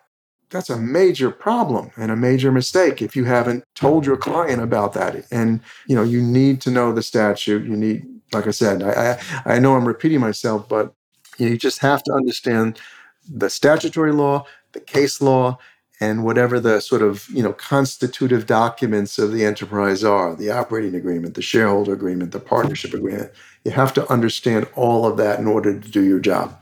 That's 0.49 0.69
a 0.69 0.77
major 0.77 1.29
problem 1.29 1.91
and 1.97 2.09
a 2.09 2.15
major 2.15 2.51
mistake 2.51 3.01
if 3.01 3.15
you 3.15 3.25
haven't 3.25 3.65
told 3.75 4.05
your 4.05 4.17
client 4.17 4.61
about 4.61 4.93
that. 4.93 5.27
And 5.29 5.59
you 5.85 5.95
know 5.95 6.03
you 6.03 6.21
need 6.21 6.59
to 6.61 6.71
know 6.71 6.91
the 6.91 7.03
statute. 7.03 7.65
You 7.65 7.75
need 7.77 8.05
like 8.33 8.47
i 8.47 8.51
said 8.51 8.83
i 8.83 9.19
i, 9.45 9.55
I 9.55 9.59
know 9.59 9.75
i'm 9.75 9.87
repeating 9.87 10.19
myself 10.19 10.67
but 10.67 10.93
you 11.37 11.57
just 11.57 11.79
have 11.79 12.03
to 12.03 12.13
understand 12.13 12.79
the 13.27 13.49
statutory 13.49 14.11
law 14.11 14.45
the 14.73 14.79
case 14.79 15.21
law 15.21 15.57
and 15.99 16.23
whatever 16.23 16.59
the 16.59 16.79
sort 16.79 17.01
of 17.01 17.27
you 17.29 17.41
know 17.41 17.53
constitutive 17.53 18.45
documents 18.45 19.17
of 19.17 19.31
the 19.31 19.43
enterprise 19.43 20.03
are 20.03 20.35
the 20.35 20.51
operating 20.51 20.95
agreement 20.95 21.35
the 21.35 21.41
shareholder 21.41 21.93
agreement 21.93 22.31
the 22.31 22.39
partnership 22.39 22.93
agreement. 22.93 23.31
You 23.63 23.71
have 23.71 23.93
to 23.95 24.11
understand 24.11 24.67
all 24.75 25.05
of 25.05 25.17
that 25.17 25.39
in 25.39 25.47
order 25.47 25.77
to 25.79 25.89
do 25.89 26.03
your 26.03 26.19
job 26.19 26.61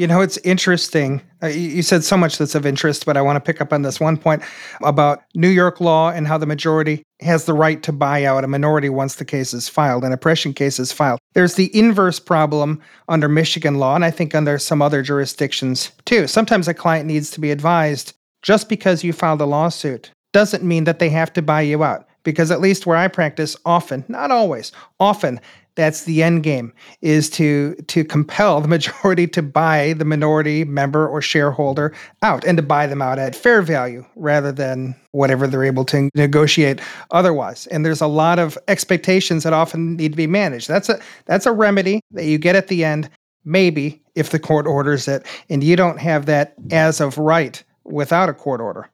you 0.00 0.06
know, 0.06 0.22
it's 0.22 0.38
interesting. 0.38 1.20
Uh, 1.42 1.48
you 1.48 1.82
said 1.82 2.02
so 2.02 2.16
much 2.16 2.38
that's 2.38 2.54
of 2.54 2.64
interest, 2.64 3.04
but 3.04 3.18
I 3.18 3.20
want 3.20 3.36
to 3.36 3.40
pick 3.40 3.60
up 3.60 3.70
on 3.70 3.82
this 3.82 4.00
one 4.00 4.16
point 4.16 4.42
about 4.82 5.22
New 5.34 5.50
York 5.50 5.78
law 5.78 6.08
and 6.08 6.26
how 6.26 6.38
the 6.38 6.46
majority 6.46 7.02
has 7.20 7.44
the 7.44 7.52
right 7.52 7.82
to 7.82 7.92
buy 7.92 8.24
out 8.24 8.42
a 8.42 8.48
minority 8.48 8.88
once 8.88 9.16
the 9.16 9.26
case 9.26 9.52
is 9.52 9.68
filed, 9.68 10.02
an 10.02 10.12
oppression 10.12 10.54
case 10.54 10.78
is 10.78 10.90
filed. 10.90 11.18
There's 11.34 11.56
the 11.56 11.70
inverse 11.78 12.18
problem 12.18 12.80
under 13.10 13.28
Michigan 13.28 13.74
law, 13.74 13.94
and 13.94 14.02
I 14.02 14.10
think 14.10 14.34
under 14.34 14.58
some 14.58 14.80
other 14.80 15.02
jurisdictions 15.02 15.92
too. 16.06 16.26
Sometimes 16.26 16.66
a 16.66 16.72
client 16.72 17.06
needs 17.06 17.30
to 17.32 17.40
be 17.40 17.50
advised 17.50 18.14
just 18.40 18.70
because 18.70 19.04
you 19.04 19.12
filed 19.12 19.42
a 19.42 19.44
lawsuit 19.44 20.10
doesn't 20.32 20.64
mean 20.64 20.84
that 20.84 20.98
they 20.98 21.10
have 21.10 21.30
to 21.34 21.42
buy 21.42 21.60
you 21.60 21.84
out. 21.84 22.06
Because 22.22 22.50
at 22.50 22.60
least 22.60 22.86
where 22.86 22.98
I 22.98 23.08
practice, 23.08 23.56
often, 23.64 24.04
not 24.08 24.30
always, 24.30 24.72
often 24.98 25.40
that's 25.74 26.04
the 26.04 26.22
end 26.22 26.42
game 26.42 26.72
is 27.00 27.30
to 27.30 27.74
to 27.86 28.04
compel 28.04 28.60
the 28.60 28.68
majority 28.68 29.26
to 29.26 29.42
buy 29.42 29.94
the 29.94 30.04
minority 30.04 30.64
member 30.64 31.08
or 31.08 31.22
shareholder 31.22 31.94
out 32.22 32.44
and 32.44 32.56
to 32.56 32.62
buy 32.62 32.86
them 32.86 33.02
out 33.02 33.18
at 33.18 33.34
fair 33.34 33.62
value 33.62 34.04
rather 34.16 34.52
than 34.52 34.94
whatever 35.12 35.46
they're 35.46 35.64
able 35.64 35.84
to 35.84 36.10
negotiate 36.14 36.80
otherwise. 37.10 37.66
And 37.68 37.84
there's 37.84 38.00
a 38.00 38.06
lot 38.06 38.38
of 38.38 38.58
expectations 38.68 39.44
that 39.44 39.52
often 39.52 39.96
need 39.96 40.12
to 40.12 40.16
be 40.16 40.26
managed. 40.26 40.68
That's 40.68 40.88
a 40.88 41.00
that's 41.26 41.46
a 41.46 41.52
remedy 41.52 42.00
that 42.12 42.24
you 42.24 42.38
get 42.38 42.56
at 42.56 42.68
the 42.68 42.84
end 42.84 43.08
maybe 43.44 44.02
if 44.14 44.30
the 44.30 44.38
court 44.38 44.66
orders 44.66 45.08
it 45.08 45.26
and 45.48 45.64
you 45.64 45.76
don't 45.76 45.98
have 45.98 46.26
that 46.26 46.54
as 46.70 47.00
of 47.00 47.16
right 47.16 47.64
without 47.84 48.28
a 48.28 48.34
court 48.34 48.60
order. 48.60 48.90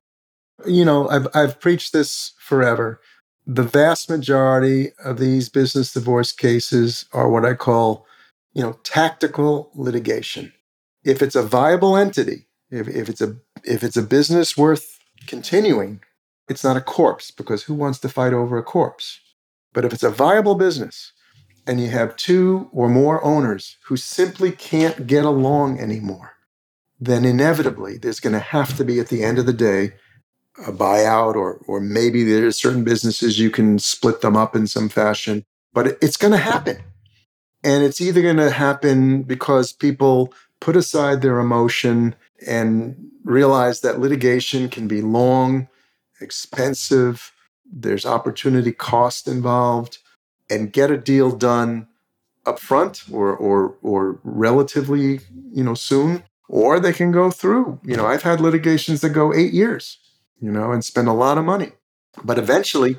You 0.64 0.84
know 0.86 1.08
i've 1.10 1.28
i've 1.34 1.60
preached 1.60 1.92
this 1.92 2.32
forever 2.38 3.00
the 3.46 3.62
vast 3.62 4.10
majority 4.10 4.90
of 5.04 5.18
these 5.18 5.48
business 5.48 5.92
divorce 5.92 6.32
cases 6.32 7.06
are 7.12 7.30
what 7.30 7.44
I 7.44 7.54
call, 7.54 8.06
you 8.54 8.62
know, 8.62 8.72
tactical 8.82 9.70
litigation. 9.74 10.52
If 11.04 11.22
it's 11.22 11.36
a 11.36 11.42
viable 11.42 11.96
entity, 11.96 12.48
if, 12.70 12.88
if 12.88 13.08
it's 13.08 13.20
a 13.20 13.36
if 13.62 13.84
it's 13.84 13.96
a 13.96 14.02
business 14.02 14.56
worth 14.56 14.98
continuing, 15.26 16.00
it's 16.48 16.64
not 16.64 16.76
a 16.76 16.80
corpse 16.80 17.30
because 17.30 17.62
who 17.62 17.74
wants 17.74 18.00
to 18.00 18.08
fight 18.08 18.32
over 18.32 18.58
a 18.58 18.62
corpse? 18.62 19.20
But 19.72 19.84
if 19.84 19.92
it's 19.92 20.02
a 20.02 20.10
viable 20.10 20.56
business 20.56 21.12
and 21.66 21.80
you 21.80 21.88
have 21.90 22.16
two 22.16 22.68
or 22.72 22.88
more 22.88 23.22
owners 23.24 23.76
who 23.84 23.96
simply 23.96 24.50
can't 24.50 25.06
get 25.06 25.24
along 25.24 25.78
anymore, 25.78 26.32
then 26.98 27.24
inevitably 27.24 27.98
there's 27.98 28.20
going 28.20 28.32
to 28.32 28.40
have 28.40 28.76
to 28.76 28.84
be 28.84 28.98
at 28.98 29.08
the 29.08 29.22
end 29.22 29.38
of 29.38 29.46
the 29.46 29.52
day 29.52 29.92
a 30.66 30.72
buyout 30.72 31.34
or 31.34 31.60
or 31.66 31.80
maybe 31.80 32.24
there's 32.24 32.56
certain 32.56 32.84
businesses 32.84 33.38
you 33.38 33.50
can 33.50 33.78
split 33.78 34.20
them 34.20 34.36
up 34.36 34.56
in 34.56 34.66
some 34.66 34.88
fashion 34.88 35.44
but 35.76 35.98
it's 36.00 36.16
going 36.16 36.32
to 36.32 36.38
happen. 36.38 36.78
And 37.62 37.84
it's 37.84 38.00
either 38.00 38.22
going 38.22 38.38
to 38.38 38.50
happen 38.50 39.24
because 39.24 39.74
people 39.74 40.32
put 40.58 40.74
aside 40.74 41.20
their 41.20 41.38
emotion 41.38 42.14
and 42.46 42.96
realize 43.24 43.82
that 43.82 44.00
litigation 44.00 44.70
can 44.70 44.88
be 44.88 45.02
long 45.02 45.68
expensive 46.20 47.32
there's 47.70 48.06
opportunity 48.06 48.72
cost 48.72 49.28
involved 49.28 49.98
and 50.48 50.72
get 50.72 50.90
a 50.90 50.96
deal 50.96 51.30
done 51.30 51.86
up 52.46 52.58
front 52.58 53.02
or 53.12 53.36
or 53.36 53.74
or 53.82 54.18
relatively 54.22 55.20
you 55.52 55.62
know 55.62 55.74
soon 55.74 56.22
or 56.48 56.80
they 56.80 56.92
can 56.92 57.10
go 57.12 57.30
through. 57.30 57.78
You 57.84 57.96
know 57.96 58.06
i've 58.06 58.22
had 58.22 58.40
litigations 58.40 59.02
that 59.02 59.10
go 59.10 59.34
8 59.34 59.52
years 59.52 59.98
you 60.40 60.50
know, 60.50 60.72
and 60.72 60.84
spend 60.84 61.08
a 61.08 61.12
lot 61.12 61.38
of 61.38 61.44
money. 61.44 61.72
But 62.24 62.38
eventually, 62.38 62.96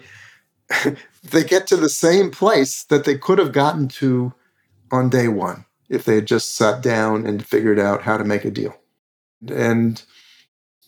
they 1.24 1.44
get 1.44 1.68
to 1.68 1.78
the 1.78 1.90
same 1.90 2.32
place 2.32 2.84
that 2.86 3.06
they 3.06 3.18
could 3.18 3.40
have 3.40 3.52
gotten 3.52 3.88
to 3.88 4.34
on 4.92 5.10
day 5.10 5.28
one 5.28 5.66
if 5.90 6.04
they 6.04 6.16
had 6.16 6.28
just 6.28 6.56
sat 6.56 6.82
down 6.82 7.26
and 7.26 7.46
figured 7.46 7.80
out 7.80 8.04
how 8.04 8.18
to 8.18 8.24
make 8.24 8.46
a 8.46 8.52
deal. 8.52 8.76
And 9.48 10.02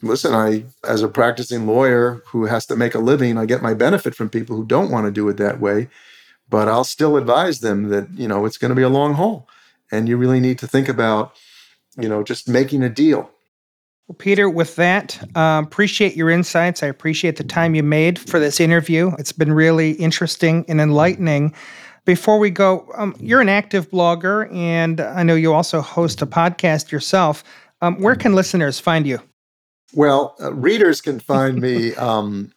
listen, 0.02 0.34
I, 0.34 0.66
as 0.84 1.02
a 1.02 1.08
practicing 1.08 1.66
lawyer 1.66 2.22
who 2.28 2.46
has 2.46 2.66
to 2.68 2.76
make 2.76 2.96
a 2.96 3.00
living, 3.00 3.38
I 3.38 3.46
get 3.46 3.62
my 3.62 3.74
benefit 3.74 4.16
from 4.16 4.30
people 4.30 4.56
who 4.56 4.66
don't 4.66 4.92
want 4.92 5.06
to 5.06 5.12
do 5.12 5.28
it 5.30 5.38
that 5.38 5.60
way. 5.60 5.90
But 6.50 6.68
I'll 6.68 6.84
still 6.84 7.16
advise 7.16 7.60
them 7.60 7.90
that, 7.90 8.10
you 8.14 8.28
know, 8.28 8.46
it's 8.46 8.58
going 8.58 8.70
to 8.70 8.76
be 8.76 8.82
a 8.82 8.90
long 8.90 9.14
haul. 9.14 9.48
And 9.92 10.10
you 10.10 10.18
really 10.18 10.40
need 10.40 10.60
to 10.60 10.68
think 10.68 10.90
about, 10.90 11.36
you 11.98 12.10
know, 12.10 12.24
just 12.24 12.50
making 12.50 12.84
a 12.84 12.90
deal 12.90 13.30
well, 14.10 14.16
Peter, 14.16 14.50
with 14.50 14.76
that, 14.78 15.20
um, 15.38 15.66
appreciate 15.66 16.16
your 16.16 16.32
insights. 16.32 16.82
I 16.82 16.88
appreciate 16.88 17.36
the 17.36 17.44
time 17.44 17.76
you 17.76 17.84
made 17.84 18.18
for 18.18 18.40
this 18.40 18.60
interview. 18.60 19.12
It's 19.20 19.32
been 19.32 19.54
really 19.54 19.92
interesting 19.92 20.66
and 20.68 20.82
enlightening. 20.82 21.54
Before 22.06 22.40
we 22.40 22.50
go, 22.50 22.92
um, 22.98 23.16
you're 23.20 23.42
an 23.42 23.50
active 23.50 23.92
blogger, 23.92 24.52
and 24.52 25.00
I 25.00 25.22
know 25.22 25.36
you 25.36 25.54
also 25.54 25.80
host 25.80 26.24
a 26.24 26.26
podcast 26.26 26.90
yourself. 26.90 27.44
Um, 27.84 28.02
where 28.02 28.16
can 28.16 28.34
listeners 28.34 28.80
find 28.80 29.06
you? 29.06 29.20
Well, 29.94 30.36
uh, 30.42 30.56
readers 30.56 31.02
can 31.02 31.20
find 31.20 31.62
me 31.62 31.94
um, 31.98 32.52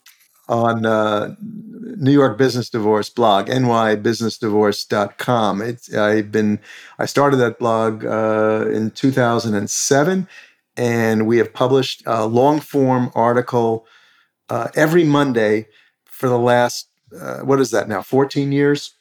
on 0.48 0.86
uh, 0.86 1.34
New 1.42 2.12
York 2.12 2.38
Business 2.38 2.70
Divorce 2.70 3.10
blog, 3.10 3.48
nybusinessdivorce.com. 3.48 5.60
It's, 5.60 5.94
I've 5.94 6.32
been, 6.32 6.60
I 6.98 7.04
started 7.04 7.36
that 7.36 7.58
blog 7.58 8.06
uh, 8.06 8.70
in 8.72 8.90
2007 8.92 10.26
and 10.76 11.26
we 11.26 11.38
have 11.38 11.52
published 11.52 12.02
a 12.06 12.26
long 12.26 12.60
form 12.60 13.10
article 13.14 13.86
uh, 14.48 14.68
every 14.74 15.04
Monday 15.04 15.66
for 16.04 16.28
the 16.28 16.38
last 16.38 16.88
uh, 17.18 17.40
what 17.40 17.60
is 17.60 17.70
that 17.70 17.88
now 17.88 18.00
14 18.00 18.52
years? 18.52 18.94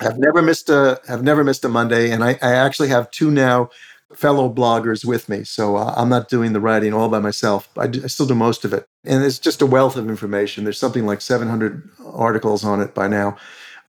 I've 0.00 0.18
never 0.18 0.42
missed 0.42 0.68
a 0.68 1.00
have 1.08 1.22
never 1.22 1.44
missed 1.44 1.64
a 1.64 1.68
Monday 1.68 2.10
and 2.10 2.24
I, 2.24 2.30
I 2.42 2.52
actually 2.52 2.88
have 2.88 3.10
two 3.10 3.30
now 3.30 3.70
fellow 4.12 4.52
bloggers 4.52 5.04
with 5.04 5.28
me 5.28 5.44
so 5.44 5.76
uh, 5.76 5.94
I'm 5.96 6.08
not 6.08 6.28
doing 6.28 6.52
the 6.52 6.60
writing 6.60 6.92
all 6.92 7.08
by 7.08 7.20
myself. 7.20 7.68
I, 7.76 7.86
do, 7.86 8.02
I 8.04 8.08
still 8.08 8.26
do 8.26 8.34
most 8.34 8.64
of 8.64 8.72
it 8.72 8.86
and 9.04 9.24
it's 9.24 9.38
just 9.38 9.62
a 9.62 9.66
wealth 9.66 9.96
of 9.96 10.08
information. 10.08 10.64
There's 10.64 10.78
something 10.78 11.06
like 11.06 11.20
700 11.20 11.88
articles 12.04 12.64
on 12.64 12.80
it 12.80 12.94
by 12.94 13.08
now. 13.08 13.36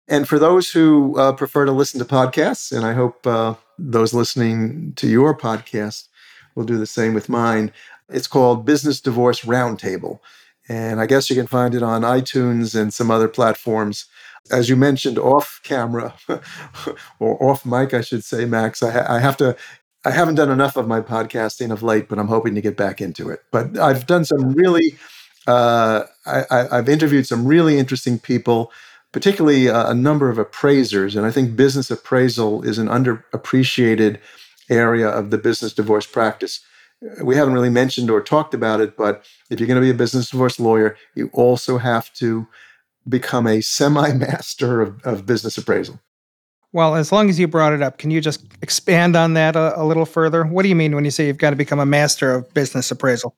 And 0.07 0.27
for 0.27 0.37
those 0.37 0.71
who 0.71 1.17
uh, 1.17 1.33
prefer 1.33 1.65
to 1.65 1.71
listen 1.71 1.99
to 1.99 2.05
podcasts, 2.05 2.75
and 2.75 2.85
I 2.85 2.93
hope 2.93 3.25
uh, 3.25 3.55
those 3.79 4.13
listening 4.13 4.93
to 4.97 5.07
your 5.07 5.35
podcast 5.35 6.07
will 6.55 6.63
do 6.63 6.77
the 6.77 6.87
same 6.87 7.13
with 7.13 7.29
mine, 7.29 7.71
it's 8.09 8.27
called 8.27 8.65
Business 8.65 9.01
Divorce 9.01 9.41
Roundtable. 9.41 10.19
And 10.67 10.99
I 10.99 11.05
guess 11.05 11.29
you 11.29 11.35
can 11.35 11.47
find 11.47 11.75
it 11.75 11.83
on 11.83 12.01
iTunes 12.01 12.79
and 12.79 12.93
some 12.93 13.11
other 13.11 13.27
platforms. 13.27 14.05
As 14.51 14.69
you 14.69 14.75
mentioned 14.75 15.19
off 15.19 15.59
camera 15.63 16.15
or 17.19 17.43
off 17.43 17.65
mic, 17.65 17.93
I 17.93 18.01
should 18.01 18.23
say, 18.23 18.45
Max, 18.45 18.81
I, 18.81 18.91
ha- 18.91 19.05
I 19.07 19.19
have 19.19 19.37
to 19.37 19.55
I 20.05 20.11
haven't 20.11 20.35
done 20.35 20.51
enough 20.51 20.77
of 20.77 20.87
my 20.87 21.01
podcasting 21.01 21.71
of 21.71 21.81
late, 21.81 22.07
but 22.07 22.19
I'm 22.19 22.27
hoping 22.27 22.53
to 22.53 22.61
get 22.61 22.77
back 22.77 23.01
into 23.01 23.29
it. 23.29 23.43
But 23.51 23.77
I've 23.79 24.05
done 24.05 24.23
some 24.23 24.51
really, 24.51 24.97
uh, 25.47 26.03
I, 26.27 26.67
have 26.71 26.87
interviewed 26.87 27.25
some 27.25 27.45
really 27.45 27.79
interesting 27.79 28.19
people, 28.19 28.71
particularly 29.11 29.65
a, 29.65 29.87
a, 29.87 29.95
number 29.95 30.29
of 30.29 30.37
appraisers. 30.37 31.15
And 31.15 31.25
I 31.25 31.31
think 31.31 31.55
business 31.55 31.89
appraisal 31.89 32.61
is 32.61 32.77
an 32.77 32.87
underappreciated 32.87 34.19
area 34.69 35.07
of 35.07 35.31
the 35.31 35.37
business 35.37 35.73
divorce 35.73 36.05
practice. 36.05 36.61
We 37.23 37.35
haven't 37.35 37.53
really 37.53 37.69
mentioned 37.69 38.09
or 38.09 38.21
talked 38.21 38.53
about 38.53 38.81
it, 38.81 38.97
but 38.97 39.25
if 39.49 39.59
you're 39.59 39.67
going 39.67 39.79
to 39.79 39.85
be 39.85 39.91
a 39.91 39.93
business 39.93 40.29
divorce 40.29 40.59
lawyer, 40.59 40.95
you 41.13 41.29
also 41.33 41.77
have 41.77 42.11
to 42.15 42.47
become 43.07 43.47
a 43.47 43.61
semi 43.61 44.13
master 44.13 44.81
of, 44.81 45.01
of 45.03 45.25
business 45.25 45.57
appraisal. 45.57 45.99
Well, 46.71 46.95
as 46.95 47.11
long 47.11 47.29
as 47.29 47.39
you 47.39 47.47
brought 47.47 47.71
it 47.71 47.81
up, 47.81 47.97
can 47.99 48.11
you 48.11 48.19
just 48.19 48.45
expand 48.61 49.15
on 49.15 49.33
that 49.35 49.55
a, 49.55 49.79
a, 49.79 49.85
little 49.85 50.05
further? 50.05 50.43
What 50.43 50.63
do 50.63 50.69
you 50.69 50.75
mean 50.75 50.93
when 50.93 51.05
you 51.05 51.11
say 51.11 51.27
you've 51.27 51.37
got 51.37 51.51
to 51.51 51.55
become 51.55 51.79
a 51.79 51.85
master 51.85 52.33
of 52.33 52.53
business 52.53 52.91
appraisal? 52.91 53.33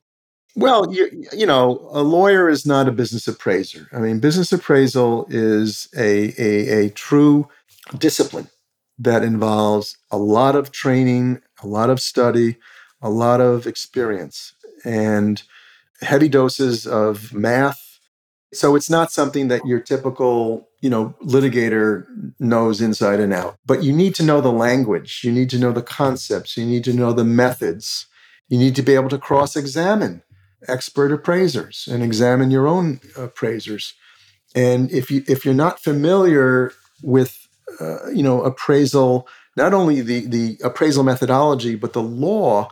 Well, 0.56 0.92
you, 0.92 1.24
you 1.32 1.46
know, 1.46 1.88
a 1.92 2.02
lawyer 2.02 2.50
is 2.50 2.66
not 2.66 2.88
a 2.88 2.92
business 2.92 3.28
appraiser. 3.28 3.88
I 3.92 4.00
mean, 4.00 4.20
business 4.20 4.52
appraisal 4.52 5.28
is 5.30 5.88
a, 5.96 6.34
a, 6.42 6.86
a 6.86 6.90
true 6.90 7.48
discipline 8.00 8.48
that 9.00 9.24
involves 9.24 9.98
a 10.12 10.18
lot 10.18 10.56
of 10.56 10.72
training, 10.72 11.42
a 11.62 11.68
lot 11.68 11.90
of 11.90 12.00
study, 12.00 12.58
a 13.02 13.10
lot 13.10 13.42
of 13.42 13.68
experience, 13.68 14.54
and 14.84 15.44
heavy 16.02 16.30
doses 16.30 16.86
of 16.86 17.34
math 17.34 17.88
so 18.54 18.76
it's 18.76 18.90
not 18.90 19.12
something 19.12 19.50
that 19.50 19.66
your 19.66 19.80
typical, 19.80 20.70
you 20.82 20.90
know, 20.90 21.16
litigator 21.22 22.06
knows 22.40 22.82
inside 22.82 23.20
and 23.20 23.34
out. 23.34 23.58
But 23.66 23.84
you 23.84 23.92
need 23.92 24.16
to 24.16 24.24
know 24.24 24.42
the 24.42 24.52
language, 24.52 25.22
you 25.24 25.32
need 25.32 25.50
to 25.52 25.60
know 25.60 25.72
the 25.72 25.82
concepts, 25.82 26.56
you 26.56 26.66
need 26.66 26.84
to 26.86 26.94
know 26.94 27.14
the 27.14 27.26
methods. 27.26 28.08
You 28.50 28.58
need 28.58 28.78
to 28.78 28.82
be 28.82 28.96
able 28.96 29.10
to 29.10 29.18
cross-examine 29.18 30.24
expert 30.70 31.12
appraisers 31.12 31.86
and 31.92 32.02
examine 32.02 32.50
your 32.50 32.66
own 32.66 33.02
appraisers. 33.18 33.94
And 34.56 34.90
if 34.90 35.12
you 35.12 35.24
if 35.28 35.44
you're 35.44 35.54
not 35.54 35.82
familiar 35.82 36.72
with 37.04 37.47
uh, 37.80 38.10
you 38.10 38.24
know 38.24 38.42
appraisal, 38.44 39.28
not 39.56 39.74
only 39.74 40.02
the 40.02 40.26
the 40.26 40.58
appraisal 40.64 41.04
methodology 41.04 41.76
but 41.76 41.94
the 41.94 42.04
law 42.04 42.72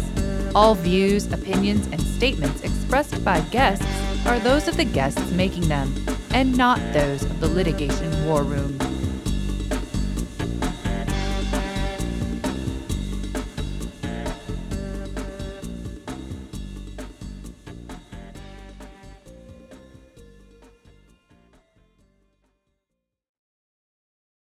All 0.55 0.75
views, 0.75 1.31
opinions, 1.33 1.85
and 1.87 2.01
statements 2.01 2.61
expressed 2.61 3.23
by 3.25 3.41
guests 3.51 3.85
are 4.29 4.39
those 4.39 4.67
of 4.67 4.77
the 4.77 4.85
guests 4.85 5.31
making 5.31 5.67
them, 5.67 5.91
and 6.35 6.55
not 6.55 6.79
those 6.93 7.23
of 7.23 7.39
the 7.39 7.47
litigation 7.47 8.25
war 8.27 8.43
room. 8.43 8.88